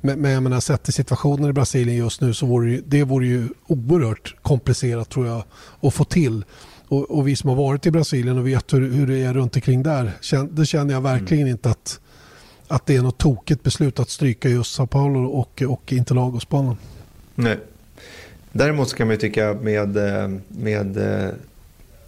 Men, 0.00 0.20
men 0.20 0.30
jag 0.30 0.42
menar, 0.42 0.60
sett 0.60 0.82
till 0.82 0.92
situationen 0.92 1.50
i 1.50 1.52
Brasilien 1.52 1.96
just 1.96 2.20
nu 2.20 2.34
så 2.34 2.46
vore 2.46 2.70
det, 2.70 2.82
det 2.86 3.04
vore 3.04 3.26
ju 3.26 3.48
oerhört 3.66 4.36
komplicerat 4.42 5.08
tror 5.10 5.26
jag 5.26 5.42
att 5.80 5.94
få 5.94 6.04
till. 6.04 6.44
Och, 6.88 7.10
och, 7.10 7.28
vi 7.28 7.36
som 7.36 7.48
har 7.48 7.56
varit 7.56 7.86
i 7.86 7.90
Brasilien 7.90 8.38
och 8.38 8.46
vet 8.46 8.72
hur, 8.72 8.90
hur 8.90 9.06
det 9.06 9.18
är 9.18 9.34
runt 9.34 9.56
omkring 9.56 9.82
där, 9.82 10.12
det 10.50 10.66
känner 10.66 10.94
jag 10.94 11.00
verkligen 11.00 11.42
mm. 11.42 11.52
inte 11.52 11.70
att, 11.70 12.00
att 12.68 12.86
det 12.86 12.96
är 12.96 13.02
något 13.02 13.18
tokigt 13.18 13.62
beslut 13.62 14.00
att 14.00 14.10
stryka 14.10 14.48
just 14.48 14.74
Sao 14.74 14.86
Paulo 14.86 15.24
och, 15.24 15.62
och 15.62 15.92
Interlagosbanan. 15.92 16.76
Nej. 17.34 17.58
Däremot 18.52 18.94
kan 18.94 19.06
man 19.06 19.14
ju 19.14 19.20
tycka 19.20 19.56
med, 19.62 19.96
eh, 19.96 20.28
med 20.48 20.96
eh, 20.96 21.30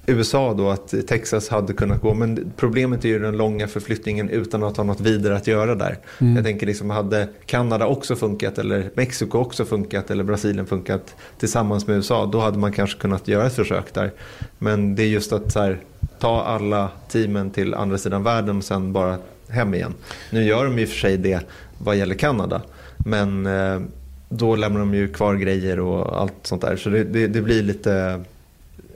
USA 0.06 0.54
då 0.54 0.70
att 0.70 0.94
Texas 1.08 1.48
hade 1.48 1.72
kunnat 1.72 2.00
gå. 2.00 2.14
Men 2.14 2.52
problemet 2.56 3.04
är 3.04 3.08
ju 3.08 3.18
den 3.18 3.36
långa 3.36 3.68
förflyttningen 3.68 4.28
utan 4.28 4.62
att 4.62 4.76
ha 4.76 4.84
något 4.84 5.00
vidare 5.00 5.36
att 5.36 5.46
göra 5.46 5.74
där. 5.74 5.98
Mm. 6.20 6.36
Jag 6.36 6.44
tänker 6.44 6.66
liksom 6.66 6.90
hade 6.90 7.28
Kanada 7.46 7.86
också 7.86 8.16
funkat 8.16 8.58
eller 8.58 8.90
Mexiko 8.94 9.38
också 9.38 9.64
funkat 9.64 10.10
eller 10.10 10.24
Brasilien 10.24 10.66
funkat 10.66 11.14
tillsammans 11.38 11.86
med 11.86 11.96
USA. 11.96 12.26
Då 12.26 12.40
hade 12.40 12.58
man 12.58 12.72
kanske 12.72 13.00
kunnat 13.00 13.28
göra 13.28 13.46
ett 13.46 13.54
försök 13.54 13.94
där. 13.94 14.10
Men 14.58 14.94
det 14.94 15.02
är 15.02 15.08
just 15.08 15.32
att 15.32 15.54
här, 15.54 15.78
ta 16.18 16.42
alla 16.42 16.90
teamen 17.08 17.50
till 17.50 17.74
andra 17.74 17.98
sidan 17.98 18.22
världen 18.22 18.56
och 18.56 18.64
sen 18.64 18.92
bara 18.92 19.18
hem 19.48 19.74
igen. 19.74 19.94
Nu 20.30 20.44
gör 20.44 20.64
de 20.64 20.82
och 20.82 20.88
för 20.88 20.96
sig 20.96 21.16
det 21.16 21.40
vad 21.78 21.96
gäller 21.96 22.14
Kanada. 22.14 22.62
Men 22.96 23.46
eh, 23.46 23.80
då 24.32 24.56
lämnar 24.56 24.80
de 24.80 24.94
ju 24.94 25.08
kvar 25.08 25.34
grejer 25.34 25.80
och 25.80 26.20
allt 26.20 26.46
sånt 26.46 26.62
där. 26.62 26.76
Så 26.76 26.90
det, 26.90 27.04
det, 27.04 27.26
det 27.26 27.42
blir 27.42 27.62
lite 27.62 28.24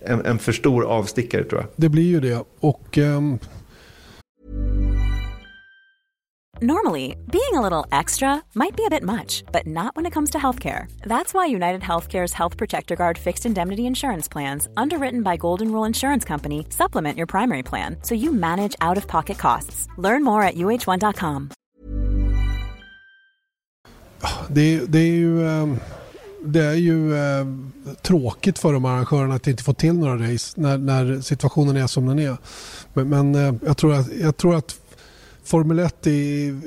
en, 0.04 0.26
en 0.26 0.38
för 0.38 0.52
stor 0.52 0.84
avstickare 0.84 1.44
tror 1.44 1.60
jag. 1.60 1.70
Det 1.76 1.88
blir 1.88 2.06
ju 2.06 2.20
det. 2.20 2.44
Och... 2.60 2.98
Um... 2.98 3.38
Normally, 6.62 7.18
being 7.30 7.52
a 7.52 7.60
little 7.60 7.86
extra 7.92 8.42
might 8.54 8.76
be 8.76 8.84
a 8.86 8.88
bit 8.88 9.02
much, 9.02 9.44
but 9.52 9.66
not 9.66 9.94
when 9.94 10.06
it 10.06 10.14
comes 10.14 10.30
to 10.30 10.38
healthcare. 10.38 10.86
That's 11.02 11.34
why 11.34 11.44
United 11.44 11.82
Healthcare's 11.82 12.32
Health 12.32 12.56
Protector 12.56 12.96
Guard 12.96 13.18
fixed 13.18 13.44
indemnity 13.44 13.84
insurance 13.84 14.26
plans, 14.26 14.66
underwritten 14.74 15.22
by 15.22 15.36
Golden 15.36 15.70
Rule 15.70 15.84
Insurance 15.84 16.24
Company, 16.24 16.66
supplement 16.70 17.18
your 17.18 17.26
primary 17.26 17.62
plan 17.62 17.98
so 18.02 18.14
you 18.14 18.32
manage 18.32 18.74
out 18.80 18.96
of 18.96 19.06
pocket 19.06 19.36
costs. 19.36 19.86
Learn 19.98 20.24
more 20.24 20.42
at 20.42 20.54
uh1.com. 20.54 21.50
Det, 24.48 24.80
det 24.86 24.98
är 24.98 25.12
ju... 25.12 25.46
Det 26.44 26.64
är 26.64 26.74
ju 26.74 27.16
eh, 27.16 27.46
tråkigt 28.02 28.58
för 28.58 28.72
de 28.72 28.84
arrangörerna 28.84 29.34
att 29.34 29.46
inte 29.46 29.62
få 29.62 29.72
till 29.72 29.94
några 29.94 30.32
race 30.32 30.60
när, 30.60 30.78
när 30.78 31.20
situationen 31.20 31.76
är 31.76 31.86
som 31.86 32.06
den 32.06 32.18
är. 32.18 32.36
Men, 32.94 33.08
men 33.08 33.34
eh, 33.34 33.54
jag, 33.66 33.76
tror 33.76 33.94
att, 33.94 34.06
jag 34.20 34.36
tror 34.36 34.56
att 34.56 34.76
Formel 35.44 35.78
1 35.78 36.06
är, 36.06 36.60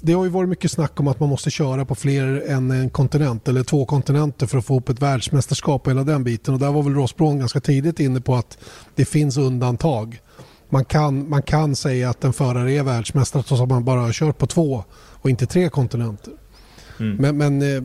det 0.00 0.12
har 0.12 0.24
ju 0.24 0.30
varit 0.30 0.48
mycket 0.48 0.70
snack 0.70 1.00
om 1.00 1.08
att 1.08 1.20
man 1.20 1.28
måste 1.28 1.50
köra 1.50 1.84
på 1.84 1.94
fler 1.94 2.42
än 2.46 2.70
en 2.70 2.90
kontinent 2.90 3.48
eller 3.48 3.64
två 3.64 3.86
kontinenter 3.86 4.46
för 4.46 4.58
att 4.58 4.64
få 4.64 4.76
upp 4.76 4.88
ett 4.88 5.02
världsmästerskap 5.02 5.86
och 5.86 5.90
hela 5.90 6.04
den 6.04 6.24
biten. 6.24 6.54
Och 6.54 6.60
där 6.60 6.72
var 6.72 6.82
väl 6.82 6.94
Ross 6.94 7.16
Brown 7.16 7.38
ganska 7.38 7.60
tidigt 7.60 8.00
inne 8.00 8.20
på 8.20 8.34
att 8.34 8.58
det 8.94 9.04
finns 9.04 9.36
undantag. 9.36 10.20
Man 10.68 10.84
kan, 10.84 11.28
man 11.28 11.42
kan 11.42 11.76
säga 11.76 12.10
att 12.10 12.24
en 12.24 12.32
förare 12.32 12.72
är 12.72 12.82
världsmästare 12.82 13.42
trots 13.42 13.62
att 13.62 13.68
man 13.68 13.84
bara 13.84 14.00
har 14.00 14.12
kört 14.12 14.38
på 14.38 14.46
två 14.46 14.84
och 14.94 15.30
inte 15.30 15.46
tre 15.46 15.68
kontinenter. 15.68 16.32
Mm. 17.00 17.16
Men, 17.16 17.36
men 17.36 17.76
eh, 17.76 17.82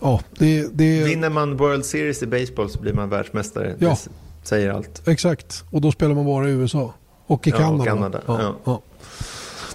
ja, 0.00 0.20
det, 0.38 0.66
det... 0.72 1.04
Vinner 1.04 1.30
man 1.30 1.56
World 1.56 1.84
Series 1.84 2.22
i 2.22 2.26
baseball 2.26 2.70
så 2.70 2.80
blir 2.80 2.92
man 2.92 3.08
världsmästare. 3.08 3.74
Ja. 3.78 3.88
Det 3.88 4.48
säger 4.48 4.70
allt. 4.70 5.08
Exakt, 5.08 5.64
och 5.70 5.80
då 5.80 5.92
spelar 5.92 6.14
man 6.14 6.26
bara 6.26 6.48
i 6.48 6.52
USA. 6.52 6.94
Och 7.26 7.46
i 7.46 7.50
ja, 7.50 7.56
Kanada. 7.56 7.78
Och 7.78 7.98
Kanada. 7.98 8.20
Ja, 8.26 8.56
ja. 8.64 8.82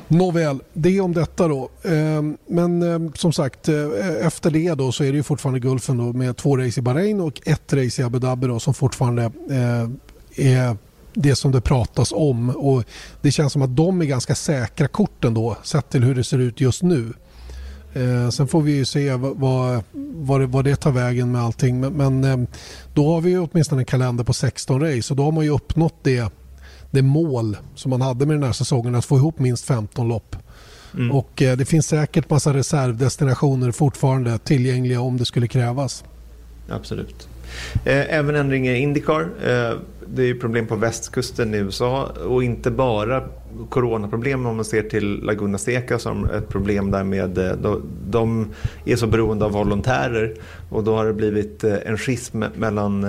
Nåväl, 0.08 0.60
det 0.74 1.02
om 1.02 1.14
detta 1.14 1.48
då. 1.48 1.70
Ehm, 1.84 2.38
men 2.48 2.82
ehm, 2.82 3.12
som 3.16 3.34
sagt, 3.34 3.70
eh, 3.70 3.76
efter 4.22 4.52
det 4.52 4.74
då 4.74 4.92
så 4.92 5.04
är 5.04 5.12
det 5.12 5.18
ju 5.18 5.24
fortfarande 5.24 5.60
Gulfen 5.60 5.98
då 5.98 6.04
med 6.14 6.38
två 6.38 6.58
race 6.58 6.80
i 6.80 6.84
Bahrain 6.84 7.22
och 7.22 7.42
ett 7.46 7.74
race 7.74 8.02
i 8.02 8.06
Abu 8.06 8.20
Dhabi 8.20 8.48
då 8.48 8.60
som 8.60 8.74
fortfarande 8.74 9.24
eh, 9.50 9.90
är 10.36 10.78
det 11.14 11.36
som 11.36 11.52
det 11.52 11.62
pratas 11.62 12.12
om. 12.12 12.50
Och 12.50 12.84
det 13.22 13.32
känns 13.32 13.54
som 13.54 13.62
att 13.62 13.76
de 13.76 14.02
är 14.02 14.06
ganska 14.06 14.36
säkra 14.36 14.88
korten 14.88 15.34
då 15.34 15.58
sett 15.64 15.90
till 15.90 16.04
hur 16.04 16.16
det 16.16 16.24
ser 16.24 16.40
ut 16.40 16.62
just 16.62 16.84
nu. 16.84 17.14
Eh, 17.94 18.30
sen 18.30 18.48
får 18.48 18.62
vi 18.62 18.72
ju 18.72 18.86
se 18.86 19.16
vad, 19.16 19.84
vad, 20.16 20.42
vad, 20.42 20.66
det, 20.66 20.76
tar 20.76 20.92
vägen 20.92 21.32
med 21.32 21.42
allting. 21.42 21.80
Men, 21.80 21.94
men 21.94 22.24
eh, 22.24 22.48
då 22.94 23.14
har 23.14 23.22
vi 23.22 23.38
åtminstone 23.38 23.82
en 23.82 23.86
kalender 23.86 24.24
på 24.24 24.34
16 24.34 24.82
race 24.82 25.14
och 25.14 25.18
då 25.18 25.24
har 25.24 25.32
man 25.32 25.44
ju 25.44 25.50
uppnått 25.50 25.96
det, 26.04 26.34
det 26.92 27.02
mål 27.02 27.58
som 27.76 27.90
man 27.90 28.02
hade 28.02 28.26
med 28.26 28.36
den 28.36 28.44
här 28.44 28.52
säsongen 28.52 28.96
att 28.96 29.06
få 29.06 29.18
ihop 29.18 29.40
minst 29.40 29.66
15 29.66 30.08
lopp. 30.08 30.36
Mm. 30.94 31.12
Och 31.12 31.42
eh, 31.42 31.58
det 31.58 31.66
finns 31.66 31.88
säkert 31.88 32.30
massa 32.30 32.54
reservdestinationer 32.54 33.72
fortfarande 33.72 34.38
tillgängliga 34.38 35.02
om 35.02 35.18
det 35.18 35.26
skulle 35.26 35.48
krävas. 35.48 36.04
Absolut. 36.70 37.28
Eh, 37.86 38.16
även 38.16 38.36
ändringar 38.36 38.74
i 38.74 38.78
Indycar. 38.78 39.30
Eh, 40.12 40.16
det 40.16 40.30
är 40.30 40.34
problem 40.34 40.68
på 40.68 40.76
västkusten 40.76 41.54
i 41.54 41.58
USA 41.58 42.12
och 42.28 42.44
inte 42.44 42.72
bara 42.72 43.24
coronaproblem 43.70 44.46
om 44.46 44.56
man 44.56 44.66
ser 44.66 44.84
till 44.84 45.24
Laguna 45.24 45.58
Seca 45.58 46.00
som 46.00 46.26
ett 46.26 46.50
problem 46.50 46.92
där 46.92 47.04
med 47.04 47.38
eh, 47.38 47.78
de 48.10 48.48
är 48.86 48.96
så 48.96 49.08
beroende 49.08 49.46
av 49.46 49.52
volontärer 49.52 50.34
och 50.70 50.84
då 50.84 50.96
har 50.96 51.06
det 51.06 51.14
blivit 51.14 51.64
en 51.64 51.98
schism 51.98 52.44
mellan 52.56 53.06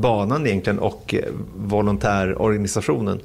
banan 0.00 0.46
egentligen 0.46 0.78
och 0.78 1.14
volontärorganisationen 1.56 3.20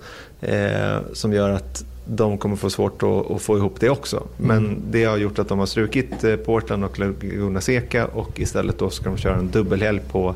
som 1.13 1.33
gör 1.33 1.49
att 1.49 1.85
de 2.05 2.37
kommer 2.37 2.55
få 2.55 2.69
svårt 2.69 3.03
att, 3.03 3.41
få 3.41 3.57
ihop 3.57 3.79
det 3.79 3.89
också. 3.89 4.23
Men 4.37 4.57
mm. 4.57 4.81
det 4.91 5.03
har 5.03 5.17
gjort 5.17 5.39
att 5.39 5.47
de 5.47 5.59
har 5.59 5.65
strukit 5.65 6.23
eh, 6.23 6.35
Portland 6.35 6.83
och 6.83 6.99
Laguna 6.99 7.61
Seca 7.61 8.05
och 8.05 8.39
istället 8.39 8.79
då 8.79 8.89
ska 8.89 9.09
de 9.09 9.17
köra 9.17 9.35
en 9.35 9.49
dubbelhelg 9.49 9.99
på 10.11 10.35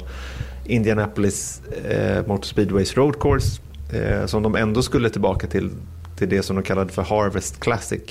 Indianapolis 0.68 1.62
eh, 1.90 2.28
Motor 2.28 2.46
Speedways 2.46 2.98
Road 2.98 3.20
Course 3.20 3.62
eh, 3.94 4.26
som 4.26 4.44
de 4.44 4.56
ändå 4.56 4.82
skulle 4.82 5.10
tillbaka 5.10 5.48
till 5.48 5.70
till 6.18 6.30
det 6.30 6.44
som 6.44 6.56
de 6.56 6.64
kallade 6.64 6.94
för 6.94 7.02
Harvest 7.02 7.60
Classic. 7.60 8.02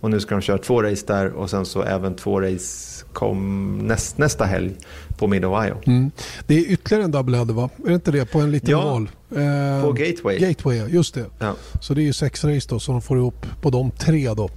Och 0.00 0.10
nu 0.10 0.20
ska 0.20 0.34
de 0.34 0.40
köra 0.40 0.58
två 0.58 0.82
race 0.82 1.06
där 1.06 1.32
och 1.32 1.50
sen 1.50 1.66
så 1.66 1.82
även 1.82 2.16
två 2.16 2.40
race 2.40 3.04
kom 3.12 3.78
näst, 3.78 4.18
nästa 4.18 4.44
helg 4.44 4.74
på 5.18 5.26
Mid 5.26 5.44
Ohio. 5.44 5.76
Mm. 5.86 6.10
Det 6.46 6.54
är 6.54 6.70
ytterligare 6.70 7.04
en 7.04 7.10
doubleheader 7.10 7.54
va? 7.54 7.70
Är 7.84 7.88
det 7.88 7.94
inte 7.94 8.10
det? 8.10 8.26
På 8.26 8.40
en 8.40 8.50
liten 8.50 8.70
ja, 8.70 8.84
val? 8.84 9.10
Eh, 9.30 9.82
på 9.82 9.92
Gateway. 9.92 10.38
Gateway, 10.38 10.88
just 10.88 11.14
det. 11.14 11.26
Ja. 11.38 11.54
Så 11.80 11.94
det 11.94 12.02
är 12.02 12.04
ju 12.04 12.12
sex 12.12 12.44
race 12.44 12.66
då 12.70 12.78
som 12.78 12.94
de 12.94 13.02
får 13.02 13.18
ihop 13.18 13.46
på 13.62 13.70
de 13.70 13.90
tre 13.90 14.34
då. 14.34 14.50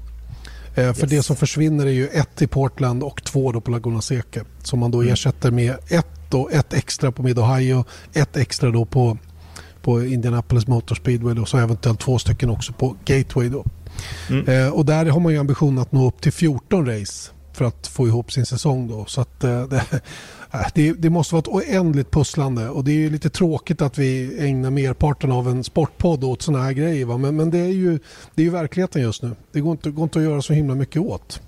Eh, 0.75 0.83
yes. 0.83 0.99
För 0.99 1.07
det 1.07 1.23
som 1.23 1.35
försvinner 1.35 1.85
är 1.85 1.91
ju 1.91 2.07
ett 2.07 2.41
i 2.41 2.47
Portland 2.47 3.03
och 3.03 3.23
två 3.23 3.51
då 3.51 3.61
på 3.61 3.71
Laguna 3.71 4.01
Seca. 4.01 4.45
Som 4.63 4.79
man 4.79 4.91
då 4.91 5.01
mm. 5.01 5.13
ersätter 5.13 5.51
med 5.51 5.75
ett, 5.89 6.07
då, 6.33 6.49
ett 6.49 6.73
extra 6.73 7.11
på 7.11 7.23
Mid 7.23 7.39
Ohio, 7.39 7.85
ett 8.13 8.37
extra 8.37 8.71
då 8.71 8.85
på, 8.85 9.17
på 9.81 10.05
Indianapolis 10.05 10.67
Motor 10.67 10.95
Speedway 10.95 11.39
och 11.39 11.47
så 11.47 11.57
eventuellt 11.57 11.99
två 11.99 12.19
stycken 12.19 12.49
också 12.49 12.73
på 12.73 12.95
Gateway. 13.05 13.49
Då. 13.49 13.65
Mm. 14.29 14.47
Eh, 14.47 14.73
och 14.73 14.85
där 14.85 15.05
har 15.05 15.19
man 15.19 15.31
ju 15.31 15.39
ambitionen 15.39 15.79
att 15.79 15.91
nå 15.91 16.07
upp 16.07 16.21
till 16.21 16.31
14 16.31 16.85
race 16.85 17.31
för 17.53 17.65
att 17.65 17.87
få 17.87 18.07
ihop 18.07 18.31
sin 18.31 18.45
säsong. 18.45 18.87
Då. 18.87 19.05
Så 19.05 19.21
att, 19.21 19.43
eh, 19.43 19.67
det, 19.67 19.83
det, 20.73 20.93
det, 20.93 21.09
måste 21.09 21.35
vara 21.35 21.41
ett 21.41 21.47
oändligt 21.47 22.11
pusslande 22.11 22.69
och 22.69 22.83
det 22.83 23.05
är 23.05 23.09
lite 23.09 23.29
tråkigt 23.29 23.81
att 23.81 23.97
vi 23.97 24.39
ägnar 24.47 24.69
merparten 24.69 25.31
av 25.31 25.47
en 25.47 25.63
sportpodd 25.63 26.23
åt 26.23 26.41
sådana 26.41 26.63
här 26.63 26.73
grejer. 26.73 27.05
Va? 27.05 27.17
Men, 27.17 27.35
men 27.35 27.49
det, 27.49 27.59
är 27.59 27.73
ju, 27.73 27.99
det 28.35 28.41
är 28.41 28.45
ju 28.45 28.49
verkligheten 28.49 29.01
just 29.01 29.23
nu. 29.23 29.35
Det 29.51 29.59
går 29.59 29.71
inte, 29.71 29.91
går 29.91 30.03
inte 30.03 30.19
att 30.19 30.25
göra 30.25 30.41
så 30.41 30.53
himla 30.53 30.75
mycket 30.75 31.01
åt. 31.01 31.41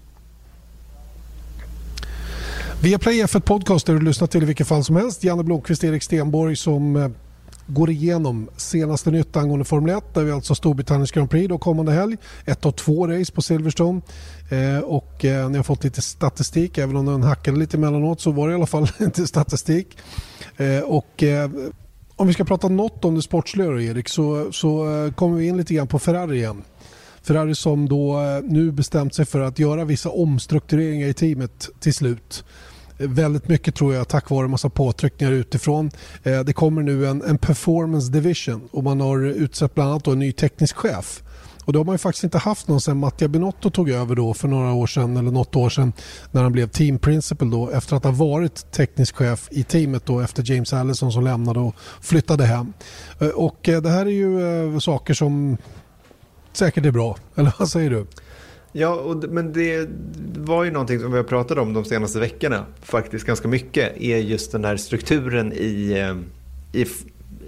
Viaplay 2.82 3.24
F1 3.24 3.40
Podcast 3.40 3.86
där 3.86 3.94
du 3.94 4.02
lyssnar 4.02 4.28
till 4.28 4.44
i 4.44 4.46
vilket 4.46 4.68
fall 4.68 4.84
som 4.84 4.96
helst. 4.96 5.24
Janne 5.24 5.44
Blomqvist, 5.44 5.84
Erik 5.84 6.04
Stenborg 6.04 6.56
som 6.56 6.96
eh, 6.96 7.10
går 7.68 7.90
igenom 7.90 8.50
senaste 8.58 9.12
nytt 9.12 9.36
angående 9.38 9.66
Formel 9.66 9.98
1 9.98 10.14
där 10.14 10.24
vi 10.24 10.32
alltså 10.32 10.56
Storbritanniens 10.56 11.12
Grand 11.12 11.30
Prix 11.30 11.50
då 11.50 11.58
kommande 11.58 11.92
helg. 11.92 12.18
Ett 12.46 12.66
av 12.66 12.72
två 12.72 13.08
race 13.08 13.34
på 13.34 13.42
Silverstone. 13.42 14.02
Eh, 14.50 14.80
och 14.80 15.26
eh, 15.26 15.50
ni 15.50 15.58
har 15.58 15.64
fått 15.64 15.84
lite 15.84 16.02
statistik, 16.02 16.78
även 16.78 16.96
om 16.96 17.06
den 17.06 17.24
hackade 17.24 17.60
lite 17.60 17.78
emellanåt 17.78 18.22
så 18.22 18.32
var 18.32 18.48
det 18.48 18.52
i 18.52 18.56
alla 18.56 18.66
fall 18.66 18.88
lite 18.98 19.28
statistik. 19.28 19.98
Eh, 20.58 20.80
och 20.80 21.24
eh, 21.24 21.50
om 22.16 22.28
vi 22.28 22.34
ska 22.34 22.44
prata 22.44 22.68
något 22.68 23.06
om 23.06 23.16
det 23.16 23.22
sportsliga 23.22 23.82
Erik 23.82 24.10
så, 24.10 24.52
så 24.52 25.04
eh, 25.06 25.12
kommer 25.12 25.38
vi 25.38 25.48
in 25.48 25.58
lite 25.58 25.74
grann 25.74 25.88
på 25.88 26.00
Ferrari 26.00 26.38
igen. 26.38 26.62
Ferrari 27.26 27.56
som 27.56 27.90
då 27.90 28.22
eh, 28.22 28.44
nu 28.44 28.72
bestämt 28.72 29.16
sig 29.16 29.26
för 29.26 29.40
att 29.40 29.60
göra 29.60 29.86
vissa 29.86 30.10
omstruktureringar 30.10 31.08
i 31.08 31.14
teamet 31.14 31.70
till 31.80 31.94
slut. 31.94 32.44
Eh, 32.98 33.10
väldigt 33.10 33.48
mycket 33.48 33.76
tror 33.76 33.94
jag 33.94 34.08
tack 34.08 34.30
vare 34.30 34.46
en 34.46 34.52
massa 34.52 34.70
påtryckningar 34.70 35.34
utifrån. 35.34 35.92
Eh, 36.24 36.40
det 36.40 36.54
kommer 36.54 36.82
nu 36.82 37.08
en, 37.08 37.22
en 37.22 37.38
performance 37.38 38.12
division 38.12 38.70
och 38.72 38.84
man 38.84 39.02
har 39.02 39.26
utsett 39.26 39.76
bland 39.76 39.90
annat 39.90 40.08
en 40.08 40.20
ny 40.20 40.32
teknisk 40.32 40.76
chef. 40.76 41.24
Och 41.66 41.74
det 41.74 41.80
har 41.80 41.86
man 41.86 41.94
ju 41.94 41.98
faktiskt 41.98 42.24
inte 42.24 42.38
haft 42.38 42.68
någon 42.68 42.82
sen 42.82 42.98
Mattia 42.98 43.28
Binotto 43.28 43.70
tog 43.70 43.90
över 43.90 44.16
då 44.16 44.34
för 44.34 44.48
några 44.48 44.74
år 44.74 44.88
sedan 44.88 45.18
eller 45.18 45.32
något 45.32 45.56
år 45.56 45.70
sedan 45.70 45.94
när 46.32 46.44
han 46.44 46.52
blev 46.52 46.68
team 46.68 47.00
principal 47.00 47.50
då 47.50 47.70
efter 47.70 47.96
att 47.96 48.04
ha 48.04 48.12
varit 48.12 48.72
teknisk 48.72 49.16
chef 49.16 49.48
i 49.52 49.64
teamet 49.64 50.06
då 50.06 50.20
efter 50.20 50.52
James 50.52 50.74
Allison 50.74 51.12
som 51.12 51.24
lämnade 51.24 51.60
och 51.60 51.76
flyttade 52.02 52.46
hem. 52.46 52.74
Och 53.36 53.60
det 53.64 53.90
här 53.90 54.06
är 54.06 54.10
ju 54.10 54.80
saker 54.80 55.14
som 55.14 55.58
säkert 56.56 56.86
är 56.86 56.92
bra, 56.92 57.18
eller 57.36 57.54
vad 57.60 57.70
säger 57.70 57.90
du? 57.90 58.06
Ja, 58.72 58.96
och, 58.96 59.24
men 59.30 59.54
det 59.54 59.90
var 60.38 60.64
ju 60.64 60.72
någonting 60.72 61.00
som 61.00 61.12
vi 61.12 61.18
har 61.18 61.24
pratat 61.24 61.58
om 61.58 61.74
de 61.74 61.86
senaste 61.86 62.20
veckorna, 62.20 62.66
faktiskt 62.82 63.26
ganska 63.26 63.48
mycket, 63.48 64.02
är 64.02 64.18
just 64.18 64.52
den 64.52 64.66
här 64.66 64.78
strukturen 64.78 65.54
i, 65.54 65.92
eh, 65.92 66.82
i, 66.82 66.86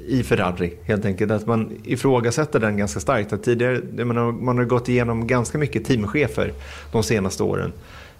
i 0.07 0.23
Ferrari. 0.23 0.73
Helt 0.83 1.05
enkelt 1.05 1.31
att 1.31 1.45
man 1.45 1.71
ifrågasätter 1.83 2.59
den 2.59 2.77
ganska 2.77 2.99
starkt. 2.99 3.33
Att 3.33 3.43
tidigare, 3.43 4.05
menar, 4.05 4.31
man 4.31 4.57
har 4.57 4.65
gått 4.65 4.89
igenom 4.89 5.27
ganska 5.27 5.57
mycket 5.57 5.85
teamchefer 5.85 6.53
de 6.91 7.03
senaste 7.03 7.43
åren. 7.43 7.73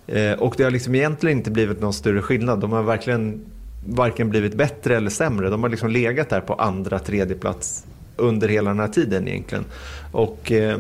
Eh, 0.08 0.32
och 0.32 0.54
det 0.58 0.64
har 0.64 0.72
liksom 0.72 0.96
egentligen 0.96 1.38
inte 1.38 1.52
blivit 1.52 1.82
någon 1.82 1.94
större 1.94 2.22
skillnad. 2.22 2.60
De 2.60 2.72
har 2.72 2.84
verkligen 2.84 3.42
varken 3.86 4.30
blivit 4.30 4.56
bättre 4.56 4.98
eller 4.98 5.10
sämre. 5.10 5.50
De 5.50 5.64
har 5.64 5.70
liksom 5.70 5.90
legat 5.90 6.30
där 6.30 6.42
på 6.42 6.54
andra, 6.54 7.00
tredje 7.00 7.36
plats 7.36 7.86
under 8.18 8.48
hela 8.48 8.70
den 8.70 8.80
här 8.80 8.88
tiden 8.88 9.28
egentligen. 9.28 9.66
Och 10.12 10.52
eh, 10.52 10.80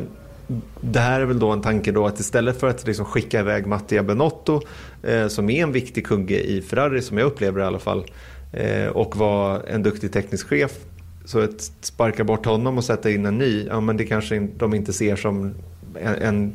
det 0.81 0.99
här 0.99 1.21
är 1.21 1.25
väl 1.25 1.39
då 1.39 1.51
en 1.51 1.61
tanke 1.61 1.91
då 1.91 2.07
att 2.07 2.19
istället 2.19 2.59
för 2.59 2.67
att 2.67 2.87
liksom 2.87 3.05
skicka 3.05 3.39
iväg 3.39 3.67
Mattia 3.67 4.03
Benotto 4.03 4.61
eh, 5.03 5.27
som 5.27 5.49
är 5.49 5.63
en 5.63 5.71
viktig 5.71 6.07
kugge 6.07 6.39
i 6.39 6.61
Ferrari 6.61 7.01
som 7.01 7.17
jag 7.17 7.25
upplever 7.25 7.61
i 7.61 7.63
alla 7.63 7.79
fall 7.79 8.05
eh, 8.53 8.87
och 8.87 9.15
var 9.15 9.63
en 9.67 9.83
duktig 9.83 10.13
teknisk 10.13 10.47
chef 10.47 10.71
så 11.25 11.39
att 11.39 11.71
sparka 11.81 12.23
bort 12.23 12.45
honom 12.45 12.77
och 12.77 12.83
sätta 12.83 13.09
in 13.09 13.25
en 13.25 13.37
ny, 13.37 13.65
ja 13.65 13.79
men 13.79 13.97
det 13.97 14.05
kanske 14.05 14.47
de 14.57 14.73
inte 14.73 14.93
ser 14.93 15.15
som 15.15 15.53
en, 15.95 16.15
en 16.15 16.53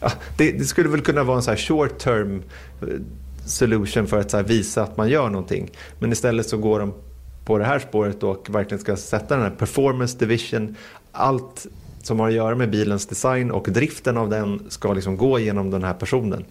ja, 0.00 0.12
det, 0.36 0.52
det, 0.52 0.64
skulle 0.64 0.88
väl 0.88 1.00
kunna 1.00 1.24
vara 1.24 1.36
en 1.36 1.42
så 1.42 1.50
här 1.50 1.58
short 1.58 1.98
term 1.98 2.42
eh, 2.82 2.88
solution 3.46 4.06
för 4.06 4.18
att 4.18 4.30
så 4.30 4.42
visa 4.42 4.82
att 4.82 4.96
man 4.96 5.08
gör 5.08 5.28
någonting. 5.28 5.70
Men 5.98 6.12
istället 6.12 6.48
så 6.48 6.56
går 6.56 6.80
de 6.80 6.94
på 7.44 7.58
det 7.58 7.64
här 7.64 7.78
spåret 7.78 8.22
och 8.22 8.46
verkligen 8.50 8.80
ska 8.80 8.96
sätta 8.96 9.34
den 9.34 9.44
här 9.44 9.50
performance 9.50 10.18
division. 10.18 10.76
Allt 11.12 11.66
som 12.02 12.20
har 12.20 12.28
att 12.28 12.34
göra 12.34 12.54
med 12.54 12.70
bilens 12.70 13.06
design 13.06 13.50
och 13.50 13.68
driften 13.70 14.16
av 14.16 14.30
den 14.30 14.62
ska 14.68 14.92
liksom 14.92 15.16
gå 15.16 15.38
genom 15.38 15.70
den 15.70 15.84
här 15.84 15.94
personen. 15.94 16.44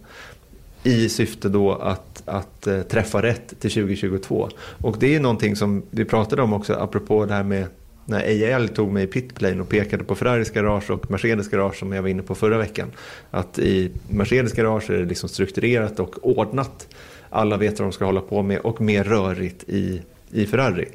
I 0.84 1.10
syfte 1.10 1.50
då 1.50 1.74
att, 1.74 2.24
att 2.26 2.68
eh, 2.68 2.82
träffa 2.82 3.22
rätt 3.22 3.48
till 3.60 3.72
2022. 3.72 4.50
Och 4.82 4.98
det 5.00 5.16
är 5.16 5.20
någonting 5.20 5.56
som 5.56 5.84
vi 5.90 6.06
pratade 6.06 6.42
om 6.42 6.54
också 6.54 6.74
apropå 6.74 7.26
det 7.26 7.34
här 7.34 7.44
med 7.44 7.66
när 8.06 8.20
AIL 8.20 8.70
tog 8.70 8.92
mig 8.92 9.04
i 9.04 9.08
pitplane 9.08 9.62
och 9.62 9.70
pekade 9.70 10.04
på 10.04 10.16
Ferraris 10.16 10.50
garage 10.50 10.92
och 10.92 11.12
Mercedes 11.12 11.50
garage 11.50 11.76
som 11.76 11.92
jag 11.92 12.02
var 12.02 12.10
inne 12.10 12.22
på 12.22 12.36
förra 12.36 12.58
veckan. 12.58 12.92
Att 13.32 13.60
i 13.60 13.92
Mercedes 14.10 14.54
garage 14.54 14.90
är 14.90 14.98
det 14.98 15.06
liksom 15.06 15.30
strukturerat 15.30 16.00
och 16.00 16.28
ordnat. 16.38 16.88
Alla 17.30 17.58
vet 17.58 17.80
vad 17.80 17.88
de 17.88 17.92
ska 17.92 18.06
hålla 18.06 18.22
på 18.22 18.42
med 18.42 18.60
och 18.60 18.82
mer 18.82 19.04
rörigt 19.04 19.64
i, 19.70 20.02
i 20.32 20.46
Ferrari. 20.46 20.88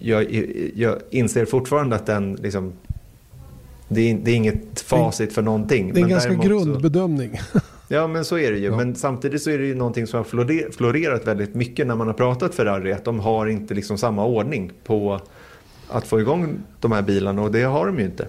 Jag, 0.00 0.50
jag 0.74 0.98
inser 1.10 1.44
fortfarande 1.44 1.96
att 1.96 2.06
den 2.06 2.34
liksom, 2.34 2.72
det 3.88 4.10
är, 4.10 4.18
det 4.22 4.30
är 4.30 4.34
inget 4.34 4.80
facit 4.80 5.32
för 5.32 5.42
någonting. 5.42 5.92
Det 5.92 6.00
är 6.00 6.04
en 6.04 6.10
ganska 6.10 6.34
grundbedömning. 6.34 7.40
Så, 7.52 7.60
ja, 7.94 8.06
men 8.06 8.24
så 8.24 8.38
är 8.38 8.52
det 8.52 8.58
ju. 8.58 8.64
Ja. 8.64 8.76
Men 8.76 8.94
samtidigt 8.94 9.42
så 9.42 9.50
är 9.50 9.58
det 9.58 9.66
ju 9.66 9.74
någonting 9.74 10.06
som 10.06 10.18
har 10.18 10.70
florerat 10.70 11.26
väldigt 11.26 11.54
mycket 11.54 11.86
när 11.86 11.94
man 11.94 12.06
har 12.06 12.14
pratat 12.14 12.54
Ferrari. 12.54 12.92
Att 12.92 13.04
de 13.04 13.20
har 13.20 13.46
inte 13.46 13.74
liksom 13.74 13.98
samma 13.98 14.24
ordning 14.24 14.72
på 14.84 15.20
att 15.88 16.06
få 16.06 16.20
igång 16.20 16.58
de 16.80 16.92
här 16.92 17.02
bilarna 17.02 17.42
och 17.42 17.52
det 17.52 17.62
har 17.62 17.86
de 17.86 17.98
ju 17.98 18.04
inte. 18.04 18.28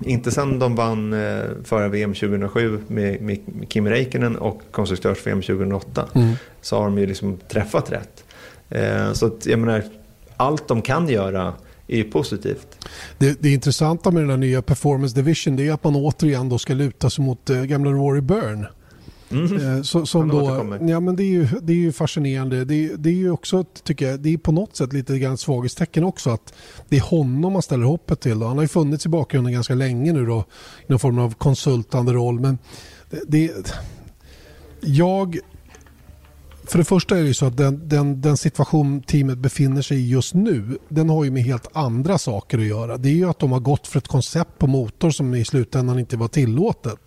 Inte 0.00 0.30
sen 0.30 0.58
de 0.58 0.74
vann 0.74 1.12
eh, 1.12 1.42
förra 1.64 1.88
VM 1.88 2.14
2007 2.14 2.78
med, 2.88 3.22
med 3.22 3.38
Kim 3.68 3.88
Räikkönen 3.88 4.36
och 4.36 4.62
konstruktörs-VM 4.70 5.42
2008 5.42 6.08
mm. 6.14 6.34
så 6.60 6.76
har 6.76 6.84
de 6.84 6.98
ju 6.98 7.06
liksom 7.06 7.38
träffat 7.48 7.92
rätt. 7.92 8.21
Eh, 8.74 9.12
så 9.12 9.26
att, 9.26 9.46
jag 9.46 9.58
menar, 9.58 9.84
allt 10.36 10.68
de 10.68 10.82
kan 10.82 11.08
göra 11.08 11.54
är 11.86 11.96
ju 11.96 12.04
positivt. 12.04 12.86
Det, 13.18 13.42
det 13.42 13.50
intressanta 13.50 14.10
med 14.10 14.22
den 14.22 14.30
här 14.30 14.36
nya 14.36 14.62
Performance 14.62 15.14
Division 15.14 15.56
det 15.56 15.68
är 15.68 15.72
att 15.72 15.84
man 15.84 15.96
återigen 15.96 16.48
då 16.48 16.58
ska 16.58 16.74
luta 16.74 17.10
sig 17.10 17.24
mot 17.24 17.50
äh, 17.50 17.62
gamla 17.62 17.90
Rory 17.90 18.20
Byrne. 18.20 18.68
Mm. 19.30 19.76
Eh, 19.76 19.82
så, 19.82 20.06
som 20.06 20.28
då, 20.28 20.76
ja, 20.88 21.00
men 21.00 21.16
det, 21.16 21.22
är 21.22 21.30
ju, 21.30 21.48
det 21.62 21.72
är 21.72 21.76
ju 21.76 21.92
fascinerande. 21.92 22.64
Det, 22.64 22.96
det 22.96 23.08
är 23.08 23.14
ju 23.14 23.30
också, 23.30 23.64
tycker 23.64 24.10
jag, 24.10 24.20
det 24.20 24.34
är 24.34 24.38
på 24.38 24.52
något 24.52 24.76
sätt 24.76 24.92
lite 24.92 25.18
grann 25.18 25.38
svaghetstecken 25.38 26.04
också 26.04 26.30
att 26.30 26.54
det 26.88 26.96
är 26.96 27.00
honom 27.00 27.52
man 27.52 27.62
ställer 27.62 27.86
hoppet 27.86 28.20
till. 28.20 28.38
Då. 28.38 28.46
Han 28.46 28.56
har 28.56 28.64
ju 28.64 28.68
funnits 28.68 29.06
i 29.06 29.08
bakgrunden 29.08 29.52
ganska 29.52 29.74
länge 29.74 30.12
nu 30.12 30.26
då, 30.26 30.44
i 30.80 30.84
någon 30.86 30.98
form 30.98 31.18
av 31.18 31.34
konsultande 31.34 32.12
roll. 32.12 32.40
Men 32.40 32.58
det, 33.10 33.20
det 33.26 33.74
jag 34.80 35.38
för 36.72 36.78
det 36.78 36.84
första 36.84 37.18
är 37.18 37.22
det 37.22 37.34
så 37.34 37.46
att 37.46 37.56
den, 37.56 37.88
den, 37.88 38.20
den, 38.20 38.36
situation 38.36 39.02
teamet 39.02 39.38
befinner 39.38 39.82
sig 39.82 39.98
i 39.98 40.08
just 40.08 40.34
nu 40.34 40.78
den 40.88 41.10
har 41.10 41.24
ju 41.24 41.30
med 41.30 41.42
helt 41.42 41.68
andra 41.72 42.18
saker 42.18 42.58
att 42.58 42.64
göra. 42.64 42.96
Det 42.96 43.08
är 43.08 43.14
ju 43.14 43.30
att 43.30 43.38
de 43.38 43.52
har 43.52 43.60
gått 43.60 43.86
för 43.86 43.98
ett 43.98 44.08
koncept 44.08 44.58
på 44.58 44.66
motor 44.66 45.10
som 45.10 45.34
i 45.34 45.44
slutändan 45.44 45.98
inte 45.98 46.16
var 46.16 46.28
tillåtet. 46.28 46.98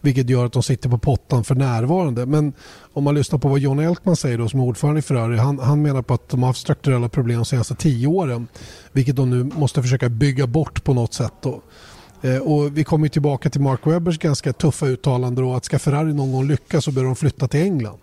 Vilket 0.00 0.30
gör 0.30 0.46
att 0.46 0.52
de 0.52 0.62
sitter 0.62 0.88
på 0.88 0.98
pottan 0.98 1.44
för 1.44 1.54
närvarande. 1.54 2.26
Men 2.26 2.52
om 2.92 3.04
man 3.04 3.14
lyssnar 3.14 3.38
på 3.38 3.48
vad 3.48 3.58
John 3.58 3.78
Elkman 3.78 4.16
säger 4.16 4.38
då, 4.38 4.48
som 4.48 4.60
är 4.60 4.64
ordförande 4.64 4.98
i 4.98 5.02
Ferrari. 5.02 5.36
Han, 5.36 5.58
han 5.58 5.82
menar 5.82 6.02
på 6.02 6.14
att 6.14 6.28
de 6.28 6.42
har 6.42 6.46
haft 6.46 6.60
strukturella 6.60 7.08
problem 7.08 7.36
de 7.36 7.44
senaste 7.44 7.74
tio 7.74 8.06
åren. 8.06 8.46
Vilket 8.92 9.16
de 9.16 9.30
nu 9.30 9.44
måste 9.44 9.82
försöka 9.82 10.08
bygga 10.08 10.46
bort 10.46 10.84
på 10.84 10.94
något 10.94 11.14
sätt. 11.14 11.34
Då. 11.42 11.62
Eh, 12.22 12.38
och 12.38 12.78
vi 12.78 12.84
kommer 12.84 13.08
tillbaka 13.08 13.50
till 13.50 13.60
Mark 13.60 13.86
Webbers 13.86 14.18
ganska 14.18 14.52
tuffa 14.52 14.86
uttalande 14.86 15.42
då 15.42 15.54
att 15.54 15.64
ska 15.64 15.78
Ferrari 15.78 16.14
någon 16.14 16.32
gång 16.32 16.48
lyckas 16.48 16.84
så 16.84 16.92
bör 16.92 17.04
de 17.04 17.16
flytta 17.16 17.48
till 17.48 17.60
England. 17.60 17.98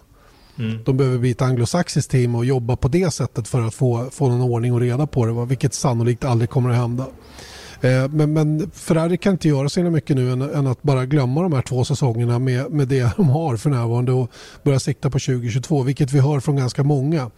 Mm. 0.59 0.79
De 0.85 0.97
behöver 0.97 1.17
bli 1.17 1.31
ett 1.31 1.41
anglosaxiskt 1.41 2.11
team 2.11 2.35
och 2.35 2.45
jobba 2.45 2.75
på 2.75 2.87
det 2.87 3.11
sättet 3.11 3.47
för 3.47 3.61
att 3.61 3.73
få, 3.73 4.09
få 4.11 4.27
någon 4.29 4.41
ordning 4.41 4.73
och 4.73 4.79
reda 4.79 5.07
på 5.07 5.25
det. 5.25 5.45
Vilket 5.45 5.73
sannolikt 5.73 6.25
aldrig 6.25 6.49
kommer 6.49 6.69
att 6.69 6.75
hända. 6.75 7.05
Eh, 7.81 8.07
men, 8.09 8.33
men 8.33 8.71
Ferrari 8.71 9.17
kan 9.17 9.33
inte 9.33 9.47
göra 9.47 9.69
så 9.69 9.83
mycket 9.83 10.15
nu 10.15 10.31
än, 10.31 10.41
än, 10.41 10.67
att 10.67 10.83
bara 10.83 11.05
glömma 11.05 11.41
de 11.41 11.53
här 11.53 11.61
två 11.61 11.85
säsongerna 11.85 12.39
med, 12.39 12.71
med 12.71 12.87
det 12.87 13.11
de 13.17 13.29
har 13.29 13.57
för 13.57 13.69
närvarande 13.69 14.11
och 14.11 14.31
börja 14.63 14.79
sikta 14.79 15.09
på 15.09 15.19
2022. 15.19 15.83
Vilket 15.83 16.11
vi 16.11 16.19
hör 16.19 16.39
från 16.39 16.55
ganska 16.55 16.83
många. 16.83 17.31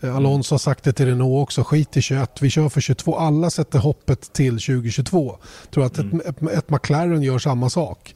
Eh, 0.00 0.16
Alonso 0.16 0.54
har 0.54 0.58
sagt 0.58 0.84
det 0.84 0.92
till 0.92 1.06
Renault 1.06 1.42
också, 1.42 1.64
skit 1.64 1.96
i 1.96 2.02
21, 2.02 2.42
vi 2.42 2.50
kör 2.50 2.68
för 2.68 2.80
22. 2.80 3.16
Alla 3.16 3.50
sätter 3.50 3.78
hoppet 3.78 4.32
till 4.32 4.52
2022. 4.52 5.36
Jag 5.62 5.70
tror 5.70 5.84
att 5.84 5.98
mm. 5.98 6.20
ett, 6.26 6.42
ett 6.42 6.70
McLaren 6.70 7.22
gör 7.22 7.38
samma 7.38 7.70
sak. 7.70 8.14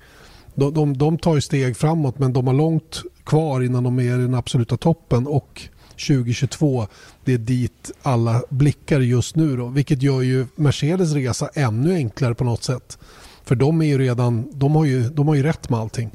De, 0.54 0.74
de, 0.74 0.98
de 0.98 1.18
tar 1.18 1.34
ju 1.34 1.40
steg 1.40 1.76
framåt 1.76 2.18
men 2.18 2.32
de 2.32 2.46
har 2.46 2.54
långt 2.54 3.02
kvar 3.24 3.62
innan 3.62 3.84
de 3.84 3.98
är 3.98 4.18
i 4.18 4.22
den 4.22 4.34
absoluta 4.34 4.76
toppen 4.76 5.26
och 5.26 5.62
2022 6.08 6.86
det 7.24 7.34
är 7.34 7.38
dit 7.38 7.92
alla 8.02 8.42
blickar 8.48 9.00
just 9.00 9.36
nu 9.36 9.56
då, 9.56 9.68
vilket 9.68 10.02
gör 10.02 10.22
ju 10.22 10.46
Mercedes 10.56 11.12
resa 11.12 11.48
ännu 11.54 11.94
enklare 11.94 12.34
på 12.34 12.44
något 12.44 12.62
sätt. 12.62 12.98
För 13.44 13.54
de 13.54 13.82
är 13.82 13.86
ju 13.86 13.98
redan, 13.98 14.48
de 14.52 14.74
har 14.74 14.84
ju, 14.84 15.02
de 15.02 15.28
har 15.28 15.34
ju 15.34 15.42
rätt 15.42 15.70
med 15.70 15.80
allting. 15.80 16.10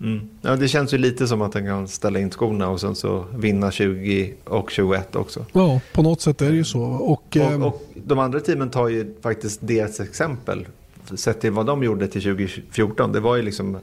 Mm. 0.00 0.28
Ja, 0.42 0.56
det 0.56 0.68
känns 0.68 0.94
ju 0.94 0.98
lite 0.98 1.26
som 1.26 1.42
att 1.42 1.52
den 1.52 1.66
kan 1.66 1.88
ställa 1.88 2.18
in 2.18 2.30
skorna 2.30 2.68
och 2.68 2.80
sen 2.80 2.94
så 2.94 3.24
vinna 3.34 3.70
20 3.70 4.34
och 4.44 4.70
21 4.70 5.16
också. 5.16 5.46
Ja, 5.52 5.80
på 5.92 6.02
något 6.02 6.20
sätt 6.20 6.42
är 6.42 6.50
det 6.50 6.56
ju 6.56 6.64
så. 6.64 6.82
Och, 6.82 7.12
och, 7.12 7.36
ehm, 7.36 7.62
och 7.62 7.82
de 7.94 8.18
andra 8.18 8.40
teamen 8.40 8.70
tar 8.70 8.88
ju 8.88 9.14
faktiskt 9.22 9.60
deras 9.62 10.00
exempel. 10.00 10.66
Sett 11.14 11.40
till 11.40 11.52
vad 11.52 11.66
de 11.66 11.82
gjorde 11.82 12.08
till 12.08 12.22
2014. 12.22 13.12
Det 13.12 13.20
var 13.20 13.36
ju 13.36 13.42
liksom 13.42 13.78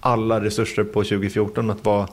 alla 0.00 0.44
resurser 0.44 0.84
på 0.84 1.02
2014 1.02 1.70
att 1.70 1.84
vara 1.84 2.08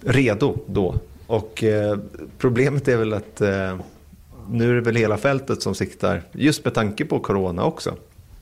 redo 0.00 0.56
då. 0.66 0.94
Och 1.26 1.64
eh, 1.64 1.98
problemet 2.38 2.88
är 2.88 2.96
väl 2.96 3.12
att 3.12 3.40
eh, 3.40 3.76
nu 4.50 4.70
är 4.70 4.74
det 4.74 4.80
väl 4.80 4.96
hela 4.96 5.16
fältet 5.16 5.62
som 5.62 5.74
siktar, 5.74 6.22
just 6.32 6.64
med 6.64 6.74
tanke 6.74 7.04
på 7.04 7.18
corona 7.18 7.64
också. 7.64 7.94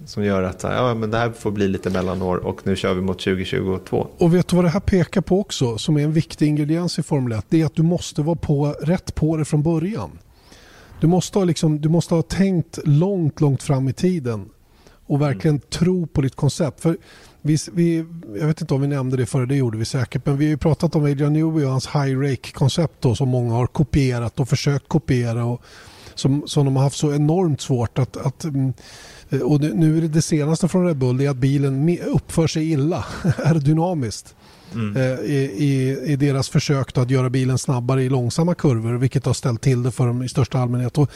Som 0.07 0.25
gör 0.25 0.43
att 0.43 0.63
ja, 0.63 0.95
men 0.95 1.11
det 1.11 1.19
här 1.19 1.31
får 1.31 1.51
bli 1.51 1.69
lite 1.69 1.91
mellanår 1.91 2.37
och 2.37 2.61
nu 2.67 2.77
kör 2.77 2.95
vi 2.95 3.01
mot 3.01 3.19
2022. 3.19 4.07
Och 4.19 4.35
vet 4.35 4.49
du 4.49 4.57
vad 4.57 4.65
det 4.65 4.69
här 4.69 4.81
pekar 4.81 5.21
på 5.21 5.41
också, 5.41 5.79
som 5.79 5.97
är 5.97 6.05
en 6.05 6.13
viktig 6.13 6.49
ingrediens 6.49 6.99
i 6.99 7.03
Formel 7.03 7.39
1? 7.39 7.45
Det 7.49 7.61
är 7.61 7.67
att 7.67 7.75
du 7.75 7.83
måste 7.83 8.23
vara 8.23 8.37
på, 8.37 8.75
rätt 8.81 9.15
på 9.15 9.37
det 9.37 9.45
från 9.45 9.63
början. 9.63 10.11
Du 11.01 11.07
måste, 11.07 11.39
ha 11.39 11.45
liksom, 11.45 11.81
du 11.81 11.89
måste 11.89 12.15
ha 12.15 12.23
tänkt 12.23 12.79
långt, 12.85 13.41
långt 13.41 13.63
fram 13.63 13.89
i 13.89 13.93
tiden 13.93 14.49
och 15.13 15.21
verkligen 15.21 15.57
mm. 15.57 15.69
tro 15.71 16.07
på 16.07 16.21
ditt 16.21 16.37
koncept. 16.37 16.81
För 16.81 16.97
vi, 17.43 17.57
vi, 17.73 18.05
jag 18.35 18.47
vet 18.47 18.61
inte 18.61 18.75
om 18.75 18.81
vi 18.81 18.87
nämnde 18.87 19.17
det 19.17 19.27
förr, 19.27 19.47
det 19.47 19.57
gjorde 19.57 19.79
vi 19.79 19.85
säkert, 19.85 20.27
men 20.27 20.37
vi 20.37 20.45
har 20.45 20.51
ju 20.51 20.57
pratat 20.57 20.97
om 20.97 21.05
Adrian 21.05 21.33
Newey 21.33 21.65
och 21.65 21.71
hans 21.71 21.87
high 21.87 22.19
rake-koncept 22.19 23.05
som 23.17 23.29
många 23.29 23.55
har 23.55 23.67
kopierat 23.67 24.41
och 24.41 24.49
försökt 24.49 24.89
kopiera 24.89 25.45
och 25.45 25.63
som, 26.15 26.43
som 26.47 26.65
de 26.65 26.77
har 26.77 26.83
haft 26.83 26.97
så 26.97 27.15
enormt 27.15 27.61
svårt 27.61 27.99
att, 27.99 28.17
att 28.17 28.45
mm, 28.45 28.73
och 29.45 29.61
nu 29.61 29.97
är 29.97 30.01
det 30.01 30.09
det 30.09 30.23
senaste 30.23 30.69
från 30.69 30.87
Red 30.87 30.97
Bull, 30.97 31.21
är 31.21 31.31
att 31.31 31.37
bilen 31.37 31.99
uppför 31.99 32.47
sig 32.47 32.73
illa 32.73 33.05
aerodynamiskt. 33.45 34.35
Mm. 34.75 34.97
Eh, 34.97 35.21
I, 35.21 35.53
i, 35.57 35.99
i, 36.13 36.17
deras 36.17 36.49
försök 36.49 36.99
att 36.99 37.11
göra 37.11 37.31
bilen 37.31 37.59
snabbare 37.59 38.03
i 38.03 38.09
långsamma 38.09 38.55
kurvor 38.55 38.93
vilket 38.93 39.27
har 39.27 39.33
ställt 39.33 39.63
till 39.63 39.83
det 39.83 39.91
för 39.91 40.07
dem 40.07 40.23
i 40.23 40.29
största 40.29 40.59
allmänhet. 40.59 40.99
Och 40.99 41.11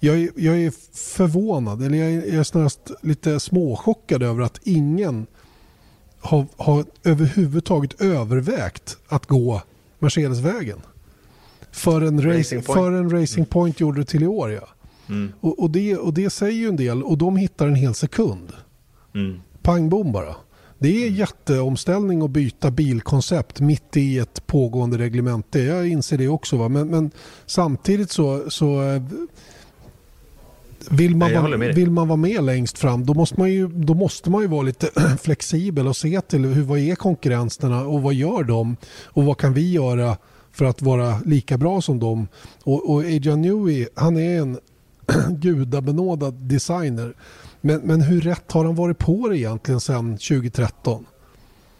jag, 0.00 0.16
är, 0.16 0.30
jag 0.36 0.58
är 0.58 0.72
förvånad, 1.16 1.82
eller 1.82 1.98
jag 1.98 2.10
är, 2.10 2.26
jag 2.26 2.34
är 2.34 2.42
snarast 2.42 2.90
lite 3.02 3.40
småchockad 3.40 4.22
över 4.22 4.42
att 4.42 4.60
ingen 4.62 5.26
har, 6.20 6.46
har 6.56 6.84
överhuvudtaget 7.04 8.00
övervägt 8.00 8.96
att 9.08 9.26
gå 9.26 9.62
Mercedesvägen. 9.98 10.78
För 11.72 12.00
en 12.00 12.22
Racing 12.22 12.64
en 12.76 13.10
racing 13.10 13.40
mm. 13.40 13.46
point 13.46 13.80
gjorde 13.80 14.00
det 14.00 14.04
till 14.04 14.22
i 14.22 14.26
år. 14.26 14.50
Ja. 14.50 14.68
Mm. 15.08 15.32
Och, 15.40 15.58
och, 15.58 15.70
det, 15.70 15.96
och 15.96 16.14
det 16.14 16.30
säger 16.30 16.58
ju 16.58 16.68
en 16.68 16.76
del 16.76 17.02
och 17.02 17.18
de 17.18 17.36
hittar 17.36 17.66
en 17.66 17.74
hel 17.74 17.94
sekund. 17.94 18.52
Mm. 19.14 19.40
Pang 19.62 19.88
bom 19.88 20.12
bara. 20.12 20.34
Det 20.82 21.02
är 21.02 21.06
mm. 21.06 21.14
jätteomställning 21.14 22.22
att 22.22 22.30
byta 22.30 22.70
bilkoncept 22.70 23.60
mitt 23.60 23.96
i 23.96 24.18
ett 24.18 24.46
pågående 24.46 24.98
reglemente. 24.98 25.60
Jag 25.60 25.88
inser 25.88 26.18
det 26.18 26.28
också. 26.28 26.56
Va? 26.56 26.68
Men, 26.68 26.88
men 26.88 27.10
samtidigt 27.46 28.10
så, 28.10 28.50
så 28.50 28.82
eh, 28.82 29.02
vill 30.90 31.16
man, 31.16 31.34
vara, 31.34 31.56
vill 31.56 31.90
man 31.90 32.08
vara 32.08 32.16
med 32.16 32.44
längst 32.44 32.78
fram 32.78 33.06
då 33.06 33.14
måste 33.14 33.40
man 33.40 33.50
ju, 33.50 33.68
då 33.68 33.94
måste 33.94 34.30
man 34.30 34.42
ju 34.42 34.48
vara 34.48 34.62
lite 34.62 34.90
flexibel 35.22 35.86
och 35.86 35.96
se 35.96 36.20
till 36.20 36.44
hur, 36.44 36.62
vad 36.62 36.78
är 36.78 36.94
konkurrenterna 36.94 37.86
och 37.86 38.02
vad 38.02 38.14
gör 38.14 38.44
de 38.44 38.76
och 39.04 39.24
vad 39.24 39.38
kan 39.38 39.54
vi 39.54 39.72
göra 39.72 40.16
för 40.52 40.64
att 40.64 40.82
vara 40.82 41.20
lika 41.24 41.58
bra 41.58 41.80
som 41.80 41.98
dem. 41.98 42.28
Och, 42.62 42.90
och 42.90 43.00
Adrian 43.00 43.42
Newey, 43.42 43.86
han 43.94 44.16
är 44.16 44.40
en 44.40 44.58
gudabenådad 45.28 46.34
designer. 46.34 47.14
Men, 47.60 47.80
men 47.80 48.00
hur 48.00 48.20
rätt 48.20 48.52
har 48.52 48.64
han 48.64 48.74
varit 48.74 48.98
på 48.98 49.28
det 49.28 49.38
egentligen 49.38 49.80
sedan 49.80 50.12
2013? 50.12 51.06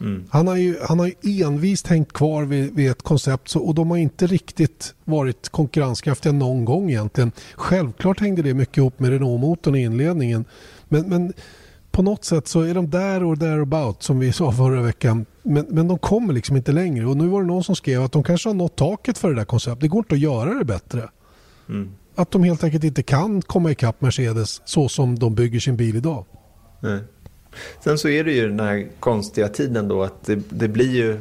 Mm. 0.01 0.24
Han, 0.31 0.47
har 0.47 0.57
ju, 0.57 0.76
han 0.83 0.99
har 0.99 1.11
ju 1.20 1.43
envist 1.43 1.87
hängt 1.87 2.12
kvar 2.12 2.45
vid, 2.45 2.74
vid 2.74 2.91
ett 2.91 3.03
koncept 3.03 3.49
så, 3.49 3.61
och 3.61 3.74
de 3.74 3.91
har 3.91 3.97
inte 3.97 4.26
riktigt 4.26 4.95
varit 5.05 5.49
konkurrenskraftiga 5.49 6.33
någon 6.33 6.64
gång 6.64 6.91
egentligen. 6.91 7.33
Självklart 7.55 8.20
hängde 8.20 8.43
det 8.43 8.55
mycket 8.55 8.76
ihop 8.76 8.99
med 8.99 9.11
Renault-motorn 9.11 9.74
i 9.74 9.83
inledningen. 9.83 10.45
Men, 10.89 11.09
men 11.09 11.33
på 11.91 12.03
något 12.03 12.24
sätt 12.24 12.49
så 12.49 12.61
är 12.61 12.74
de 12.74 12.91
där 12.91 13.24
och 13.24 13.39
därabout 13.39 14.03
som 14.03 14.18
vi 14.18 14.33
sa 14.33 14.53
förra 14.53 14.83
veckan. 14.83 15.26
Men, 15.43 15.66
men 15.68 15.89
de 15.89 15.99
kommer 15.99 16.33
liksom 16.33 16.57
inte 16.57 16.72
längre. 16.72 17.07
Och 17.07 17.16
nu 17.16 17.28
var 17.28 17.41
det 17.41 17.47
någon 17.47 17.64
som 17.64 17.76
skrev 17.76 18.03
att 18.03 18.12
de 18.12 18.22
kanske 18.22 18.49
har 18.49 18.55
nått 18.55 18.76
taket 18.76 19.18
för 19.18 19.28
det 19.28 19.35
där 19.35 19.45
konceptet. 19.45 19.81
Det 19.81 19.89
går 19.89 19.99
inte 19.99 20.14
att 20.14 20.20
göra 20.20 20.55
det 20.55 20.64
bättre. 20.64 21.09
Mm. 21.68 21.91
Att 22.21 22.31
de 22.31 22.45
helt 22.45 22.64
enkelt 22.64 22.85
inte 22.85 23.03
kan 23.03 23.43
komma 23.43 23.71
ikapp 23.71 24.01
Mercedes 24.01 24.62
så 24.64 24.89
som 24.89 25.18
de 25.18 25.35
bygger 25.35 25.61
sin 25.61 25.77
bil 25.77 25.97
idag. 25.97 26.25
Nej. 26.81 26.99
Sen 27.85 27.99
så 27.99 28.09
är 28.09 28.25
det 28.25 28.33
ju 28.33 28.49
den 28.49 28.61
här 28.61 28.89
konstiga 29.01 29.49
tiden 29.49 29.89
då 29.89 30.03
att 30.03 30.25
det, 30.27 30.39
det 30.49 30.68
blir 30.68 30.91
ju 30.91 31.18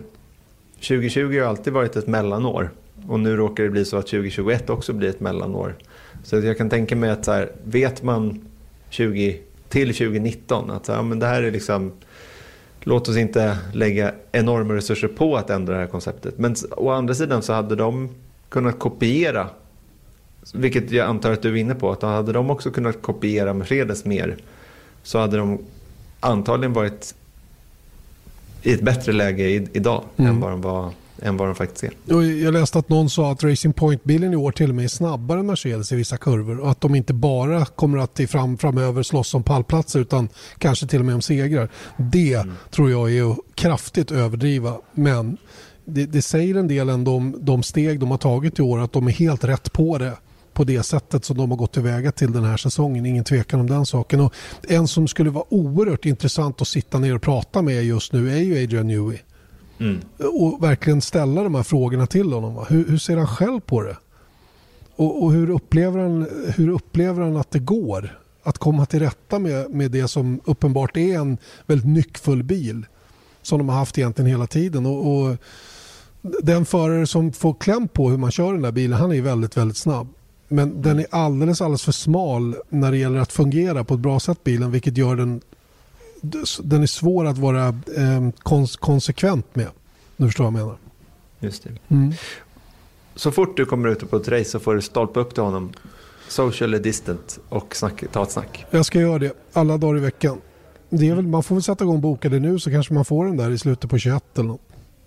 2020 0.73 1.39
har 1.39 1.47
alltid 1.47 1.73
varit 1.73 1.95
ett 1.95 2.07
mellanår 2.07 2.71
och 3.07 3.19
nu 3.19 3.35
råkar 3.35 3.63
det 3.63 3.69
bli 3.69 3.85
så 3.85 3.97
att 3.97 4.07
2021 4.07 4.69
också 4.69 4.93
blir 4.93 5.09
ett 5.09 5.19
mellanår. 5.19 5.75
Så 6.23 6.39
jag 6.39 6.57
kan 6.57 6.69
tänka 6.69 6.95
mig 6.95 7.09
att 7.09 7.25
så 7.25 7.31
här, 7.31 7.51
vet 7.63 8.03
man 8.03 8.41
20 8.89 9.39
till 9.69 9.87
2019 9.87 10.71
att 10.71 10.85
så 10.85 10.93
här, 10.93 11.03
men 11.03 11.19
det 11.19 11.25
här 11.25 11.43
är 11.43 11.51
liksom 11.51 11.91
låt 12.81 13.09
oss 13.09 13.17
inte 13.17 13.57
lägga 13.73 14.13
enorma 14.31 14.73
resurser 14.73 15.07
på 15.07 15.37
att 15.37 15.49
ändra 15.49 15.73
det 15.73 15.79
här 15.79 15.87
konceptet. 15.87 16.37
Men 16.37 16.55
å 16.71 16.89
andra 16.89 17.13
sidan 17.13 17.41
så 17.41 17.53
hade 17.53 17.75
de 17.75 18.09
kunnat 18.49 18.79
kopiera 18.79 19.49
vilket 20.53 20.91
jag 20.91 21.07
antar 21.07 21.31
att 21.31 21.41
du 21.41 21.49
är 21.49 21.55
inne 21.55 21.75
på, 21.75 21.91
att 21.91 22.01
hade 22.01 22.33
de 22.33 22.49
också 22.49 22.71
kunnat 22.71 23.01
kopiera 23.01 23.53
Mercedes 23.53 24.05
mer 24.05 24.37
så 25.03 25.19
hade 25.19 25.37
de 25.37 25.59
antagligen 26.19 26.73
varit 26.73 27.15
i 28.63 28.73
ett 28.73 28.81
bättre 28.81 29.11
läge 29.11 29.67
idag 29.73 30.03
mm. 30.17 30.31
än, 30.31 30.39
vad 30.39 30.51
de 30.51 30.61
var, 30.61 30.91
än 31.21 31.37
vad 31.37 31.47
de 31.47 31.55
faktiskt 31.55 31.83
är. 31.83 32.23
Jag 32.43 32.53
läste 32.53 32.79
att 32.79 32.89
någon 32.89 33.09
sa 33.09 33.31
att 33.31 33.43
Racing 33.43 33.73
Point-bilen 33.73 34.33
i 34.33 34.35
år 34.35 34.51
till 34.51 34.69
och 34.69 34.75
med 34.75 34.85
är 34.85 34.89
snabbare 34.89 35.39
än 35.39 35.45
Mercedes 35.45 35.91
i 35.91 35.95
vissa 35.95 36.17
kurvor 36.17 36.59
och 36.59 36.71
att 36.71 36.81
de 36.81 36.95
inte 36.95 37.13
bara 37.13 37.65
kommer 37.65 37.97
att 37.97 38.19
i 38.19 38.27
fram, 38.27 38.57
framöver 38.57 39.03
slåss 39.03 39.33
om 39.33 39.43
pallplatser 39.43 39.99
utan 39.99 40.29
kanske 40.57 40.87
till 40.87 40.99
och 40.99 41.05
med 41.05 41.15
om 41.15 41.21
segrar. 41.21 41.69
Det 41.97 42.33
mm. 42.33 42.55
tror 42.71 42.91
jag 42.91 43.13
är 43.13 43.31
att 43.31 43.37
kraftigt 43.55 44.11
överdriva 44.11 44.77
men 44.91 45.37
det, 45.85 46.05
det 46.05 46.21
säger 46.21 46.55
en 46.55 46.67
del 46.67 46.89
ändå 46.89 47.15
om 47.15 47.35
de 47.39 47.63
steg 47.63 47.99
de 47.99 48.11
har 48.11 48.17
tagit 48.17 48.59
i 48.59 48.61
år 48.61 48.79
att 48.79 48.93
de 48.93 49.07
är 49.07 49.11
helt 49.11 49.43
rätt 49.43 49.73
på 49.73 49.97
det 49.97 50.13
på 50.59 50.63
det 50.63 50.83
sättet 50.83 51.25
som 51.25 51.37
de 51.37 51.49
har 51.49 51.57
gått 51.57 51.73
tillväga 51.73 52.11
till 52.11 52.31
den 52.31 52.43
här 52.43 52.57
säsongen. 52.57 53.05
Ingen 53.05 53.23
tvekan 53.23 53.59
om 53.59 53.67
den 53.67 53.85
saken. 53.85 54.19
Och 54.19 54.33
en 54.67 54.87
som 54.87 55.07
skulle 55.07 55.29
vara 55.29 55.53
oerhört 55.53 56.05
intressant 56.05 56.61
att 56.61 56.67
sitta 56.67 56.99
ner 56.99 57.15
och 57.15 57.21
prata 57.21 57.61
med 57.61 57.83
just 57.83 58.13
nu 58.13 58.31
är 58.31 58.37
ju 58.37 58.63
Adrian 58.63 58.87
Newey. 58.87 59.17
Mm. 59.79 59.99
Och 60.17 60.63
verkligen 60.63 61.01
ställa 61.01 61.43
de 61.43 61.55
här 61.55 61.63
frågorna 61.63 62.07
till 62.07 62.33
honom. 62.33 62.65
Hur, 62.69 62.87
hur 62.87 62.97
ser 62.97 63.17
han 63.17 63.27
själv 63.27 63.59
på 63.59 63.81
det? 63.81 63.97
Och, 64.95 65.23
och, 65.23 65.31
hur, 65.31 65.49
upplever 65.49 65.99
han, 65.99 66.27
hur 66.55 66.69
upplever 66.69 67.23
han 67.23 67.37
att 67.37 67.51
det 67.51 67.59
går? 67.59 68.19
Att 68.43 68.57
komma 68.57 68.85
till 68.85 68.99
rätta 68.99 69.39
med, 69.39 69.69
med 69.69 69.91
det 69.91 70.07
som 70.07 70.41
uppenbart 70.45 70.97
är 70.97 71.19
en 71.19 71.37
väldigt 71.65 71.87
nyckfull 71.87 72.43
bil. 72.43 72.85
Som 73.41 73.57
de 73.57 73.69
har 73.69 73.75
haft 73.75 73.97
egentligen 73.97 74.31
hela 74.31 74.47
tiden. 74.47 74.85
Och, 74.85 75.21
och 75.21 75.37
den 76.21 76.65
förare 76.65 77.07
som 77.07 77.31
får 77.33 77.53
kläm 77.53 77.87
på 77.87 78.09
hur 78.09 78.17
man 78.17 78.31
kör 78.31 78.53
den 78.53 78.61
där 78.61 78.71
bilen, 78.71 78.99
han 78.99 79.11
är 79.11 79.21
väldigt, 79.21 79.57
väldigt 79.57 79.77
snabb. 79.77 80.07
Men 80.51 80.81
den 80.81 80.99
är 80.99 81.05
alldeles, 81.11 81.61
alldeles 81.61 81.83
för 81.83 81.91
smal 81.91 82.55
när 82.69 82.91
det 82.91 82.97
gäller 82.97 83.19
att 83.19 83.31
fungera 83.31 83.83
på 83.83 83.93
ett 83.93 83.99
bra 83.99 84.19
sätt 84.19 84.43
bilen 84.43 84.71
vilket 84.71 84.97
gör 84.97 85.15
den 85.15 85.41
den 86.61 86.81
är 86.81 86.85
svår 86.85 87.25
att 87.25 87.37
vara 87.37 87.67
eh, 87.67 88.29
kons 88.43 88.75
konsekvent 88.75 89.55
med. 89.55 89.67
Du 90.17 90.25
förstår 90.25 90.43
vad 90.43 90.53
jag 90.53 90.59
menar. 90.59 90.77
Just 91.39 91.63
det. 91.63 91.69
Mm. 91.87 92.13
Så 93.15 93.31
fort 93.31 93.57
du 93.57 93.65
kommer 93.65 93.89
ut 93.89 94.09
på 94.09 94.17
ett 94.17 94.27
race 94.27 94.49
så 94.49 94.59
får 94.59 94.75
du 94.75 94.81
stolpa 94.81 95.19
upp 95.19 95.33
till 95.33 95.43
honom 95.43 95.71
socially 96.27 96.79
distant 96.79 97.39
och 97.49 97.75
snack, 97.75 98.03
ta 98.11 98.23
ett 98.23 98.31
snack. 98.31 98.65
Jag 98.71 98.85
ska 98.85 98.99
göra 98.99 99.19
det 99.19 99.33
alla 99.53 99.77
dagar 99.77 99.97
i 99.97 100.01
veckan. 100.01 100.41
Det 100.89 101.09
är 101.09 101.15
väl, 101.15 101.27
man 101.27 101.43
får 101.43 101.55
väl 101.55 101.63
sätta 101.63 101.83
igång 101.83 101.95
och 101.95 102.01
boka 102.01 102.29
det 102.29 102.39
nu 102.39 102.59
så 102.59 102.71
kanske 102.71 102.93
man 102.93 103.05
får 103.05 103.25
den 103.25 103.37
där 103.37 103.51
i 103.51 103.57
slutet 103.57 103.89
på 103.89 103.97
21 103.97 104.23
eller 104.37 104.47
något. 104.47 104.61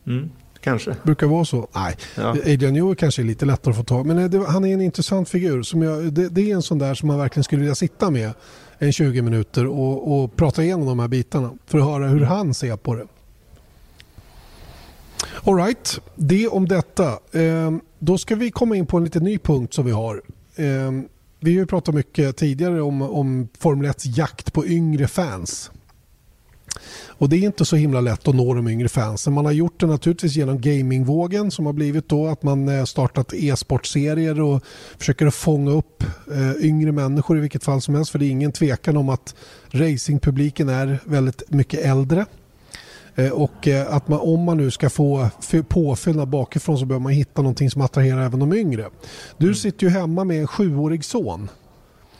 Mm 0.06 0.30
kanske. 0.62 0.96
Brukar 1.02 1.26
vara 1.26 1.44
så. 1.44 1.68
Nej, 1.74 1.96
ja. 2.16 2.30
Adrian 2.30 2.74
Newey 2.74 2.94
kanske 2.94 3.22
är 3.22 3.24
lite 3.24 3.46
lättare 3.46 3.70
att 3.70 3.76
få 3.76 3.84
tag 3.84 4.06
Men 4.06 4.30
det, 4.30 4.46
han 4.48 4.64
är 4.64 4.74
en 4.74 4.80
intressant 4.80 5.28
figur. 5.28 5.62
Som 5.62 5.82
jag, 5.82 6.12
det, 6.12 6.28
det, 6.28 6.50
är 6.50 6.54
en 6.54 6.62
sån 6.62 6.78
där 6.78 6.94
som 6.94 7.06
man 7.06 7.18
verkligen 7.18 7.44
skulle 7.44 7.60
vilja 7.60 7.74
sitta 7.74 8.10
med 8.10 8.32
en 8.78 8.92
20 8.92 9.22
minuter 9.22 9.66
och, 9.66 10.22
och 10.22 10.36
prata 10.36 10.62
igenom 10.62 10.86
de 10.86 10.98
här 10.98 11.08
bitarna. 11.08 11.50
För 11.66 11.78
att 11.78 11.84
höra 11.84 12.08
hur 12.08 12.24
han 12.24 12.54
ser 12.54 12.76
på 12.76 12.94
det. 12.94 13.06
Alright, 15.44 16.00
det 16.14 16.48
om 16.48 16.68
detta. 16.68 17.08
Eh, 17.32 17.72
då 17.98 18.18
ska 18.18 18.34
vi 18.34 18.50
komma 18.50 18.76
in 18.76 18.86
på 18.86 18.96
en 18.96 19.04
lite 19.04 19.20
ny 19.20 19.38
punkt 19.38 19.74
som 19.74 19.84
vi 19.84 19.92
har. 19.92 20.22
Eh, 20.56 20.90
vi 21.40 21.52
har 21.52 21.60
ju 21.60 21.66
pratat 21.66 21.94
mycket 21.94 22.36
tidigare 22.36 22.82
om, 22.82 23.02
om 23.02 23.48
Formel 23.58 23.90
1 23.90 24.16
jakt 24.16 24.52
på 24.52 24.66
yngre 24.66 25.08
fans. 25.08 25.70
Och 27.22 27.28
det 27.28 27.36
är 27.36 27.40
inte 27.40 27.64
så 27.64 27.76
himla 27.76 28.00
lätt 28.00 28.28
att 28.28 28.34
nå 28.34 28.54
de 28.54 28.68
yngre 28.68 28.88
fansen. 28.88 29.32
Man 29.32 29.44
har 29.44 29.52
gjort 29.52 29.80
det 29.80 29.86
naturligtvis 29.86 30.36
genom 30.36 30.60
gamingvågen 30.60 31.50
som 31.50 31.66
har 31.66 31.72
blivit 31.72 32.08
då 32.08 32.26
att 32.26 32.42
man 32.42 32.68
eh, 32.68 32.84
startat 32.84 33.34
e-sportserier 33.34 34.40
och 34.40 34.62
försöker 34.98 35.26
att 35.26 35.34
fånga 35.34 35.70
upp 35.70 36.04
eh, 36.32 36.66
yngre 36.66 36.92
människor 36.92 37.38
i 37.38 37.40
vilket 37.40 37.64
fall 37.64 37.80
som 37.80 37.94
helst. 37.94 38.10
För 38.10 38.18
det 38.18 38.26
är 38.26 38.30
ingen 38.30 38.52
tvekan 38.52 38.96
om 38.96 39.08
att 39.08 39.34
racingpubliken 39.70 40.68
är 40.68 40.98
väldigt 41.04 41.42
mycket 41.50 41.84
äldre. 41.84 42.26
Eh, 43.14 43.30
och 43.30 43.68
att 43.88 44.08
man, 44.08 44.20
om 44.20 44.40
man 44.40 44.56
nu 44.56 44.70
ska 44.70 44.90
få 44.90 45.28
påfyllnad 45.68 46.28
bakifrån 46.28 46.78
så 46.78 46.84
behöver 46.84 47.02
man 47.02 47.12
hitta 47.12 47.42
någonting 47.42 47.70
som 47.70 47.82
attraherar 47.82 48.22
även 48.22 48.40
de 48.40 48.52
yngre. 48.52 48.90
Du 49.36 49.46
mm. 49.46 49.54
sitter 49.54 49.86
ju 49.86 49.92
hemma 49.92 50.24
med 50.24 50.40
en 50.40 50.46
sjuårig 50.46 51.04
son. 51.04 51.48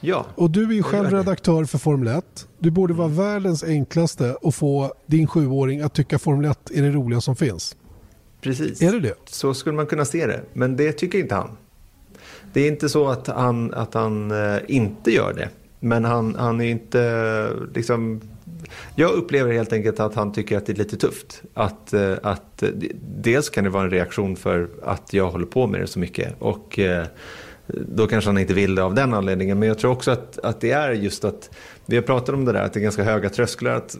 Ja. 0.05 0.25
Och 0.35 0.51
du 0.51 0.63
är 0.63 0.73
ju 0.73 0.83
själv 0.83 1.09
redaktör 1.11 1.65
för 1.65 1.77
Formel 1.77 2.07
1. 2.07 2.47
Du 2.59 2.71
borde 2.71 2.93
vara 2.93 3.07
världens 3.07 3.63
enklaste 3.63 4.37
att 4.41 4.55
få 4.55 4.93
din 5.05 5.27
sjuåring 5.27 5.81
att 5.81 5.93
tycka 5.93 6.19
Formel 6.19 6.51
1 6.51 6.71
är 6.71 6.81
det 6.81 6.89
roliga 6.89 7.21
som 7.21 7.35
finns. 7.35 7.75
Precis. 8.41 8.81
Är 8.81 8.91
det 8.91 8.99
det? 8.99 9.15
Så 9.25 9.53
skulle 9.53 9.75
man 9.75 9.85
kunna 9.85 10.05
se 10.05 10.27
det. 10.27 10.41
Men 10.53 10.75
det 10.75 10.91
tycker 10.91 11.19
inte 11.19 11.35
han. 11.35 11.49
Det 12.53 12.61
är 12.61 12.67
inte 12.67 12.89
så 12.89 13.07
att 13.07 13.27
han, 13.27 13.73
att 13.73 13.93
han 13.93 14.31
eh, 14.31 14.59
inte 14.67 15.11
gör 15.11 15.33
det. 15.33 15.49
Men 15.79 16.05
han, 16.05 16.35
han 16.35 16.61
är 16.61 16.65
inte 16.65 17.49
liksom... 17.73 18.21
Jag 18.95 19.11
upplever 19.11 19.53
helt 19.53 19.73
enkelt 19.73 19.99
att 19.99 20.15
han 20.15 20.33
tycker 20.33 20.57
att 20.57 20.65
det 20.65 20.73
är 20.73 20.77
lite 20.77 20.97
tufft. 20.97 21.41
Att, 21.53 21.93
eh, 21.93 22.13
att, 22.23 22.63
eh, 22.63 22.69
dels 23.17 23.49
kan 23.49 23.63
det 23.63 23.69
vara 23.69 23.83
en 23.83 23.89
reaktion 23.89 24.35
för 24.35 24.69
att 24.83 25.13
jag 25.13 25.31
håller 25.31 25.45
på 25.45 25.67
med 25.67 25.81
det 25.81 25.87
så 25.87 25.99
mycket. 25.99 26.35
Och 26.39 26.79
då 27.73 28.07
kanske 28.07 28.29
han 28.29 28.37
inte 28.37 28.53
vill 28.53 28.75
det 28.75 28.83
av 28.83 28.93
den 28.93 29.13
anledningen. 29.13 29.59
Men 29.59 29.67
jag 29.67 29.77
tror 29.77 29.91
också 29.91 30.11
att, 30.11 30.39
att 30.39 30.61
det 30.61 30.71
är 30.71 30.91
just 30.91 31.25
att, 31.25 31.49
vi 31.85 31.95
har 31.95 32.03
pratat 32.03 32.35
om 32.35 32.45
det 32.45 32.51
där, 32.51 32.63
att 32.63 32.73
det 32.73 32.79
är 32.79 32.81
ganska 32.81 33.03
höga 33.03 33.29
trösklar 33.29 33.75
att 33.75 33.97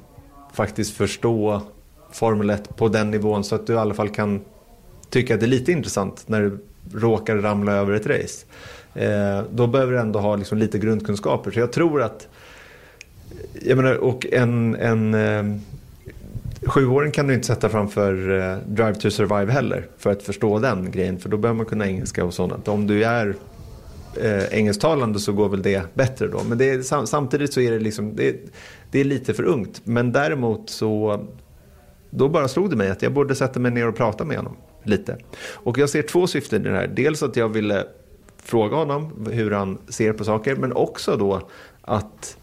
faktiskt 0.53 0.97
förstå 0.97 1.61
Formel 2.11 2.49
1 2.49 2.75
på 2.75 2.87
den 2.87 3.11
nivån 3.11 3.43
så 3.43 3.55
att 3.55 3.67
du 3.67 3.73
i 3.73 3.77
alla 3.77 3.93
fall 3.93 4.09
kan 4.09 4.41
tycka 5.09 5.33
att 5.33 5.39
det 5.39 5.45
är 5.45 5.47
lite 5.47 5.71
intressant 5.71 6.23
när 6.27 6.41
du 6.41 6.57
råkar 6.93 7.35
ramla 7.35 7.71
över 7.71 7.93
ett 7.93 8.07
race. 8.07 8.45
Eh, 8.93 9.43
då 9.51 9.67
behöver 9.67 9.93
du 9.93 9.99
ändå 9.99 10.19
ha 10.19 10.35
liksom 10.35 10.57
lite 10.57 10.77
grundkunskaper. 10.77 11.51
Så 11.51 11.59
jag 11.59 11.71
tror 11.71 12.01
att, 12.01 12.27
jag 13.61 13.77
menar, 13.77 13.95
och 13.95 14.25
en, 14.31 14.75
en 14.75 15.13
eh, 15.13 15.57
sjuåring 16.65 17.11
kan 17.11 17.27
du 17.27 17.33
inte 17.33 17.47
sätta 17.47 17.69
framför 17.69 18.39
eh, 18.39 18.57
Drive 18.67 18.95
to 18.95 19.09
Survive 19.09 19.51
heller 19.51 19.87
för 19.97 20.11
att 20.11 20.23
förstå 20.23 20.59
den 20.59 20.91
grejen. 20.91 21.19
För 21.19 21.29
då 21.29 21.37
behöver 21.37 21.57
man 21.57 21.65
kunna 21.65 21.87
engelska 21.87 22.25
och 22.25 22.33
sådant. 22.33 22.67
Om 22.67 22.87
du 22.87 23.03
är 23.03 23.35
eh, 24.17 24.43
engelsktalande 24.43 25.19
så 25.19 25.33
går 25.33 25.49
väl 25.49 25.61
det 25.61 25.83
bättre 25.93 26.27
då. 26.27 26.43
Men 26.43 26.61
är, 26.61 26.81
sam, 26.81 27.07
samtidigt 27.07 27.53
så 27.53 27.61
är 27.61 27.71
det 27.71 27.79
liksom, 27.79 28.15
det, 28.15 28.35
det 28.91 28.99
är 28.99 29.03
lite 29.03 29.33
för 29.33 29.43
ungt. 29.43 29.81
Men 29.83 30.11
däremot 30.11 30.69
så, 30.69 31.25
då 32.09 32.29
bara 32.29 32.47
slog 32.47 32.69
det 32.69 32.75
mig 32.75 32.89
att 32.89 33.01
jag 33.01 33.13
borde 33.13 33.35
sätta 33.35 33.59
mig 33.59 33.71
ner 33.71 33.87
och 33.87 33.95
prata 33.95 34.25
med 34.25 34.37
honom 34.37 34.55
lite. 34.83 35.17
Och 35.53 35.77
jag 35.77 35.89
ser 35.89 36.01
två 36.01 36.27
syften 36.27 36.65
i 36.65 36.69
det 36.69 36.75
här. 36.75 36.87
Dels 36.87 37.23
att 37.23 37.35
jag 37.35 37.49
ville 37.49 37.85
fråga 38.43 38.75
honom 38.75 39.27
hur 39.31 39.51
han 39.51 39.77
ser 39.87 40.13
på 40.13 40.23
saker, 40.23 40.55
men 40.55 40.73
också 40.73 41.17
då 41.17 41.41
att 41.81 42.37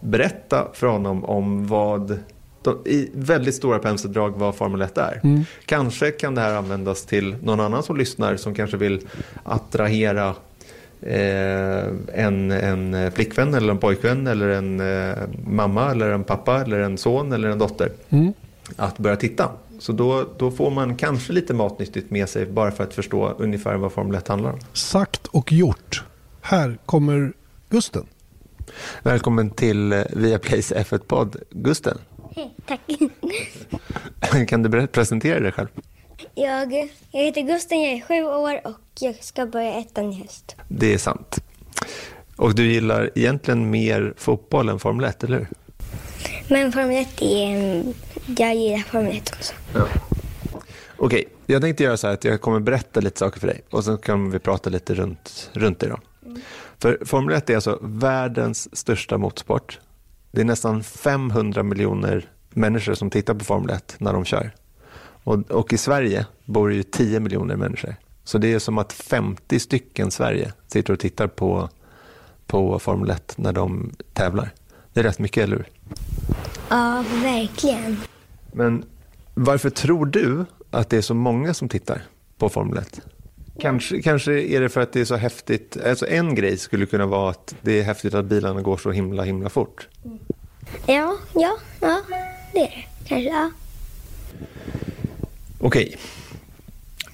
berätta 0.00 0.68
för 0.72 0.86
honom 0.86 1.24
om 1.24 1.66
vad 1.66 2.18
de, 2.62 2.78
i 2.84 3.10
väldigt 3.14 3.54
stora 3.54 3.78
penseldrag 3.78 4.30
vad 4.36 4.54
Formel 4.54 4.82
1 4.82 4.98
är. 4.98 5.20
Kanske 5.66 6.10
kan 6.10 6.34
det 6.34 6.40
här 6.40 6.54
användas 6.54 7.04
till 7.04 7.36
någon 7.42 7.60
annan 7.60 7.82
som 7.82 7.96
lyssnar 7.96 8.36
som 8.36 8.54
kanske 8.54 8.76
vill 8.76 9.08
attrahera 9.44 10.34
en, 11.02 12.50
en 12.50 13.12
flickvän 13.12 13.54
eller 13.54 13.70
en 13.70 13.78
pojkvän 13.78 14.26
eller 14.26 14.48
en 14.48 14.80
eh, 14.80 15.16
mamma 15.46 15.90
eller 15.90 16.10
en 16.10 16.24
pappa 16.24 16.60
eller 16.62 16.80
en 16.80 16.98
son 16.98 17.32
eller 17.32 17.48
en 17.48 17.58
dotter 17.58 17.92
att 18.76 18.98
börja 18.98 19.16
titta. 19.16 19.50
Så 19.78 19.92
då, 19.92 20.26
då 20.38 20.50
får 20.50 20.70
man 20.70 20.96
kanske 20.96 21.32
lite 21.32 21.54
matnyttigt 21.54 22.10
med 22.10 22.28
sig 22.28 22.46
bara 22.46 22.70
för 22.70 22.84
att 22.84 22.94
förstå 22.94 23.34
ungefär 23.38 23.76
vad 23.76 23.92
Formel 23.92 24.14
1 24.14 24.28
handlar 24.28 24.52
om. 24.52 24.58
Sagt 24.72 25.26
och 25.26 25.52
gjort. 25.52 26.04
Här 26.40 26.78
kommer 26.86 27.32
Gusten. 27.68 28.06
Välkommen 29.02 29.50
till 29.50 29.92
eh, 29.92 30.02
Viaplays 30.12 30.72
F1-podd. 30.72 31.36
Gusten, 31.50 31.98
Hej, 32.36 32.54
tack. 32.66 32.80
kan 34.48 34.62
du 34.62 34.86
presentera 34.86 35.40
dig 35.40 35.52
själv? 35.52 35.68
Jag, 36.40 36.72
jag 37.10 37.24
heter 37.24 37.40
Gusten, 37.40 37.82
jag 37.82 37.92
är 37.92 38.00
sju 38.00 38.22
år 38.24 38.60
och 38.66 38.80
jag 39.00 39.24
ska 39.24 39.46
börja 39.46 39.74
ettan 39.74 40.12
i 40.12 40.20
höst. 40.22 40.56
Det 40.68 40.94
är 40.94 40.98
sant. 40.98 41.38
Och 42.36 42.54
du 42.54 42.72
gillar 42.72 43.10
egentligen 43.14 43.70
mer 43.70 44.14
fotboll 44.16 44.68
än 44.68 44.78
Formel 44.78 45.04
1, 45.04 45.24
eller 45.24 45.38
hur? 45.38 45.48
Men 46.48 46.72
Formel 46.72 46.96
1 46.96 47.22
är... 47.22 47.84
Jag 48.38 48.54
gillar 48.54 48.78
Formel 48.78 49.16
1 49.16 49.32
också. 49.32 49.54
Okej, 50.96 51.28
jag 51.46 51.62
tänkte 51.62 51.84
göra 51.84 51.96
så 51.96 52.06
här 52.06 52.14
att 52.14 52.24
jag 52.24 52.40
kommer 52.40 52.60
berätta 52.60 53.00
lite 53.00 53.18
saker 53.18 53.40
för 53.40 53.46
dig 53.46 53.60
och 53.70 53.84
sen 53.84 53.98
kan 53.98 54.30
vi 54.30 54.38
prata 54.38 54.70
lite 54.70 54.94
runt, 54.94 55.50
runt 55.52 55.80
det 55.80 55.88
då. 55.88 55.98
För 56.78 56.98
Formel 57.04 57.34
1 57.34 57.50
är 57.50 57.54
alltså 57.54 57.78
världens 57.82 58.76
största 58.76 59.18
motorsport. 59.18 59.80
Det 60.30 60.40
är 60.40 60.44
nästan 60.44 60.82
500 60.82 61.62
miljoner 61.62 62.30
människor 62.50 62.94
som 62.94 63.10
tittar 63.10 63.34
på 63.34 63.44
Formel 63.44 63.70
1 63.70 63.96
när 63.98 64.12
de 64.12 64.24
kör. 64.24 64.52
Och, 65.24 65.50
och 65.50 65.72
i 65.72 65.78
Sverige 65.78 66.26
bor 66.44 66.68
det 66.68 66.74
ju 66.74 66.82
10 66.82 67.20
miljoner 67.20 67.56
människor. 67.56 67.94
Så 68.24 68.38
det 68.38 68.52
är 68.52 68.58
som 68.58 68.78
att 68.78 68.92
50 68.92 69.58
stycken 69.60 70.10
Sverige 70.10 70.52
sitter 70.66 70.92
och 70.92 71.00
tittar 71.00 71.26
på, 71.26 71.68
på 72.46 72.78
Formel 72.78 73.10
1 73.10 73.34
när 73.36 73.52
de 73.52 73.92
tävlar. 74.12 74.50
Det 74.92 75.00
är 75.00 75.04
rätt 75.04 75.18
mycket, 75.18 75.44
eller 75.44 75.56
hur? 75.56 75.66
Ja, 76.68 77.04
verkligen. 77.22 77.96
Men 78.52 78.84
varför 79.34 79.70
tror 79.70 80.06
du 80.06 80.44
att 80.70 80.90
det 80.90 80.96
är 80.96 81.02
så 81.02 81.14
många 81.14 81.54
som 81.54 81.68
tittar 81.68 82.02
på 82.38 82.48
Formel 82.48 82.78
1? 82.78 83.00
Kanske, 83.60 84.02
kanske 84.02 84.32
är 84.32 84.60
det 84.60 84.68
för 84.68 84.80
att 84.80 84.92
det 84.92 85.00
är 85.00 85.04
så 85.04 85.16
häftigt. 85.16 85.76
Alltså 85.86 86.06
en 86.06 86.34
grej 86.34 86.58
skulle 86.58 86.86
kunna 86.86 87.06
vara 87.06 87.30
att 87.30 87.54
det 87.62 87.80
är 87.80 87.82
häftigt 87.82 88.14
att 88.14 88.24
bilarna 88.24 88.62
går 88.62 88.76
så 88.76 88.90
himla 88.90 89.22
himla 89.22 89.48
fort. 89.48 89.88
Ja, 90.86 91.16
ja, 91.34 91.58
ja. 91.80 92.00
Det 92.52 92.60
är 92.60 92.64
det. 92.64 92.84
Kanske, 93.08 93.30
ja. 93.30 93.50
Okej. 95.60 95.96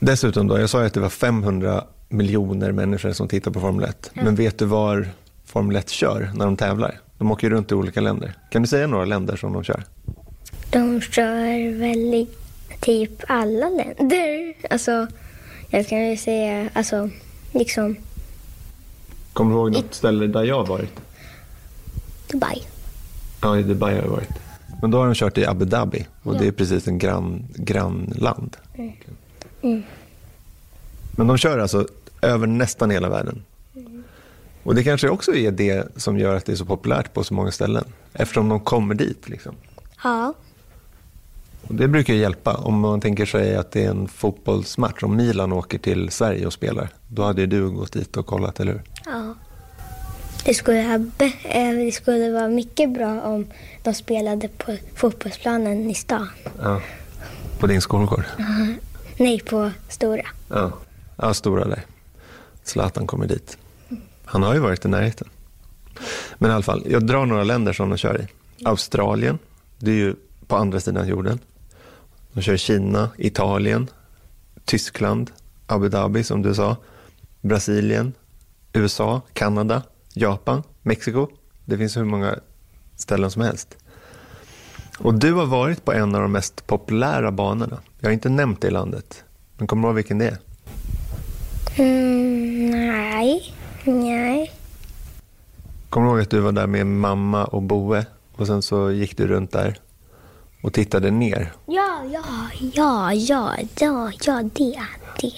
Dessutom 0.00 0.48
då, 0.48 0.58
jag 0.58 0.70
sa 0.70 0.80
ju 0.80 0.86
att 0.86 0.94
det 0.94 1.00
var 1.00 1.08
500 1.08 1.84
miljoner 2.08 2.72
människor 2.72 3.12
som 3.12 3.28
tittar 3.28 3.50
på 3.50 3.60
Formel 3.60 3.84
1. 3.84 4.10
Men 4.14 4.34
vet 4.34 4.58
du 4.58 4.64
var 4.64 5.08
Formel 5.44 5.76
1 5.76 5.90
kör 5.90 6.30
när 6.34 6.44
de 6.44 6.56
tävlar? 6.56 7.00
De 7.18 7.30
åker 7.30 7.48
ju 7.48 7.54
runt 7.54 7.72
i 7.72 7.74
olika 7.74 8.00
länder. 8.00 8.34
Kan 8.50 8.62
du 8.62 8.68
säga 8.68 8.86
några 8.86 9.04
länder 9.04 9.36
som 9.36 9.52
de 9.52 9.64
kör? 9.64 9.84
De 10.70 11.00
kör 11.00 11.78
väl 11.78 12.14
i 12.14 12.28
typ 12.80 13.22
alla 13.28 13.68
länder. 13.68 14.54
Alltså, 14.70 15.06
jag 15.70 15.88
kan 15.88 16.10
ju 16.10 16.16
säga, 16.16 16.68
alltså, 16.72 17.10
liksom 17.52 17.96
Kommer 19.32 19.54
du 19.54 19.56
ihåg 19.60 19.72
något 19.72 19.94
ställe 19.94 20.26
där 20.26 20.44
jag 20.44 20.56
har 20.56 20.66
varit? 20.66 21.00
Dubai. 22.32 22.62
Ja, 23.42 23.58
i 23.58 23.62
Dubai 23.62 23.94
har 23.94 24.02
jag 24.02 24.10
varit. 24.10 24.43
Men 24.84 24.90
då 24.90 24.98
har 24.98 25.06
de 25.06 25.14
kört 25.14 25.38
i 25.38 25.46
Abu 25.46 25.64
Dhabi 25.64 26.06
och 26.22 26.38
det 26.38 26.46
är 26.46 26.52
precis 26.52 26.88
en 26.88 26.98
grann, 26.98 27.44
grannland. 27.54 28.56
Men 31.16 31.26
de 31.26 31.36
kör 31.38 31.58
alltså 31.58 31.86
över 32.22 32.46
nästan 32.46 32.90
hela 32.90 33.08
världen. 33.08 33.44
Och 34.62 34.74
det 34.74 34.84
kanske 34.84 35.08
också 35.08 35.34
är 35.34 35.50
det 35.50 35.88
som 35.96 36.18
gör 36.18 36.36
att 36.36 36.46
det 36.46 36.52
är 36.52 36.56
så 36.56 36.64
populärt 36.64 37.12
på 37.12 37.24
så 37.24 37.34
många 37.34 37.50
ställen. 37.50 37.84
Eftersom 38.12 38.48
de 38.48 38.60
kommer 38.60 38.94
dit. 38.94 39.28
Liksom. 39.28 39.54
Ja. 40.02 40.34
Och 41.68 41.74
det 41.74 41.88
brukar 41.88 42.14
hjälpa. 42.14 42.54
Om 42.54 42.80
man 42.80 43.00
tänker 43.00 43.26
sig 43.26 43.56
att 43.56 43.72
det 43.72 43.84
är 43.84 43.90
en 43.90 44.08
fotbollsmatch. 44.08 45.02
Om 45.02 45.16
Milan 45.16 45.52
åker 45.52 45.78
till 45.78 46.10
Sverige 46.10 46.46
och 46.46 46.52
spelar. 46.52 46.88
Då 47.08 47.22
hade 47.22 47.40
ju 47.40 47.46
du 47.46 47.70
gått 47.70 47.92
dit 47.92 48.16
och 48.16 48.26
kollat, 48.26 48.60
eller 48.60 48.72
hur? 48.72 48.82
Ja. 49.04 49.34
Det 50.44 50.54
skulle, 50.54 50.82
ha 50.82 50.94
eh, 50.94 51.74
det 51.74 51.92
skulle 51.92 52.32
vara 52.32 52.48
mycket 52.48 52.90
bra 52.90 53.20
om 53.22 53.46
de 53.82 53.94
spelade 53.94 54.48
på 54.48 54.76
fotbollsplanen 54.94 55.90
i 55.90 55.94
stan. 55.94 56.28
Ja. 56.62 56.80
På 57.58 57.66
din 57.66 57.80
skolgård? 57.80 58.24
Nej, 59.18 59.40
på 59.40 59.70
Stora. 59.88 60.26
Ja, 60.48 60.72
ja 61.16 61.34
stora 61.34 61.64
där. 61.64 61.84
Zlatan 62.64 63.06
kommer 63.06 63.26
dit. 63.26 63.58
Han 64.24 64.42
har 64.42 64.54
ju 64.54 64.60
varit 64.60 64.84
i 64.84 64.88
närheten. 64.88 65.28
Men 66.38 66.50
i 66.50 66.54
alla 66.54 66.62
fall, 66.62 66.82
jag 66.86 67.06
drar 67.06 67.26
några 67.26 67.44
länder 67.44 67.72
som 67.72 67.88
de 67.90 67.98
kör 67.98 68.20
i. 68.20 68.26
Australien, 68.64 69.38
det 69.78 69.90
är 69.90 69.94
ju 69.94 70.14
på 70.46 70.56
andra 70.56 70.80
sidan 70.80 71.08
jorden. 71.08 71.38
De 72.32 72.42
kör 72.42 72.52
i 72.52 72.58
Kina, 72.58 73.10
Italien, 73.18 73.90
Tyskland, 74.64 75.30
Abu 75.66 75.88
Dhabi 75.88 76.24
som 76.24 76.42
du 76.42 76.54
sa, 76.54 76.76
Brasilien, 77.40 78.12
USA, 78.72 79.20
Kanada, 79.32 79.82
Japan, 80.16 80.62
Mexiko. 80.82 81.28
Det 81.64 81.78
finns 81.78 81.96
hur 81.96 82.04
många 82.04 82.38
ställen 82.96 83.30
som 83.30 83.42
helst. 83.42 83.76
Och 84.98 85.14
du 85.14 85.32
har 85.32 85.46
varit 85.46 85.84
på 85.84 85.92
en 85.92 86.14
av 86.14 86.22
de 86.22 86.32
mest 86.32 86.66
populära 86.66 87.32
banorna. 87.32 87.78
Jag 88.00 88.08
har 88.08 88.12
inte 88.12 88.28
nämnt 88.28 88.60
det 88.60 88.68
i 88.68 88.70
landet. 88.70 89.24
Men 89.56 89.66
kommer 89.66 89.82
du 89.82 89.88
ihåg 89.88 89.94
vilken 89.94 90.18
det 90.18 90.26
är? 90.28 90.38
Mm, 91.76 92.70
nej. 92.70 93.54
Nej. 93.84 94.52
Kommer 95.90 96.06
du 96.06 96.12
ihåg 96.12 96.22
att 96.22 96.30
du 96.30 96.40
var 96.40 96.52
där 96.52 96.66
med 96.66 96.86
mamma 96.86 97.44
och 97.44 97.62
Boe 97.62 98.06
och 98.36 98.46
sen 98.46 98.62
så 98.62 98.90
gick 98.90 99.16
du 99.16 99.26
runt 99.26 99.52
där 99.52 99.78
och 100.62 100.72
tittade 100.72 101.10
ner? 101.10 101.52
Ja, 101.66 102.04
ja, 102.12 102.24
ja, 102.72 103.14
ja, 103.14 103.56
ja, 103.78 104.12
ja, 104.20 104.42
det, 104.42 104.80
det. 105.20 105.32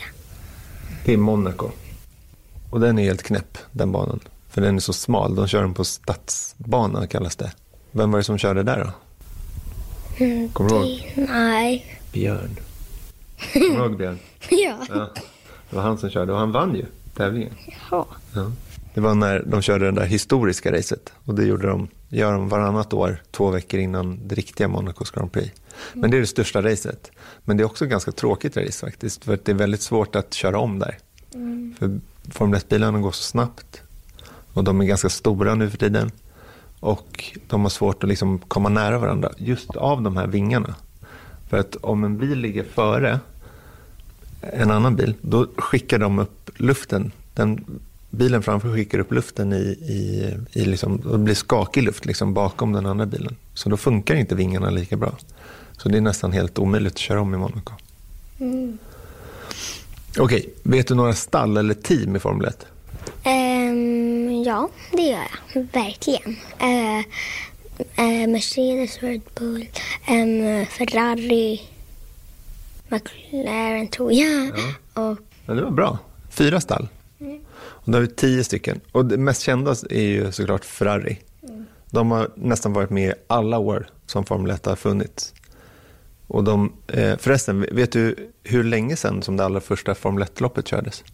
Det 1.05 1.13
är 1.13 1.17
Monaco. 1.17 1.71
Och 2.71 2.81
den 2.81 2.99
är 2.99 3.03
helt 3.03 3.23
knäpp, 3.23 3.59
den 3.73 3.93
banan. 3.93 4.21
För 4.57 4.63
den 4.63 4.77
är 4.77 4.81
så 4.81 4.93
smal. 4.93 5.35
De 5.35 5.47
kör 5.49 5.61
den 5.61 5.75
på 5.75 5.85
stadsbana 5.85 7.07
kallas 7.07 7.37
det. 7.37 7.53
Vem 7.93 8.11
var 8.11 8.19
det 8.19 8.25
som 8.25 8.39
körde 8.39 8.63
där 8.63 8.85
då? 8.85 8.91
Mm, 10.25 10.49
Kommer 10.49 10.71
du 10.71 10.77
ihåg? 10.77 11.13
nej. 11.29 11.99
Björn. 12.13 12.57
Kommer 13.53 13.67
du 13.67 13.75
ihåg 13.75 13.97
Björn? 13.97 14.19
Ja. 14.51 14.79
Ja. 14.89 15.09
Det 15.71 15.77
var 15.77 15.83
han 15.83 15.99
som 15.99 16.11
körde 16.11 16.33
och 16.33 16.39
han 16.39 16.53
vann 16.53 16.75
ju 16.75 16.85
tävlingen. 17.17 17.53
ja. 17.91 18.07
Ja. 18.35 18.53
Det 18.95 19.01
var 19.01 19.15
när 19.15 19.43
de 19.47 19.63
körde 19.63 19.85
det 19.85 19.93
där 19.93 20.07
historiska 20.07 20.73
racet 20.73 21.13
och 21.25 21.35
det 21.35 21.45
gjorde 21.45 21.67
de, 21.67 21.89
gör 22.09 22.33
de 22.33 22.49
varannat 22.49 22.93
år, 22.93 23.23
två 23.31 23.51
veckor 23.51 23.81
innan 23.81 24.29
det 24.29 24.35
riktiga 24.35 24.69
Monacos 24.69 25.11
Grand 25.11 25.33
Prix. 25.33 25.51
Men 25.93 26.11
det 26.11 26.17
är 26.17 26.21
det 26.21 26.27
största 26.27 26.63
racet. 26.63 27.11
Men 27.45 27.57
det 27.57 27.63
är 27.63 27.65
också 27.65 27.85
ett 27.85 27.91
ganska 27.91 28.13
tråkigt 28.13 28.57
race 28.57 28.87
faktiskt, 28.87 29.25
för 29.25 29.39
det 29.45 29.53
är 29.53 29.57
väldigt 29.57 29.83
svårt 29.83 30.17
att 30.17 30.35
köra 30.35 30.59
om 30.59 30.79
där. 30.79 30.99
Mm. 31.35 31.75
För 31.79 32.01
Formel 32.31 32.61
1-bilarna 32.61 32.99
går 32.99 33.13
så 33.13 33.23
snabbt 33.23 33.83
och 34.57 34.65
de 34.65 34.81
är 34.81 34.85
ganska 34.85 35.09
stora 35.09 35.55
nu 35.55 35.71
för 35.71 35.79
tiden. 35.79 36.11
Och 36.81 37.25
de 37.49 37.63
har 37.63 37.69
svårt 37.69 38.03
att 38.03 38.09
liksom 38.09 38.39
komma 38.39 38.69
nära 38.69 38.99
varandra 38.99 39.33
just 39.37 39.77
av 39.77 40.03
de 40.03 40.17
här 40.17 40.27
vingarna. 40.27 40.75
För 41.49 41.59
att 41.59 41.77
om 41.77 42.05
en 42.05 42.19
bil 42.19 42.39
ligger 42.39 42.65
före 42.65 43.21
en 44.41 44.71
annan 44.71 44.97
bil, 44.97 45.15
då 45.21 45.47
skickar 45.57 45.99
de 45.99 46.19
upp 46.19 46.51
luften. 46.57 47.13
Den 47.35 47.65
bilen 48.11 48.43
framför 48.43 48.75
skickar 48.75 48.99
upp 48.99 49.13
luften 49.13 49.53
i, 49.53 49.57
i, 49.67 50.35
i 50.53 50.65
liksom, 50.65 51.01
det 51.13 51.19
blir 51.19 51.35
skakig 51.35 51.83
luft 51.83 52.07
liksom 52.07 52.35
bakom 52.35 52.73
den 52.73 52.87
andra 52.87 53.07
bilen. 53.07 53.37
Så 53.55 53.69
då 53.69 53.77
funkar 53.77 54.15
inte 54.15 54.35
vingarna 54.35 54.71
lika 54.71 54.97
bra. 54.97 55.13
Så 55.77 55.89
det 55.89 55.97
är 55.97 56.01
nästan 56.01 56.33
helt 56.33 56.59
omöjligt 56.59 56.93
att 56.93 56.99
köra 56.99 57.21
om 57.21 57.35
i 57.35 57.37
Monaco. 57.37 57.73
Mm. 58.39 58.79
Okej, 60.19 60.51
vet 60.63 60.89
du 60.89 60.95
några 60.95 61.15
stall 61.15 61.57
eller 61.57 61.75
team 61.75 62.17
i 62.17 62.19
Formel 62.19 62.47
1? 62.47 62.67
Ja, 64.47 64.69
det 64.93 65.03
gör 65.03 65.27
jag. 65.55 65.63
Verkligen. 65.73 66.37
Uh, 66.63 66.99
uh, 67.79 68.29
Mercedes, 68.29 69.03
Red 69.03 69.21
Bull, 69.35 69.67
um, 70.09 70.67
Ferrari, 70.67 71.63
McLaren 72.89 73.89
tror 73.89 74.13
jag. 74.13 74.47
Ja. 74.47 74.53
Och... 75.03 75.19
Ja, 75.47 75.55
det 75.55 75.63
var 75.63 75.71
bra. 75.71 75.99
Fyra 76.31 76.61
stall. 76.61 76.89
Mm. 77.21 77.41
Och 77.59 77.93
då 77.93 77.93
har 77.93 78.01
vi 78.01 78.09
tio 78.09 78.45
stycken. 78.45 78.81
Och 78.93 79.07
det 79.07 79.17
mest 79.17 79.43
kända 79.43 79.71
är 79.91 80.03
ju 80.03 80.33
såklart 80.33 80.65
Ferrari. 80.65 81.19
Mm. 81.43 81.67
De 81.91 82.11
har 82.11 82.31
nästan 82.35 82.73
varit 82.73 82.91
med 82.91 83.15
alla 83.27 83.59
år 83.59 83.89
som 84.07 84.25
Formel 84.25 84.51
1 84.51 84.67
har 84.67 84.77
funnits. 84.77 85.35
Och 86.27 86.45
de, 86.45 86.73
eh, 86.87 87.17
förresten, 87.17 87.67
vet 87.73 87.93
du 87.93 88.31
hur 88.43 88.65
länge 88.65 88.97
sedan 88.97 89.23
som 89.23 89.37
det 89.37 89.45
allra 89.45 89.61
första 89.61 89.95
Formel 89.95 90.25
1-loppet 90.25 90.69
kördes? 90.69 91.05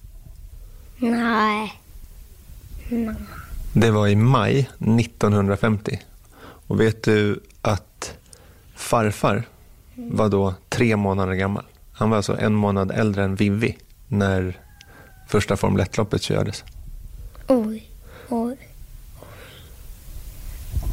Nej. 0.99 1.82
Det 3.73 3.91
var 3.91 4.09
i 4.09 4.17
maj 4.17 4.71
1950. 4.99 6.01
Och 6.67 6.81
vet 6.81 7.03
du 7.03 7.41
att 7.63 8.15
farfar 8.75 9.49
var 9.95 10.29
då 10.29 10.55
tre 10.69 10.97
månader 10.97 11.35
gammal. 11.35 11.65
Han 11.93 12.11
var 12.11 12.17
alltså 12.17 12.39
en 12.39 12.55
månad 12.55 12.91
äldre 12.91 13.25
än 13.25 13.35
Vivi 13.35 13.79
när 14.09 14.59
första 15.29 15.57
Formel 15.57 15.87
1-loppet 15.87 16.23
kördes. 16.23 16.65
Oj, 17.47 17.91
oj. 18.29 18.57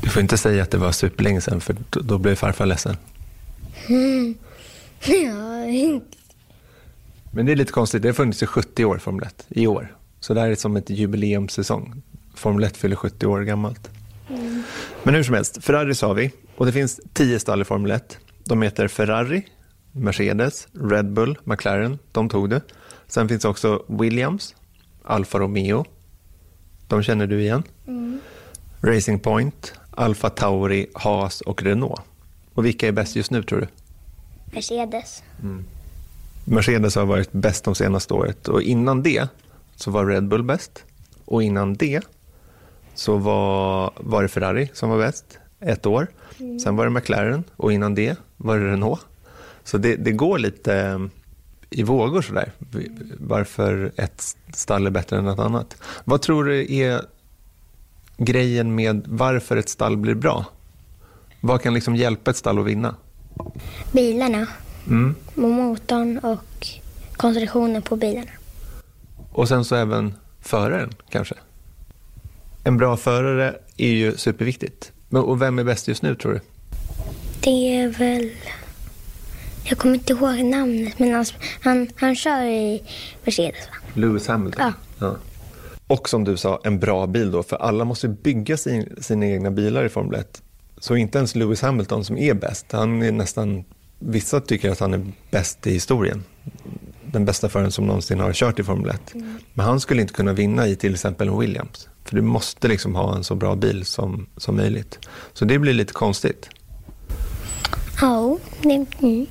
Du 0.01 0.09
får 0.09 0.21
inte 0.21 0.37
säga 0.37 0.63
att 0.63 0.71
det 0.71 0.77
var 0.77 0.91
superlänge 0.91 1.41
sedan 1.41 1.61
för 1.61 1.75
då 1.89 2.17
blir 2.17 2.35
farfar 2.35 2.65
ledsen. 2.65 2.97
Mm. 3.87 4.35
Ja, 5.05 5.65
inte. 5.65 6.17
Men 7.31 7.45
det 7.45 7.51
är 7.51 7.55
lite 7.55 7.71
konstigt, 7.71 8.01
det 8.01 8.07
har 8.07 8.13
funnits 8.13 8.43
i 8.43 8.45
70 8.45 8.85
år 8.85 8.97
Formel 8.97 9.23
1 9.23 9.45
i 9.49 9.67
år. 9.67 9.95
Så 10.19 10.33
det 10.33 10.41
här 10.41 10.49
är 10.49 10.55
som 10.55 10.75
ett 10.75 10.89
jubileumssäsong. 10.89 12.01
Formel 12.35 12.63
1 12.63 12.77
fyller 12.77 12.95
70 12.95 13.25
år 13.25 13.41
gammalt. 13.41 13.89
Mm. 14.29 14.63
Men 15.03 15.15
hur 15.15 15.23
som 15.23 15.35
helst, 15.35 15.63
Ferrari 15.63 15.95
sa 15.95 16.13
vi 16.13 16.31
och 16.57 16.65
det 16.65 16.71
finns 16.71 16.99
10 17.13 17.39
stall 17.39 17.61
i 17.61 17.65
Formel 17.65 17.91
1. 17.91 18.17
De 18.43 18.61
heter 18.61 18.87
Ferrari, 18.87 19.45
Mercedes, 19.91 20.67
Red 20.73 21.13
Bull, 21.13 21.37
McLaren. 21.43 21.99
De 22.11 22.29
tog 22.29 22.49
det. 22.49 22.61
Sen 23.07 23.29
finns 23.29 23.45
också 23.45 23.83
Williams, 23.87 24.55
Alfa 25.03 25.39
Romeo. 25.39 25.85
De 26.87 27.03
känner 27.03 27.27
du 27.27 27.41
igen. 27.41 27.63
Mm. 27.87 28.19
Racing 28.81 29.19
Point, 29.19 29.73
Alfa 29.91 30.29
Tauri, 30.29 30.87
Haas 30.93 31.41
och 31.41 31.63
Renault. 31.63 32.01
Och 32.53 32.65
vilka 32.65 32.87
är 32.87 32.91
bäst 32.91 33.15
just 33.15 33.31
nu 33.31 33.43
tror 33.43 33.59
du? 33.59 33.67
Mercedes. 34.55 35.23
Mm. 35.41 35.65
Mercedes 36.45 36.95
har 36.95 37.05
varit 37.05 37.31
bäst 37.31 37.63
de 37.63 37.75
senaste 37.75 38.13
året 38.13 38.47
och 38.47 38.61
innan 38.61 39.03
det 39.03 39.27
så 39.79 39.91
var 39.91 40.05
Red 40.05 40.27
Bull 40.27 40.43
bäst 40.43 40.83
och 41.25 41.43
innan 41.43 41.73
det 41.73 42.01
så 42.95 43.17
var, 43.17 43.91
var 43.97 44.21
det 44.21 44.27
Ferrari 44.27 44.69
som 44.73 44.89
var 44.89 44.97
bäst 44.97 45.39
ett 45.59 45.85
år. 45.85 46.07
Mm. 46.39 46.59
Sen 46.59 46.75
var 46.75 46.85
det 46.85 46.91
McLaren 46.91 47.43
och 47.55 47.73
innan 47.73 47.95
det 47.95 48.17
var 48.37 48.57
det 48.57 48.71
Renault. 48.71 49.01
Så 49.63 49.77
det, 49.77 49.95
det 49.95 50.11
går 50.11 50.39
lite 50.39 50.75
eh, 50.75 50.99
i 51.69 51.83
vågor 51.83 52.21
sådär, 52.21 52.51
varför 53.19 53.91
ett 53.95 54.35
stall 54.53 54.87
är 54.87 54.91
bättre 54.91 55.17
än 55.17 55.27
ett 55.27 55.39
annat. 55.39 55.75
Vad 56.03 56.21
tror 56.21 56.43
du 56.43 56.75
är 56.75 57.01
grejen 58.17 58.75
med 58.75 59.03
varför 59.07 59.57
ett 59.57 59.69
stall 59.69 59.97
blir 59.97 60.15
bra? 60.15 60.45
Vad 61.41 61.61
kan 61.61 61.73
liksom 61.73 61.95
hjälpa 61.95 62.31
ett 62.31 62.37
stall 62.37 62.59
att 62.59 62.65
vinna? 62.65 62.95
Bilarna, 63.91 64.47
mm. 64.87 65.15
motorn 65.35 66.17
och 66.17 66.67
konstruktionen 67.17 67.81
på 67.81 67.95
bilarna. 67.95 68.31
Och 69.31 69.47
sen 69.47 69.65
så 69.65 69.75
även 69.75 70.13
föraren 70.41 70.89
kanske? 71.09 71.35
En 72.63 72.77
bra 72.77 72.97
förare 72.97 73.55
är 73.77 73.89
ju 73.91 74.17
superviktigt. 74.17 74.91
Och 75.09 75.41
vem 75.41 75.59
är 75.59 75.63
bäst 75.63 75.87
just 75.87 76.01
nu 76.01 76.15
tror 76.15 76.33
du? 76.33 76.39
Det 77.41 77.75
är 77.77 77.87
väl... 77.87 78.31
Jag 79.63 79.77
kommer 79.77 79.95
inte 79.95 80.13
ihåg 80.13 80.43
namnet, 80.43 80.99
men 80.99 81.13
han, 81.13 81.25
han, 81.61 81.87
han 81.95 82.15
kör 82.15 82.43
i 82.43 82.83
Mercedes 83.25 83.67
va? 83.67 83.75
Lewis 83.93 84.27
Hamilton? 84.27 84.65
Ja. 84.65 84.73
ja. 85.07 85.15
Och 85.87 86.09
som 86.09 86.23
du 86.23 86.37
sa, 86.37 86.61
en 86.63 86.79
bra 86.79 87.07
bil 87.07 87.31
då, 87.31 87.43
för 87.43 87.57
alla 87.57 87.85
måste 87.85 88.07
bygga 88.07 88.57
sin, 88.57 88.95
sina 89.01 89.25
egna 89.27 89.51
bilar 89.51 89.85
i 89.85 89.89
Formel 89.89 90.19
1. 90.19 90.41
Så 90.77 90.95
inte 90.95 91.17
ens 91.17 91.35
Lewis 91.35 91.61
Hamilton 91.61 92.05
som 92.05 92.17
är 92.17 92.33
bäst, 92.33 92.65
han 92.71 93.01
är 93.01 93.11
nästan, 93.11 93.63
vissa 93.99 94.41
tycker 94.41 94.71
att 94.71 94.79
han 94.79 94.93
är 94.93 95.11
bäst 95.31 95.67
i 95.67 95.71
historien. 95.71 96.23
Den 97.11 97.25
bästa 97.25 97.49
föraren 97.49 97.71
som 97.71 97.85
någonsin 97.85 98.19
har 98.19 98.33
kört 98.33 98.59
i 98.59 98.63
Formel 98.63 98.89
1. 98.89 99.13
Mm. 99.13 99.37
Men 99.53 99.65
han 99.65 99.79
skulle 99.79 100.01
inte 100.01 100.13
kunna 100.13 100.33
vinna 100.33 100.67
i 100.67 100.75
till 100.75 100.93
exempel 100.93 101.39
Williams. 101.39 101.87
För 102.03 102.15
du 102.15 102.21
måste 102.21 102.67
liksom 102.67 102.95
ha 102.95 103.15
en 103.15 103.23
så 103.23 103.35
bra 103.35 103.55
bil 103.55 103.85
som, 103.85 104.27
som 104.37 104.55
möjligt. 104.55 104.99
Så 105.33 105.45
det 105.45 105.59
blir 105.59 105.73
lite 105.73 105.93
konstigt. 105.93 106.49
Ja, 108.01 108.37
det... 108.61 108.85
Mm. 108.99 109.25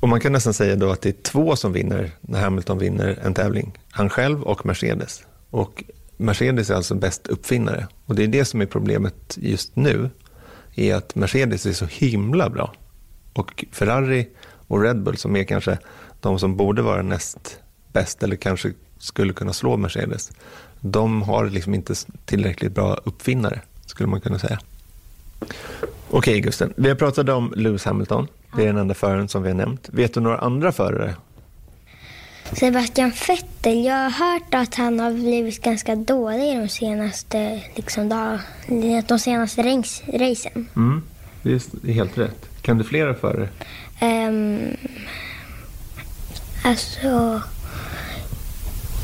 Och 0.00 0.08
man 0.08 0.20
kan 0.20 0.32
nästan 0.32 0.54
säga 0.54 0.76
då 0.76 0.90
att 0.90 1.02
det 1.02 1.08
är 1.08 1.22
två 1.22 1.56
som 1.56 1.72
vinner 1.72 2.10
när 2.20 2.40
Hamilton 2.40 2.78
vinner 2.78 3.18
en 3.22 3.34
tävling. 3.34 3.78
Han 3.90 4.10
själv 4.10 4.42
och 4.42 4.66
Mercedes. 4.66 5.22
Och 5.50 5.84
Mercedes 6.16 6.70
är 6.70 6.74
alltså 6.74 6.94
bäst 6.94 7.26
uppfinnare. 7.26 7.86
Och 8.06 8.14
det 8.14 8.24
är 8.24 8.28
det 8.28 8.44
som 8.44 8.60
är 8.60 8.66
problemet 8.66 9.38
just 9.40 9.76
nu. 9.76 10.10
Är 10.74 10.94
att 10.94 11.14
Mercedes 11.14 11.66
är 11.66 11.72
så 11.72 11.86
himla 11.86 12.50
bra. 12.50 12.74
Och 13.32 13.64
Ferrari 13.72 14.28
och 14.72 14.82
Red 14.82 15.02
Bull 15.02 15.16
som 15.16 15.36
är 15.36 15.44
kanske 15.44 15.78
de 16.20 16.38
som 16.38 16.56
borde 16.56 16.82
vara 16.82 17.02
näst 17.02 17.58
bäst 17.92 18.22
eller 18.22 18.36
kanske 18.36 18.72
skulle 18.98 19.32
kunna 19.32 19.52
slå 19.52 19.76
Mercedes. 19.76 20.30
De 20.80 21.22
har 21.22 21.46
liksom 21.46 21.74
inte 21.74 21.94
tillräckligt 22.24 22.72
bra 22.72 22.94
uppfinnare 23.04 23.60
skulle 23.86 24.08
man 24.08 24.20
kunna 24.20 24.38
säga. 24.38 24.58
Okej 26.10 26.40
Gusten, 26.40 26.72
vi 26.76 26.88
har 26.88 26.96
pratat 26.96 27.28
om 27.28 27.52
Lewis 27.56 27.84
Hamilton. 27.84 28.28
Det 28.56 28.62
är 28.62 28.66
den 28.66 28.76
enda 28.76 28.94
föraren 28.94 29.28
som 29.28 29.42
vi 29.42 29.48
har 29.48 29.56
nämnt. 29.56 29.88
Vet 29.92 30.14
du 30.14 30.20
några 30.20 30.38
andra 30.38 30.72
förare 30.72 31.14
Sebastian 32.52 33.12
Vettel, 33.28 33.84
jag 33.84 33.94
har 33.94 34.10
hört 34.10 34.54
att 34.54 34.74
han 34.74 35.00
har 35.00 35.12
blivit 35.12 35.62
ganska 35.62 35.94
dålig 35.94 36.58
de 36.58 36.68
senaste, 36.68 37.62
liksom, 37.74 38.08
dag, 38.08 38.38
de 39.08 39.18
senaste 39.18 39.62
racen. 40.12 40.68
Mm, 40.76 41.02
det 41.42 41.52
är 41.52 41.92
helt 41.92 42.18
rätt. 42.18 42.48
Kan 42.62 42.78
du 42.78 42.84
flera 42.84 43.14
förare? 43.14 43.48
Um, 44.02 44.76
alltså... 46.64 47.40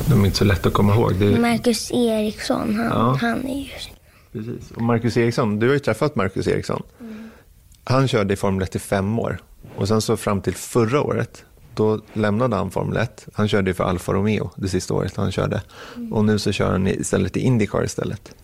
De 0.09 0.21
är 0.21 0.27
inte 0.27 0.39
så 0.39 0.45
lätt 0.45 0.67
att 0.67 0.73
komma 0.73 0.95
ihåg. 0.95 1.15
Det... 1.15 1.41
Marcus 1.41 1.91
Eriksson, 1.93 2.77
han, 2.77 2.87
ja. 2.87 3.19
han 3.21 3.47
är 3.47 3.61
ju... 3.61 3.69
Precis. 4.33 4.71
Och 4.71 4.83
Marcus 4.83 5.17
Eriksson, 5.17 5.59
du 5.59 5.67
har 5.67 5.75
ju 5.75 5.79
träffat 5.79 6.17
Marcus 6.17 6.49
Eriksson. 6.49 6.83
Mm. 7.01 7.31
Han 7.85 8.09
körde 8.09 8.35
i 8.35 8.37
Formel 8.37 8.63
1 8.63 8.77
i 8.77 8.79
fem 8.79 9.19
år. 9.19 9.39
Och 9.77 9.89
sen 9.89 10.01
så 10.01 10.17
fram 10.17 10.41
till 10.41 10.55
förra 10.55 11.03
året 11.03 11.45
då 11.75 12.01
lämnade 12.13 12.57
han 12.57 12.71
Formel 12.71 12.97
1. 12.97 13.29
Han 13.33 13.49
körde 13.49 13.75
för 13.75 13.85
Alfa 13.85 14.13
Romeo 14.13 14.51
det 14.57 14.69
sista 14.69 14.95
året 14.95 15.17
han 15.17 15.33
körde. 15.33 15.63
Mm. 15.97 16.13
Och 16.13 16.25
nu 16.25 16.39
så 16.39 16.53
kör 16.53 16.71
han 16.71 16.87
istället 16.87 17.37
i 17.37 17.41
Indycar 17.41 17.85
istället. 17.85 18.35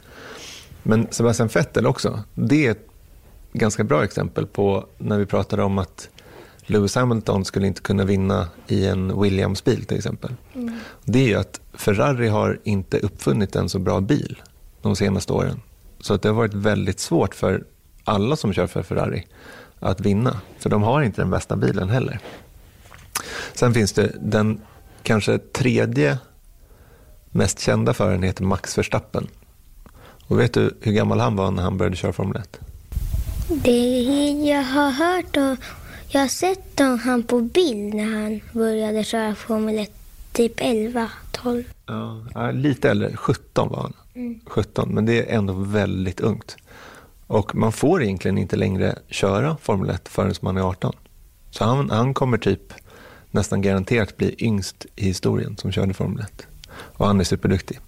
Men 0.82 1.06
Sebastian 1.10 1.48
Vettel 1.48 1.86
också, 1.86 2.22
det 2.34 2.66
är 2.66 2.70
ett 2.70 2.86
ganska 3.52 3.84
bra 3.84 4.04
exempel 4.04 4.46
på 4.46 4.86
när 4.98 5.18
vi 5.18 5.26
pratade 5.26 5.62
om 5.62 5.78
att 5.78 6.08
Lewis 6.66 6.94
Hamilton 6.94 7.44
skulle 7.44 7.66
inte 7.66 7.80
kunna 7.80 8.04
vinna 8.04 8.48
i 8.68 8.86
en 8.86 9.20
Williams-bil 9.22 9.84
till 9.84 9.96
exempel. 9.96 10.30
Mm. 10.54 10.78
Det 11.04 11.18
är 11.18 11.26
ju 11.26 11.34
att 11.34 11.60
Ferrari 11.74 12.28
har 12.28 12.58
inte 12.64 12.98
uppfunnit 12.98 13.56
en 13.56 13.68
så 13.68 13.78
bra 13.78 14.00
bil 14.00 14.42
de 14.82 14.96
senaste 14.96 15.32
åren. 15.32 15.60
Så 16.00 16.14
att 16.14 16.22
det 16.22 16.28
har 16.28 16.36
varit 16.36 16.54
väldigt 16.54 17.00
svårt 17.00 17.34
för 17.34 17.64
alla 18.04 18.36
som 18.36 18.52
kör 18.52 18.66
för 18.66 18.82
Ferrari 18.82 19.26
att 19.78 20.00
vinna. 20.00 20.40
För 20.58 20.70
de 20.70 20.82
har 20.82 21.02
inte 21.02 21.20
den 21.20 21.30
bästa 21.30 21.56
bilen 21.56 21.88
heller. 21.88 22.20
Sen 23.54 23.74
finns 23.74 23.92
det 23.92 24.12
den 24.20 24.60
kanske 25.02 25.38
tredje 25.38 26.18
mest 27.30 27.60
kända 27.60 27.94
föraren 27.94 28.22
heter 28.22 28.44
Max 28.44 28.78
Verstappen. 28.78 29.26
Och 30.26 30.40
vet 30.40 30.54
du 30.54 30.76
hur 30.80 30.92
gammal 30.92 31.20
han 31.20 31.36
var 31.36 31.50
när 31.50 31.62
han 31.62 31.78
började 31.78 31.96
köra 31.96 32.12
Formel 32.12 32.36
1? 32.36 32.60
Det 33.48 34.30
jag 34.44 34.62
har 34.62 34.90
hört 34.90 35.36
och 35.36 35.64
jag 36.08 36.20
har 36.20 36.28
sett 36.28 36.80
han 37.04 37.22
på 37.22 37.40
bild 37.40 37.94
när 37.94 38.22
han 38.22 38.40
började 38.52 39.04
köra 39.04 39.34
Formel 39.34 39.78
1, 39.78 39.90
typ 40.32 40.52
11, 40.56 41.10
12. 41.30 41.64
Ja, 41.86 42.50
lite 42.50 42.90
äldre, 42.90 43.16
17 43.16 43.68
var 43.68 43.80
han. 43.82 43.92
Mm. 44.14 44.40
17, 44.46 44.94
men 44.94 45.06
det 45.06 45.30
är 45.30 45.36
ändå 45.36 45.52
väldigt 45.52 46.20
ungt. 46.20 46.56
Och 47.26 47.54
man 47.54 47.72
får 47.72 48.02
egentligen 48.02 48.38
inte 48.38 48.56
längre 48.56 48.98
köra 49.08 49.56
Formel 49.62 49.90
1 49.90 50.08
förrän 50.08 50.34
man 50.40 50.56
är 50.56 50.60
18. 50.60 50.96
Så 51.50 51.64
han, 51.64 51.90
han 51.90 52.14
kommer 52.14 52.38
typ 52.38 52.72
nästan 53.30 53.62
garanterat 53.62 54.16
bli 54.16 54.34
yngst 54.38 54.86
i 54.96 55.04
historien 55.04 55.56
som 55.56 55.72
körde 55.72 55.94
Formel 55.94 56.20
1. 56.20 56.46
Och 56.72 57.06
han 57.06 57.20
är 57.20 57.24
superduktig. 57.24 57.78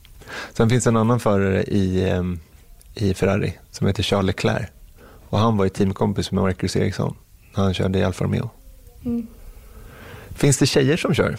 Sen 0.53 0.71
finns 0.71 0.87
en 0.87 0.97
annan 0.97 1.21
förare 1.21 1.63
i, 1.63 2.11
ehm, 2.11 2.41
i 2.95 3.15
Ferrari 3.15 3.55
som 3.71 3.87
heter 3.87 4.03
Charles 4.03 4.27
Leclerc. 4.27 4.69
Och 5.29 5.39
han 5.39 5.57
var 5.57 5.65
ju 5.65 5.69
teamkompis 5.69 6.33
med 6.33 6.43
Marcus 6.43 6.77
Ericsson 6.77 7.15
när 7.57 7.65
han 7.65 7.75
körde 7.75 7.99
i 7.99 8.05
Alfa 8.05 8.25
Romeo. 8.25 8.51
Mm. 9.05 9.27
Finns 10.35 10.59
det 10.59 10.67
tjejer 10.67 10.97
som 10.97 11.15
kör? 11.15 11.37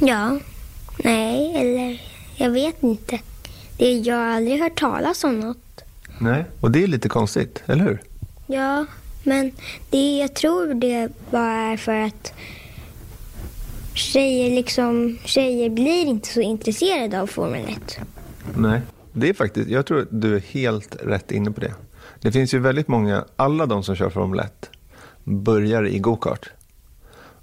Ja. 0.00 0.38
Nej, 1.04 1.56
eller 1.56 2.00
jag 2.36 2.50
vet 2.50 2.82
inte. 2.82 3.20
Det, 3.78 3.92
jag 3.92 4.16
har 4.16 4.26
aldrig 4.26 4.60
hört 4.60 4.78
talas 4.78 5.24
om 5.24 5.40
något. 5.40 5.84
Nej, 6.18 6.44
och 6.60 6.70
det 6.70 6.82
är 6.82 6.86
lite 6.86 7.08
konstigt, 7.08 7.62
eller 7.66 7.84
hur? 7.84 8.02
Ja, 8.46 8.86
men 9.22 9.52
det, 9.90 10.18
jag 10.18 10.34
tror 10.34 10.74
det 10.74 11.08
bara 11.30 11.72
är 11.72 11.76
för 11.76 11.94
att 11.94 12.32
tjejer, 13.94 14.50
liksom, 14.50 15.18
tjejer 15.24 15.70
blir 15.70 16.06
inte 16.06 16.28
så 16.28 16.40
intresserade 16.40 17.20
av 17.20 17.26
Formel 17.26 17.68
1. 17.68 17.98
Nej, 18.56 18.80
det 19.12 19.28
är 19.28 19.34
faktiskt, 19.34 19.68
jag 19.68 19.86
tror 19.86 20.06
du 20.10 20.36
är 20.36 20.40
helt 20.40 20.96
rätt 21.02 21.30
inne 21.30 21.50
på 21.50 21.60
det. 21.60 21.74
Det 22.20 22.32
finns 22.32 22.54
ju 22.54 22.58
väldigt 22.58 22.88
många, 22.88 23.24
alla 23.36 23.66
de 23.66 23.82
som 23.82 23.96
kör 23.96 24.10
Formel 24.10 24.40
1 24.40 24.70
börjar 25.24 25.86
i 25.86 25.98
gokart. 25.98 26.50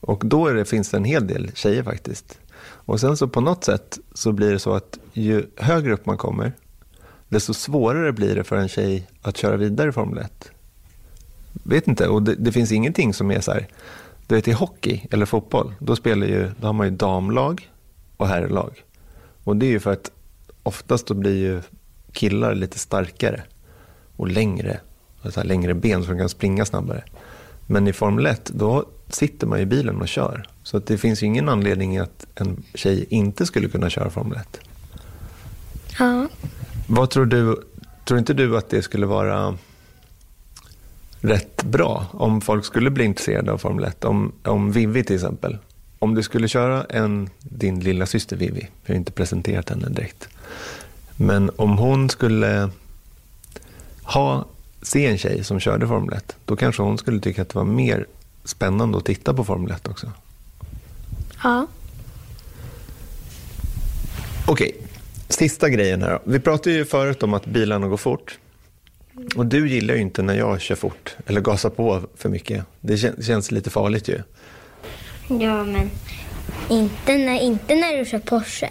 Och 0.02 0.24
då 0.26 0.48
är 0.48 0.54
det, 0.54 0.66
finns 0.66 0.90
det 0.90 0.98
en 0.98 1.04
hel 1.04 1.28
del 1.28 1.52
tjejer 1.56 1.84
faktiskt. 1.84 2.40
Och 2.62 3.00
sen 3.00 3.18
så 3.18 3.28
på 3.28 3.42
något 3.42 3.64
sätt 3.64 4.00
så 4.14 4.32
blir 4.32 4.52
det 4.52 4.60
så 4.60 4.74
att 4.74 5.00
ju 5.14 5.46
högre 5.58 5.94
upp 5.94 6.06
man 6.06 6.18
kommer, 6.18 6.54
desto 7.30 7.54
svårare 7.54 8.14
blir 8.14 8.36
det 8.36 8.44
för 8.44 8.56
en 8.56 8.68
tjej 8.68 9.08
att 9.22 9.38
köra 9.38 9.58
vidare 9.58 9.90
i 9.90 9.92
Formel 9.92 10.18
1. 10.18 10.52
Vet 11.64 11.88
inte, 11.88 12.08
och 12.08 12.24
det, 12.24 12.36
det 12.36 12.52
finns 12.52 12.72
ingenting 12.72 13.14
som 13.14 13.32
är 13.32 13.40
så 13.40 13.52
här, 13.52 13.68
du 14.28 14.36
vet 14.36 14.48
i 14.48 14.52
hockey 14.52 15.08
eller 15.12 15.26
fotboll, 15.26 15.74
då, 15.80 15.96
spelar 15.96 16.28
ju, 16.28 16.52
då 16.60 16.68
har 16.68 16.74
man 16.74 16.88
ju 16.88 16.96
damlag 16.96 17.70
och 18.18 18.28
herrlag. 18.28 18.84
Och 19.44 19.56
det 19.56 19.66
är 19.66 19.70
ju 19.70 19.80
för 19.80 19.94
att 19.94 20.12
oftast 20.64 21.08
då 21.08 21.14
blir 21.14 21.38
ju 21.38 21.62
killar 22.12 22.56
lite 22.56 22.80
starkare 22.80 23.44
och 24.16 24.28
längre, 24.28 24.80
alltså 25.22 25.44
längre 25.44 25.74
ben 25.74 26.04
så 26.04 26.12
de 26.12 26.18
kan 26.18 26.30
springa 26.30 26.66
snabbare. 26.66 27.04
Men 27.72 27.88
i 27.88 27.94
Formel 27.94 28.26
1, 28.26 28.52
då 28.54 28.86
sitter 29.08 29.48
man 29.48 29.60
i 29.60 29.66
bilen 29.66 30.02
och 30.02 30.08
kör. 30.08 30.48
Så 30.64 30.80
det 30.80 30.98
finns 30.98 31.24
ju 31.24 31.28
ingen 31.28 31.50
anledning 31.50 31.98
att 31.98 32.26
en 32.36 32.64
tjej 32.74 33.06
inte 33.10 33.46
skulle 33.46 33.70
kunna 33.70 33.90
köra 33.90 34.10
Formel 34.10 34.38
1. 34.38 34.60
Ja. 36.00 36.28
Vad 36.88 37.10
tror 37.10 37.26
du, 37.26 37.64
tror 38.06 38.20
inte 38.20 38.34
du 38.34 38.58
att 38.58 38.70
det 38.70 38.82
skulle 38.82 39.06
vara 39.06 39.58
rätt 41.20 41.64
bra 41.64 42.06
om 42.12 42.42
folk 42.42 42.66
skulle 42.66 42.90
bli 42.90 43.04
intresserade 43.04 43.52
av 43.52 43.58
Formel 43.58 43.84
1? 43.84 44.06
Om, 44.06 44.32
om 44.44 44.72
Vivi 44.72 45.04
till 45.04 45.16
exempel. 45.16 45.58
Om 46.00 46.16
du 46.16 46.24
skulle 46.24 46.48
köra 46.48 46.84
en, 46.84 47.30
din 47.40 47.80
lilla 47.80 48.06
syster 48.06 48.36
Vivi, 48.36 48.68
vi 48.86 48.94
har 48.94 48.98
inte 48.98 49.12
presenterat 49.12 49.70
henne 49.70 49.90
direkt. 49.90 50.30
Men 51.16 51.52
om 51.56 51.78
hon 51.78 52.10
skulle 52.10 52.70
ha, 54.04 54.46
se 54.82 55.06
en 55.06 55.18
tjej 55.18 55.44
som 55.44 55.60
körde 55.60 55.88
Formel 55.88 56.18
1, 56.18 56.36
då 56.46 56.56
kanske 56.56 56.82
hon 56.82 56.98
skulle 56.98 57.20
tycka 57.20 57.42
att 57.42 57.50
det 57.50 57.56
var 57.56 57.66
mer 57.66 58.06
spännande 58.44 58.98
att 58.98 59.06
titta 59.06 59.34
på 59.34 59.44
Formel 59.44 59.72
1 59.72 59.88
också. 59.88 60.12
Ja. 61.44 61.68
Okej, 64.48 64.76
sista 65.30 65.70
grejen 65.70 66.02
här 66.02 66.12
då. 66.12 66.20
Vi 66.32 66.40
pratade 66.40 66.76
ju 66.76 66.86
förut 66.86 67.24
om 67.24 67.34
att 67.34 67.46
bilarna 67.46 67.88
går 67.88 67.98
fort. 67.98 68.38
Och 69.36 69.46
du 69.46 69.70
gillar 69.70 69.94
ju 69.94 70.02
inte 70.02 70.22
när 70.22 70.34
jag 70.34 70.62
kör 70.62 70.76
fort 70.76 71.16
eller 71.26 71.42
gasar 71.42 71.70
på 71.70 72.02
för 72.16 72.30
mycket. 72.30 72.66
Det 72.82 73.24
känns 73.24 73.52
lite 73.52 73.70
farligt 73.70 74.08
ju. 74.08 74.22
Ja, 75.28 75.64
men 75.64 75.90
inte 76.70 77.18
när, 77.18 77.42
inte 77.42 77.76
när 77.76 77.98
du 77.98 78.06
kör 78.06 78.20
Porsche. 78.20 78.70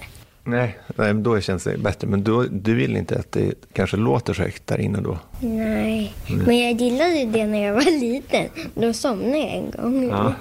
Nej, 0.48 0.78
nej 0.96 1.14
då 1.14 1.40
känns 1.40 1.64
det 1.64 1.78
bättre. 1.78 2.08
Men 2.08 2.24
du, 2.24 2.48
du 2.48 2.74
vill 2.74 2.96
inte 2.96 3.18
att 3.18 3.32
det 3.32 3.54
kanske 3.72 3.96
låter 3.96 4.34
så 4.34 4.42
högt 4.42 4.66
där 4.66 4.80
inne 4.80 5.00
då? 5.00 5.18
Nej, 5.40 6.14
mm. 6.28 6.44
men 6.44 6.58
jag 6.58 6.80
gillade 6.80 7.24
det 7.24 7.46
när 7.46 7.66
jag 7.66 7.74
var 7.74 8.00
liten. 8.00 8.46
Då 8.74 8.92
somnade 8.92 9.38
jag 9.38 9.50
en 9.50 9.70
gång. 9.70 10.08
Ja, 10.08 10.34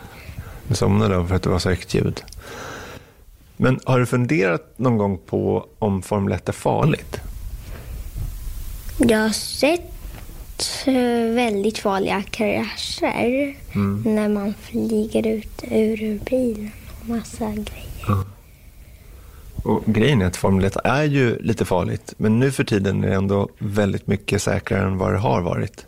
du 0.68 0.76
somnade 0.76 1.16
då 1.16 1.26
för 1.26 1.36
att 1.36 1.43
det 1.43 1.49
var 1.49 1.60
så 1.60 1.70
högt 1.70 1.93
ljud. 1.93 2.24
Men 3.58 3.80
har 3.84 3.99
du 3.99 4.05
funderat 4.05 4.80
någon 4.80 4.97
gång 4.97 5.18
på 5.26 5.66
om 5.80 6.01
Formel 6.01 6.34
1 6.34 6.49
är 6.49 6.53
farligt? 6.53 7.22
Jag 8.99 9.20
har 9.20 9.30
sett 9.30 9.97
Eh, 10.86 11.34
väldigt 11.36 11.78
farliga 11.78 12.24
krascher 12.24 13.55
mm. 13.76 14.03
när 14.05 14.30
man 14.30 14.53
flyger 14.62 15.28
ut 15.28 15.64
ur 15.72 16.20
bilen 16.30 16.72
och 17.01 17.10
massa 17.10 17.45
grejer. 17.51 18.05
Ja. 18.08 18.24
Och 19.64 19.84
grejen 19.86 20.22
är 20.22 20.26
att 20.26 20.38
Formel 20.38 20.66
1 20.66 20.78
är 20.84 21.03
ju 21.03 21.39
lite 21.39 21.66
farligt, 21.66 22.14
men 22.18 22.39
nu 22.39 22.51
för 22.51 22.64
tiden 22.64 23.03
är 23.03 23.10
det 23.10 23.16
ändå 23.16 23.49
väldigt 23.58 24.08
mycket 24.08 24.41
säkrare 24.41 24.88
än 24.88 24.97
vad 24.97 25.14
det 25.14 25.18
har 25.18 25.41
varit. 25.41 25.86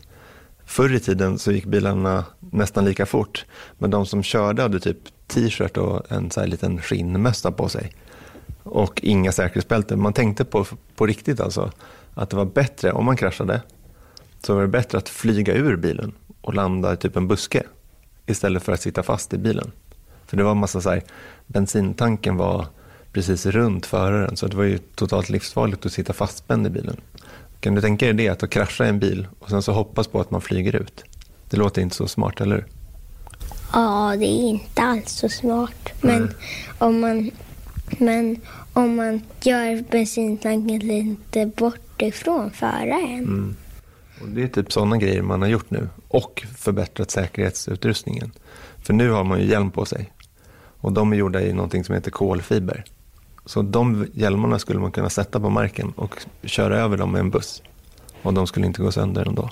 Förr 0.64 0.94
i 0.94 1.00
tiden 1.00 1.38
så 1.38 1.52
gick 1.52 1.64
bilarna 1.64 2.24
nästan 2.40 2.84
lika 2.84 3.06
fort, 3.06 3.44
men 3.78 3.90
de 3.90 4.06
som 4.06 4.22
körde 4.22 4.62
hade 4.62 4.80
typ 4.80 4.98
t-shirt 5.26 5.76
och 5.76 6.12
en 6.12 6.30
så 6.30 6.40
här 6.40 6.46
liten 6.46 6.82
skinnmössa 6.82 7.52
på 7.52 7.68
sig. 7.68 7.92
Och 8.62 9.00
inga 9.02 9.32
säkerhetsbälten. 9.32 10.00
Man 10.00 10.12
tänkte 10.12 10.44
på, 10.44 10.66
på 10.96 11.06
riktigt 11.06 11.40
alltså 11.40 11.72
att 12.14 12.30
det 12.30 12.36
var 12.36 12.44
bättre 12.44 12.92
om 12.92 13.04
man 13.04 13.16
kraschade 13.16 13.62
så 14.42 14.54
var 14.54 14.62
det 14.62 14.68
bättre 14.68 14.98
att 14.98 15.08
flyga 15.08 15.54
ur 15.54 15.76
bilen 15.76 16.12
och 16.40 16.54
landa 16.54 16.92
i 16.92 16.96
typ 16.96 17.16
en 17.16 17.28
buske 17.28 17.62
istället 18.26 18.62
för 18.62 18.72
att 18.72 18.80
sitta 18.80 19.02
fast 19.02 19.34
i 19.34 19.38
bilen. 19.38 19.72
För 20.26 20.36
det 20.36 20.42
var 20.42 20.50
en 20.50 20.58
massa 20.58 20.80
så 20.80 20.90
här, 20.90 21.02
bensintanken 21.46 22.36
var 22.36 22.66
precis 23.12 23.46
runt 23.46 23.86
föraren 23.86 24.36
så 24.36 24.46
det 24.46 24.56
var 24.56 24.64
ju 24.64 24.78
totalt 24.78 25.28
livsfarligt 25.28 25.86
att 25.86 25.92
sitta 25.92 26.12
fastspänd 26.12 26.66
i 26.66 26.70
bilen. 26.70 26.96
Kan 27.60 27.74
du 27.74 27.80
tänka 27.80 28.06
dig 28.06 28.14
det, 28.14 28.28
att 28.28 28.50
krascha 28.50 28.86
i 28.86 28.88
en 28.88 28.98
bil 28.98 29.28
och 29.38 29.50
sen 29.50 29.62
så 29.62 29.72
hoppas 29.72 30.06
på 30.06 30.20
att 30.20 30.30
man 30.30 30.40
flyger 30.40 30.76
ut? 30.76 31.04
Det 31.50 31.56
låter 31.56 31.82
inte 31.82 31.96
så 31.96 32.08
smart, 32.08 32.40
eller 32.40 32.56
hur? 32.56 32.66
Ja, 33.72 34.14
det 34.18 34.26
är 34.26 34.48
inte 34.48 34.82
alls 34.82 35.10
så 35.10 35.28
smart. 35.28 35.92
Men, 36.00 36.16
mm. 36.16 36.34
om, 36.78 37.00
man, 37.00 37.30
men 37.98 38.36
om 38.72 38.96
man 38.96 39.22
gör 39.42 39.90
bensintanken 39.90 40.78
lite 40.78 41.46
bort 41.46 42.02
ifrån 42.02 42.50
föraren. 42.50 43.18
Mm. 43.18 43.56
Och 44.20 44.28
det 44.28 44.42
är 44.42 44.48
typ 44.48 44.72
sådana 44.72 44.96
grejer 44.96 45.22
man 45.22 45.42
har 45.42 45.48
gjort 45.48 45.70
nu. 45.70 45.88
Och 46.08 46.46
förbättrat 46.56 47.10
säkerhetsutrustningen. 47.10 48.32
För 48.78 48.92
nu 48.92 49.10
har 49.10 49.24
man 49.24 49.40
ju 49.40 49.46
hjälm 49.46 49.70
på 49.70 49.84
sig. 49.84 50.12
Och 50.80 50.92
de 50.92 51.12
är 51.12 51.16
gjorda 51.16 51.40
i 51.40 51.52
någonting 51.52 51.84
som 51.84 51.94
heter 51.94 52.10
kolfiber. 52.10 52.84
Så 53.50 53.62
de 53.62 54.06
hjälmarna 54.14 54.58
skulle 54.58 54.80
man 54.80 54.92
kunna 54.92 55.10
sätta 55.10 55.40
på 55.40 55.50
marken 55.50 55.92
och 55.96 56.26
köra 56.42 56.78
över 56.78 56.96
dem 56.96 57.12
med 57.12 57.20
en 57.20 57.30
buss. 57.30 57.62
Och 58.22 58.34
de 58.34 58.46
skulle 58.46 58.66
inte 58.66 58.82
gå 58.82 58.92
sönder 58.92 59.28
ändå. 59.28 59.50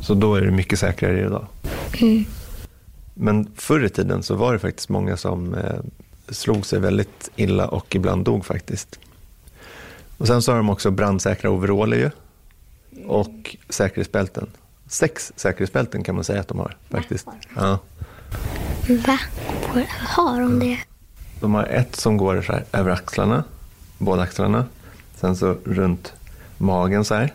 Så 0.00 0.14
då 0.14 0.34
är 0.34 0.40
det 0.40 0.50
mycket 0.50 0.78
säkrare 0.78 1.20
idag. 1.20 1.46
Mm. 2.00 2.24
Men 3.14 3.52
förr 3.56 3.84
i 3.84 3.88
tiden 3.88 4.22
så 4.22 4.34
var 4.34 4.52
det 4.52 4.58
faktiskt 4.58 4.88
många 4.88 5.16
som 5.16 5.54
eh, 5.54 5.80
slog 6.28 6.66
sig 6.66 6.80
väldigt 6.80 7.30
illa 7.36 7.68
och 7.68 7.96
ibland 7.96 8.24
dog 8.24 8.46
faktiskt. 8.46 8.98
Och 10.18 10.26
sen 10.26 10.42
så 10.42 10.52
har 10.52 10.56
de 10.56 10.70
också 10.70 10.90
brandsäkra 10.90 11.50
overaller 11.50 11.96
ju 11.96 12.10
och 13.06 13.56
säkerhetsbälten. 13.68 14.46
Sex 14.86 15.32
säkerhetsbälten 15.36 16.02
kan 16.02 16.14
man 16.14 16.24
säga 16.24 16.40
att 16.40 16.48
de 16.48 16.58
har 16.58 16.76
faktiskt. 16.88 17.26
Ja. 17.56 17.78
Va? 18.88 19.18
Har 19.88 20.40
de 20.40 20.58
det? 20.58 20.78
De 21.40 21.54
har 21.54 21.64
ett 21.64 21.96
som 21.96 22.16
går 22.16 22.42
så 22.42 22.52
här 22.52 22.64
över 22.72 22.90
axlarna, 22.90 23.44
båda 23.98 24.22
axlarna. 24.22 24.64
Sen 25.14 25.36
så 25.36 25.56
runt 25.64 26.12
magen 26.58 27.04
så 27.04 27.14
här. 27.14 27.34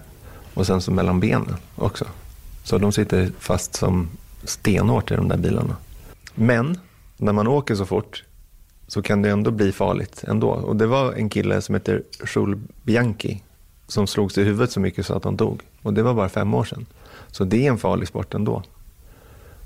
Och 0.53 0.67
sen 0.67 0.81
så 0.81 0.91
mellan 0.91 1.19
benen 1.19 1.55
också. 1.75 2.05
Så 2.63 2.77
de 2.77 2.91
sitter 2.91 3.31
fast 3.39 3.75
som 3.75 4.09
stenhårt 4.43 5.11
i 5.11 5.15
de 5.15 5.27
där 5.27 5.37
bilarna. 5.37 5.75
Men 6.35 6.79
när 7.17 7.33
man 7.33 7.47
åker 7.47 7.75
så 7.75 7.85
fort 7.85 8.23
så 8.87 9.01
kan 9.01 9.21
det 9.21 9.29
ändå 9.29 9.51
bli 9.51 9.71
farligt 9.71 10.23
ändå. 10.27 10.49
Och 10.49 10.75
det 10.75 10.87
var 10.87 11.13
en 11.13 11.29
kille 11.29 11.61
som 11.61 11.75
heter 11.75 12.03
Schul 12.23 12.59
Bianchi 12.83 13.41
som 13.87 14.07
slog 14.07 14.31
sig 14.31 14.43
i 14.43 14.45
huvudet 14.45 14.71
så 14.71 14.79
mycket 14.79 15.05
så 15.05 15.13
att 15.13 15.23
han 15.23 15.35
dog. 15.35 15.61
Och 15.81 15.93
det 15.93 16.03
var 16.03 16.13
bara 16.13 16.29
fem 16.29 16.53
år 16.53 16.63
sedan. 16.63 16.85
Så 17.31 17.43
det 17.43 17.67
är 17.67 17.71
en 17.71 17.77
farlig 17.77 18.07
sport 18.07 18.33
ändå. 18.33 18.63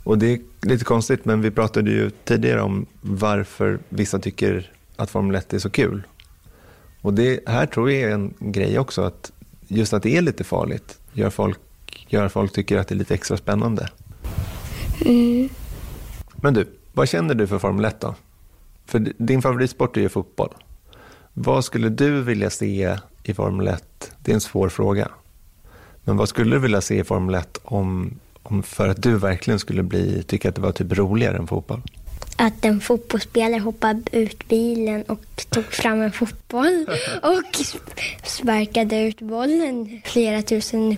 Och 0.09 0.17
det 0.17 0.33
är 0.33 0.39
lite 0.61 0.85
konstigt, 0.85 1.25
men 1.25 1.41
vi 1.41 1.51
pratade 1.51 1.91
ju 1.91 2.09
tidigare 2.09 2.61
om 2.61 2.85
varför 3.01 3.79
vissa 3.89 4.19
tycker 4.19 4.71
att 4.95 5.09
Formel 5.09 5.35
1 5.35 5.53
är 5.53 5.59
så 5.59 5.69
kul. 5.69 6.03
Och 7.01 7.13
det 7.13 7.39
här 7.47 7.65
tror 7.65 7.91
jag 7.91 8.01
är 8.01 8.13
en 8.13 8.33
grej 8.39 8.79
också, 8.79 9.01
att 9.01 9.31
just 9.67 9.93
att 9.93 10.03
det 10.03 10.17
är 10.17 10.21
lite 10.21 10.43
farligt 10.43 10.99
gör 11.13 11.29
folk, 11.29 11.59
gör 12.07 12.29
folk 12.29 12.53
tycker 12.53 12.77
att 12.77 12.87
det 12.87 12.95
är 12.95 12.97
lite 12.97 13.13
extra 13.13 13.37
spännande. 13.37 13.89
Mm. 15.05 15.49
Men 16.35 16.53
du, 16.53 16.67
vad 16.93 17.09
känner 17.09 17.35
du 17.35 17.47
för 17.47 17.59
Formel 17.59 17.85
1 17.85 17.99
då? 17.99 18.15
För 18.85 19.13
din 19.17 19.41
favoritsport 19.41 19.97
är 19.97 20.01
ju 20.01 20.09
fotboll. 20.09 20.53
Vad 21.33 21.65
skulle 21.65 21.89
du 21.89 22.21
vilja 22.21 22.49
se 22.49 22.97
i 23.23 23.33
Formel 23.33 23.67
1? 23.67 24.11
Det 24.19 24.31
är 24.31 24.35
en 24.35 24.41
svår 24.41 24.69
fråga. 24.69 25.11
Men 26.03 26.17
vad 26.17 26.29
skulle 26.29 26.55
du 26.55 26.59
vilja 26.59 26.81
se 26.81 26.99
i 26.99 27.03
Formel 27.03 27.35
1 27.35 27.59
om, 27.63 28.19
om 28.43 28.63
för 28.63 28.87
att 28.87 29.03
du 29.03 29.17
verkligen 29.17 29.59
skulle 29.59 29.83
bli, 29.83 30.23
tycka 30.23 30.49
att 30.49 30.55
det 30.55 30.61
var 30.61 30.71
typ 30.71 30.97
roligare 30.97 31.37
än 31.37 31.47
fotboll? 31.47 31.81
Att 32.35 32.65
en 32.65 32.81
fotbollsspelare 32.81 33.59
hoppade 33.59 34.01
ut 34.11 34.47
bilen 34.47 35.03
och 35.03 35.19
tog 35.49 35.65
fram 35.65 36.01
en 36.01 36.11
fotboll 36.11 36.85
och 37.21 37.55
sparkade 38.23 39.01
ut 39.01 39.21
bollen 39.21 40.01
flera 40.05 40.41
tusen 40.41 40.97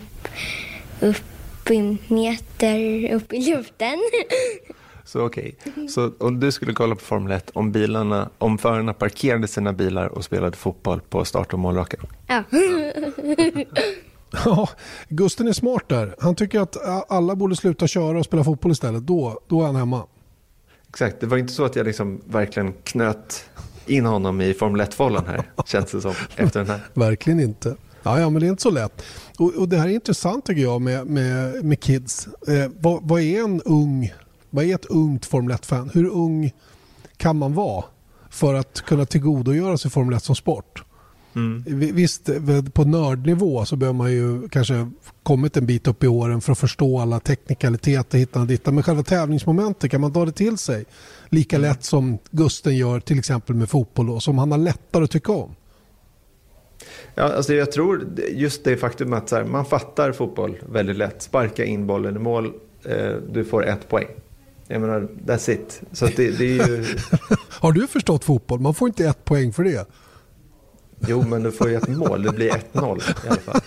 upp 1.00 1.72
i 1.72 1.98
meter 2.08 3.12
upp 3.14 3.34
i 3.34 3.52
luften. 3.52 4.00
Så 5.06 5.26
okej, 5.26 5.56
okay. 5.66 5.88
så 5.88 6.12
om 6.20 6.40
du 6.40 6.52
skulle 6.52 6.74
kolla 6.74 6.96
på 6.96 7.02
Formel 7.02 7.32
1 7.32 7.50
om, 7.54 7.72
bilarna, 7.72 8.30
om 8.38 8.58
förarna 8.58 8.94
parkerade 8.94 9.48
sina 9.48 9.74
bilar 9.74 10.08
och 10.08 10.24
spelade 10.24 10.58
fotboll 10.58 11.02
på 11.10 11.26
start 11.26 11.54
och 11.54 11.60
målraken? 11.60 12.00
Ja. 12.28 12.44
Ja, 14.46 14.70
Gusten 15.10 15.48
är 15.48 15.54
smart 15.54 15.84
där. 15.88 16.16
Han 16.20 16.36
tycker 16.36 16.60
att 16.60 16.78
alla 17.12 17.36
borde 17.36 17.56
sluta 17.56 17.88
köra 17.88 18.20
och 18.20 18.26
spela 18.26 18.44
fotboll 18.44 18.72
istället. 18.72 19.08
Då, 19.08 19.40
då 19.48 19.62
är 19.62 19.66
han 19.66 19.76
hemma. 19.76 20.04
Exakt, 20.90 21.20
det 21.20 21.28
var 21.28 21.38
inte 21.38 21.54
så 21.54 21.66
att 21.66 21.76
jag 21.76 21.86
liksom 21.86 22.22
verkligen 22.26 22.74
knöt 22.84 23.46
in 23.86 24.06
honom 24.06 24.42
i 24.42 24.54
Formel 24.54 24.82
1-follen 24.82 25.26
här, 25.26 25.44
känns 25.66 25.92
det 25.92 26.02
som, 26.02 26.14
efter 26.36 26.60
den 26.60 26.70
här. 26.70 26.80
Verkligen 26.94 27.40
inte. 27.40 27.76
Ja, 28.04 28.20
ja, 28.20 28.30
men 28.30 28.42
det 28.42 28.48
är 28.48 28.50
inte 28.50 28.62
så 28.62 28.72
lätt. 28.72 29.04
Och, 29.40 29.54
och 29.54 29.70
det 29.70 29.78
här 29.78 29.88
är 29.88 29.92
intressant 29.92 30.46
tycker 30.46 30.62
jag 30.62 30.82
med, 30.82 31.08
med, 31.08 31.66
med 31.66 31.80
kids. 31.80 32.28
Eh, 32.48 32.72
vad, 32.80 33.00
vad, 33.04 33.22
är 33.22 33.44
en 33.44 33.62
ung, 33.62 34.14
vad 34.50 34.66
är 34.66 34.76
ett 34.76 34.86
ungt 34.86 35.26
Formel 35.26 35.58
1-fan? 35.58 35.90
Hur 35.94 36.10
ung 36.10 36.52
kan 37.18 37.38
man 37.38 37.54
vara 37.54 37.84
för 38.30 38.54
att 38.54 38.82
kunna 38.82 39.06
tillgodogöra 39.06 39.78
sig 39.78 39.92
Formel 39.92 40.14
1 40.14 40.24
som 40.24 40.36
sport? 40.36 40.84
Mm. 41.36 41.64
Visst, 41.96 42.30
på 42.74 42.84
nördnivå 42.84 43.66
så 43.66 43.76
behöver 43.76 43.98
man 43.98 44.12
ju 44.12 44.50
kanske 44.50 44.90
kommit 45.24 45.58
en 45.58 45.66
bit 45.66 45.88
upp 45.88 46.04
i 46.04 46.08
åren 46.08 46.42
för 46.42 46.52
att 46.52 46.60
förstå 46.60 47.00
alla 47.00 47.20
teknikaliteter, 47.20 48.18
hitta 48.18 48.40
och 48.40 48.48
ditta. 48.48 48.72
Men 48.72 48.84
själva 48.84 49.04
tävlingsmomentet, 49.04 49.92
kan 49.92 50.02
man 50.02 50.14
ta 50.14 50.26
det 50.26 50.32
till 50.32 50.58
sig 50.58 50.86
lika 51.30 51.56
mm. 51.56 51.70
lätt 51.70 51.84
som 51.84 52.18
Gusten 52.32 52.78
gör 52.78 53.00
till 53.00 53.20
exempel 53.20 53.56
med 53.56 53.70
fotboll 53.70 54.08
då, 54.08 54.20
som 54.20 54.38
han 54.38 54.52
har 54.52 54.58
lättare 54.58 55.04
att 55.04 55.12
tycka 55.12 55.32
om? 55.32 55.56
Ja, 57.16 57.24
alltså 57.24 57.54
jag 57.54 57.72
tror 57.72 58.08
just 58.32 58.64
det 58.64 58.78
faktum 58.78 59.14
att 59.14 59.32
här, 59.32 59.44
man 59.44 59.66
fattar 59.66 60.12
fotboll 60.12 60.58
väldigt 60.70 60.96
lätt. 60.96 61.22
Sparka 61.22 61.66
in 61.66 61.88
bollen 61.88 62.16
i 62.16 62.20
mål, 62.20 62.54
eh, 62.86 63.12
du 63.32 63.46
får 63.46 63.68
ett 63.68 63.90
poäng. 63.90 64.08
Jag 64.68 64.82
menar, 64.82 65.08
that's 65.26 65.52
it. 65.52 65.82
Så 65.92 66.06
det, 66.06 66.32
det 66.32 66.60
är 66.60 66.68
ju... 66.68 66.86
Har 67.50 67.72
du 67.72 67.88
förstått 67.88 68.24
fotboll? 68.24 68.60
Man 68.60 68.74
får 68.74 68.88
inte 68.88 69.06
ett 69.06 69.26
poäng 69.26 69.54
för 69.54 69.64
det. 69.64 69.88
Jo, 71.08 71.24
men 71.28 71.44
du 71.44 71.52
får 71.52 71.70
ju 71.70 71.76
ett 71.76 71.88
mål. 71.88 72.24
Det 72.24 72.32
blir 72.32 72.50
1-0 72.50 72.56
i 73.26 73.28
alla 73.28 73.38
fall. 73.38 73.62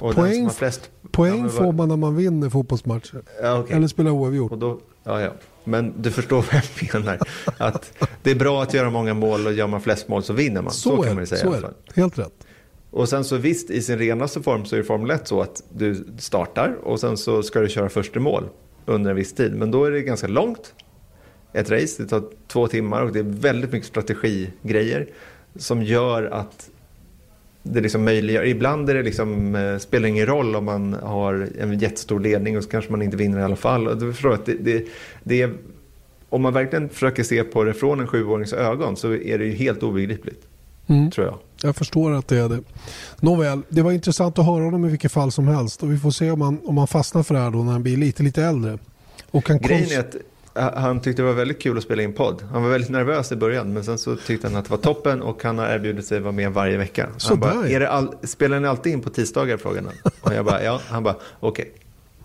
Och 0.00 0.14
poäng 0.14 0.50
flest... 0.50 0.90
poäng 1.10 1.42
ja, 1.42 1.48
får 1.48 1.72
man 1.72 1.88
när 1.88 1.96
man 1.96 2.16
vinner 2.16 2.50
fotbollsmatcher. 2.50 3.22
Ja, 3.42 3.58
okay. 3.58 3.76
Eller 3.76 3.88
spelar 3.88 4.10
oavgjort. 4.10 4.52
Och 4.52 4.58
då, 4.58 4.80
ja, 5.04 5.20
ja. 5.20 5.30
Men 5.64 6.02
du 6.02 6.10
förstår 6.10 6.36
vad 6.36 6.62
jag 6.80 6.94
menar. 6.94 7.18
Att 7.58 7.92
det 8.22 8.30
är 8.30 8.34
bra 8.34 8.62
att 8.62 8.74
göra 8.74 8.90
många 8.90 9.14
mål 9.14 9.46
och 9.46 9.52
gör 9.52 9.66
man 9.66 9.80
flest 9.80 10.08
mål 10.08 10.22
så 10.22 10.32
vinner 10.32 10.62
man. 10.62 10.72
Så, 10.72 10.96
så 10.96 11.02
kan 11.02 11.14
man 11.14 11.22
ju 11.22 11.26
säga. 11.26 11.40
Så 11.40 11.52
är 11.52 11.60
det. 11.60 11.72
Helt 11.94 12.18
rätt. 12.18 12.32
Och 12.90 13.08
sen 13.08 13.24
så 13.24 13.36
visst, 13.36 13.70
i 13.70 13.82
sin 13.82 13.98
renaste 13.98 14.42
form 14.42 14.64
så 14.64 14.76
är 14.76 14.82
Formel 14.82 15.10
1 15.10 15.28
så 15.28 15.42
att 15.42 15.62
du 15.72 16.06
startar 16.18 16.78
och 16.82 17.00
sen 17.00 17.16
så 17.16 17.42
ska 17.42 17.60
du 17.60 17.68
köra 17.68 17.88
första 17.88 18.20
mål 18.20 18.48
under 18.86 19.10
en 19.10 19.16
viss 19.16 19.34
tid. 19.34 19.54
Men 19.54 19.70
då 19.70 19.84
är 19.84 19.90
det 19.90 20.02
ganska 20.02 20.26
långt. 20.26 20.74
Ett 21.52 21.70
race, 21.70 22.02
det 22.02 22.08
tar 22.08 22.22
två 22.48 22.68
timmar 22.68 23.02
och 23.02 23.12
det 23.12 23.18
är 23.18 23.24
väldigt 23.24 23.72
mycket 23.72 23.88
strategigrejer 23.88 25.08
som 25.56 25.82
gör 25.82 26.22
att 26.22 26.70
det 27.62 27.80
liksom 27.80 28.04
möjliggör. 28.04 28.44
Ibland 28.44 28.90
är 28.90 28.94
det 28.94 29.02
liksom, 29.02 29.54
eh, 29.54 29.78
spelar 29.78 30.08
ingen 30.08 30.26
roll 30.26 30.56
om 30.56 30.64
man 30.64 30.94
har 30.94 31.48
en 31.58 31.78
jättestor 31.78 32.20
ledning 32.20 32.56
och 32.56 32.64
så 32.64 32.70
kanske 32.70 32.90
man 32.90 33.02
inte 33.02 33.16
vinner 33.16 33.38
i 33.38 33.42
alla 33.42 33.56
fall. 33.56 33.88
Och 33.88 33.98
du 33.98 34.12
förstår 34.12 34.34
att 34.34 34.46
det, 34.46 34.54
det, 34.54 34.86
det 35.22 35.42
är, 35.42 35.54
om 36.28 36.42
man 36.42 36.52
verkligen 36.52 36.88
försöker 36.88 37.22
se 37.22 37.44
på 37.44 37.64
det 37.64 37.74
från 37.74 38.00
en 38.00 38.06
sjuårings 38.06 38.52
ögon 38.52 38.96
så 38.96 39.12
är 39.12 39.38
det 39.38 39.44
ju 39.44 39.52
helt 39.52 39.82
obegripligt. 39.82 40.42
Mm. 40.86 41.10
Tror 41.10 41.26
jag. 41.26 41.38
Jag 41.62 41.76
förstår 41.76 42.12
att 42.12 42.28
det 42.28 42.38
är 42.38 42.48
det. 42.48 42.60
Nåväl, 43.20 43.62
det 43.68 43.82
var 43.82 43.92
intressant 43.92 44.38
att 44.38 44.46
höra 44.46 44.64
honom 44.64 44.84
i 44.84 44.88
vilket 44.88 45.12
fall 45.12 45.32
som 45.32 45.48
helst. 45.48 45.82
Och 45.82 45.92
vi 45.92 45.98
får 45.98 46.10
se 46.10 46.30
om 46.30 46.40
han, 46.40 46.60
om 46.64 46.78
han 46.78 46.86
fastnar 46.86 47.22
för 47.22 47.34
det 47.34 47.40
här 47.40 47.50
då 47.50 47.58
när 47.62 47.72
han 47.72 47.82
blir 47.82 47.96
lite, 47.96 48.22
lite 48.22 48.44
äldre. 48.44 48.78
Och 49.30 49.44
kan 49.44 49.58
Grejen 49.58 49.90
är 49.90 50.00
att 50.00 50.16
han 50.58 51.00
tyckte 51.00 51.22
det 51.22 51.26
var 51.26 51.34
väldigt 51.34 51.62
kul 51.62 51.78
att 51.78 51.84
spela 51.84 52.02
in 52.02 52.12
podd. 52.12 52.42
Han 52.52 52.62
var 52.62 52.70
väldigt 52.70 52.90
nervös 52.90 53.32
i 53.32 53.36
början 53.36 53.72
men 53.72 53.84
sen 53.84 53.98
så 53.98 54.16
tyckte 54.16 54.48
han 54.48 54.56
att 54.56 54.64
det 54.64 54.70
var 54.70 54.78
toppen 54.78 55.22
och 55.22 55.42
han 55.42 55.58
har 55.58 55.66
erbjudit 55.66 56.06
sig 56.06 56.16
att 56.16 56.22
vara 56.22 56.32
med 56.32 56.52
varje 56.52 56.76
vecka. 56.76 57.08
Han 57.28 57.40
bara, 57.40 57.68
är 57.68 57.80
det 57.80 57.88
all, 57.88 58.14
spelar 58.22 58.60
ni 58.60 58.68
alltid 58.68 58.92
in 58.92 59.00
på 59.00 59.10
tisdagar? 59.10 59.56
Frågan 59.56 59.88
Och 60.20 60.34
jag 60.34 60.44
bara, 60.44 60.62
ja. 60.62 60.80
Han 60.88 61.02
bara, 61.02 61.16
okej. 61.40 61.62
Okay. 61.62 61.74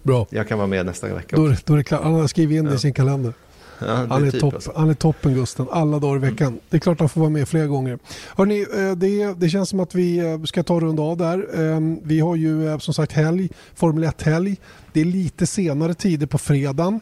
Bra. 0.03 0.27
Jag 0.29 0.47
kan 0.47 0.57
vara 0.57 0.67
med 0.67 0.85
nästa 0.85 1.13
vecka. 1.13 1.35
Då, 1.35 1.53
då 1.65 1.73
är 1.73 1.77
det 1.77 1.83
klart. 1.83 2.03
Han 2.03 2.13
har 2.13 2.27
skrivit 2.27 2.57
in 2.57 2.65
det 2.65 2.71
ja. 2.71 2.75
i 2.75 2.79
sin 2.79 2.93
kalender. 2.93 3.33
Ja, 3.79 4.05
han, 4.09 4.27
är 4.27 4.31
typ 4.31 4.41
topp, 4.41 4.53
alltså. 4.53 4.71
han 4.75 4.89
är 4.89 4.93
toppen 4.93 5.33
Gusten, 5.33 5.67
alla 5.71 5.99
dagar 5.99 6.15
i 6.15 6.19
veckan. 6.19 6.47
Mm. 6.47 6.59
Det 6.69 6.77
är 6.77 6.79
klart 6.79 6.99
han 6.99 7.09
får 7.09 7.21
vara 7.21 7.29
med 7.29 7.47
flera 7.47 7.67
gånger. 7.67 7.99
Hörrni, 8.35 8.61
eh, 8.61 8.91
det, 8.91 9.33
det 9.39 9.49
känns 9.49 9.69
som 9.69 9.79
att 9.79 9.95
vi 9.95 10.17
eh, 10.17 10.43
ska 10.43 10.63
ta 10.63 10.79
runda 10.79 11.03
av 11.03 11.17
där. 11.17 11.59
Ehm, 11.59 11.99
vi 12.03 12.19
har 12.19 12.35
ju 12.35 12.67
eh, 12.67 12.77
som 12.77 12.93
sagt 12.93 13.11
helg, 13.11 13.49
Formel 13.75 14.03
1-helg. 14.03 14.57
Det 14.93 15.01
är 15.01 15.05
lite 15.05 15.47
senare 15.47 15.93
tider 15.93 16.27
på 16.27 16.37
fredagen. 16.37 16.99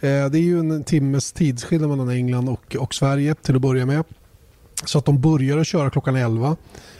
Eh, 0.00 0.26
det 0.26 0.38
är 0.38 0.42
ju 0.42 0.58
en 0.58 0.84
timmes 0.84 1.32
tidsskillnad 1.32 1.90
mellan 1.90 2.10
England 2.10 2.48
och, 2.48 2.76
och 2.76 2.94
Sverige 2.94 3.34
till 3.34 3.56
att 3.56 3.62
börja 3.62 3.86
med. 3.86 4.04
Så 4.84 4.98
att 4.98 5.04
de 5.04 5.20
börjar 5.20 5.58
att 5.58 5.66
köra 5.66 5.90
klockan 5.90 6.16
11. 6.16 6.56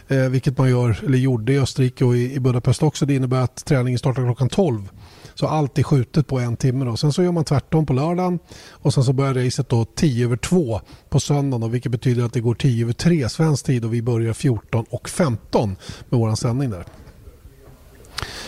Eh, 0.07 0.17
vilket 0.17 0.57
man 0.57 0.69
gör, 0.69 0.99
eller 1.05 1.17
gjorde 1.17 1.53
i 1.53 1.59
Österrike 1.59 2.05
och 2.05 2.17
i, 2.17 2.33
i 2.33 2.39
Budapest 2.39 2.83
också. 2.83 3.05
Det 3.05 3.15
innebär 3.15 3.41
att 3.41 3.65
träningen 3.65 3.99
startar 3.99 4.23
klockan 4.23 4.49
12. 4.49 4.89
Så 5.35 5.47
allt 5.47 5.77
är 5.77 5.83
skjutet 5.83 6.27
på 6.27 6.39
en 6.39 6.57
timme. 6.57 6.85
Då. 6.85 6.97
Sen 6.97 7.13
så 7.13 7.23
gör 7.23 7.31
man 7.31 7.43
tvärtom 7.43 7.85
på 7.85 7.93
lördagen 7.93 8.39
och 8.69 8.93
sen 8.93 9.03
så 9.03 9.13
börjar 9.13 9.33
racet 9.33 9.69
då 9.69 9.85
10 9.85 10.25
över 10.25 10.37
2 10.37 10.81
på 11.09 11.19
söndagen. 11.19 11.61
Då, 11.61 11.67
vilket 11.67 11.91
betyder 11.91 12.23
att 12.23 12.33
det 12.33 12.41
går 12.41 12.55
10 12.55 12.83
över 12.83 12.93
3 12.93 13.29
svensk 13.29 13.65
tid 13.65 13.85
och 13.85 13.93
vi 13.93 14.01
börjar 14.01 14.33
14 14.33 14.85
och 14.89 15.09
15 15.09 15.69
med 16.09 16.19
vår 16.19 16.35
sändning 16.35 16.69
där. 16.69 16.85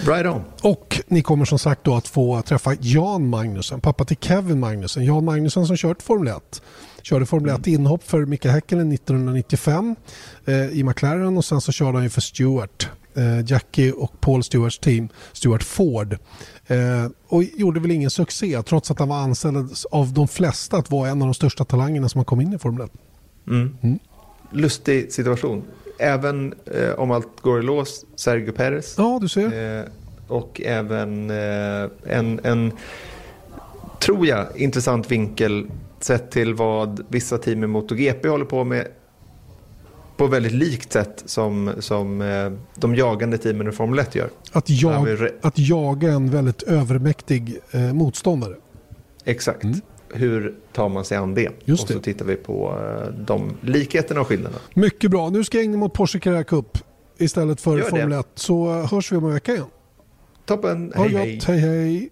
Right 0.08 0.26
on. 0.26 0.42
Och 0.62 1.02
ni 1.08 1.22
kommer 1.22 1.46
som 1.46 1.60
sagt 1.60 1.84
då 1.84 1.96
att 1.96 2.08
få 2.08 2.42
träffa 2.42 2.76
Jan 2.80 3.30
Magnussen, 3.30 3.82
pappa 3.82 4.06
till 4.06 4.18
Kevin 4.18 4.60
Magnussen. 4.60 5.06
Jan 5.06 5.26
Magnussen 5.26 5.68
som 5.68 5.78
kört 5.78 6.02
Formel 6.02 6.28
1. 6.28 6.62
Körde 7.02 7.26
Formel 7.26 7.50
1 7.50 7.68
mm. 7.68 7.80
inhopp 7.80 8.04
för 8.04 8.26
Mika 8.26 8.52
Häkkinen 8.52 8.92
1995 8.92 9.96
eh, 10.46 10.70
i 10.70 10.84
McLaren 10.84 11.38
och 11.38 11.46
sen 11.46 11.62
så 11.62 11.72
körde 11.72 11.98
han 11.98 12.04
ju 12.04 12.10
för 12.10 12.22
Stewart. 12.22 12.90
Eh, 13.14 13.52
Jackie 13.52 13.92
och 13.92 14.22
Paul 14.22 14.44
Stewarts 14.44 14.80
team, 14.80 15.10
Stewart 15.34 15.64
Ford. 15.64 16.18
Eh, 16.68 16.78
och 17.28 17.44
gjorde 17.44 17.80
väl 17.80 17.92
ingen 17.92 18.10
succé 18.10 18.62
trots 18.64 18.92
att 18.92 19.00
han 19.00 19.10
var 19.10 19.18
ansedd 19.18 19.70
av 19.92 20.14
de 20.14 20.28
flesta 20.28 20.78
att 20.78 20.92
vara 20.92 21.10
en 21.10 21.22
av 21.22 21.28
de 21.28 21.34
största 21.34 21.66
talangerna 21.66 22.10
som 22.10 22.20
har 22.20 22.26
kommit 22.26 22.48
in 22.48 22.54
i 22.54 22.60
Formel 22.60 22.86
1. 22.86 22.92
Mm. 23.48 23.78
Mm. 23.82 24.00
Lustig 24.52 25.12
situation 25.12 25.64
även 26.00 26.54
eh, 26.66 26.92
om 26.92 27.12
allt 27.12 27.42
går 27.42 27.60
i 27.60 27.64
lås, 27.64 28.06
Sergio 28.16 28.52
Perez. 28.52 28.96
Ja, 28.98 29.20
du 29.22 29.28
ser. 29.28 29.80
Eh, 29.80 29.86
och 30.28 30.62
även 30.66 31.30
eh, 31.30 31.90
en, 32.06 32.40
en, 32.44 32.72
tror 34.00 34.28
jag, 34.28 34.46
intressant 34.56 35.12
vinkel 35.12 35.68
sett 36.00 36.32
till 36.32 36.54
vad 36.54 37.06
vissa 37.08 37.38
team 37.38 37.64
i 37.64 37.68
MotoGP 37.68 38.28
håller 38.28 38.46
på 38.46 38.64
med 38.64 38.88
på 40.18 40.28
väldigt 40.28 40.52
likt 40.52 40.94
sätt 40.94 41.24
som, 41.26 41.72
som 41.80 42.22
eh, 42.22 42.52
de 42.76 42.96
jagande 42.96 43.38
teamen 43.38 43.70
i 43.70 43.72
Formel 43.72 44.00
1 44.00 44.16
gör. 44.16 44.30
Att, 44.52 44.70
jag, 44.70 45.30
att 45.42 45.60
jaga 45.60 46.12
en 46.12 46.30
väldigt 46.30 46.64
övermäktig 46.64 47.60
eh, 47.72 47.94
motståndare. 47.94 48.56
Exakt. 49.26 49.64
Mm 49.64 49.82
hur 50.14 50.56
tar 50.74 50.90
man 50.90 51.06
sig 51.06 51.18
an 51.18 51.36
det? 51.36 51.50
Just 51.66 51.84
och 51.84 51.90
så 51.90 52.00
tittar 52.00 52.26
vi 52.26 52.36
på 52.36 52.78
eh, 52.78 53.14
de 53.14 53.58
likheterna 53.62 54.22
och 54.22 54.28
skillnaderna. 54.28 54.62
Mycket 54.74 55.12
bra. 55.12 55.30
Nu 55.30 55.44
ska 55.44 55.58
jag 55.58 55.66
ägna 55.66 55.78
mot 55.78 55.94
Porsche 55.94 56.20
Carrera 56.20 56.44
Cup 56.44 56.78
istället 57.18 57.62
för 57.62 57.82
Formel 57.82 58.20
1. 58.20 58.28
Så 58.36 58.72
hörs 58.72 59.12
vi 59.12 59.18
om 59.18 59.26
en 59.26 59.34
vecka 59.34 59.54
igen. 59.54 59.66
Toppen. 60.46 60.94
Hej, 60.96 61.10
hej. 61.10 61.42
hej, 61.48 61.60
hej. 61.60 62.10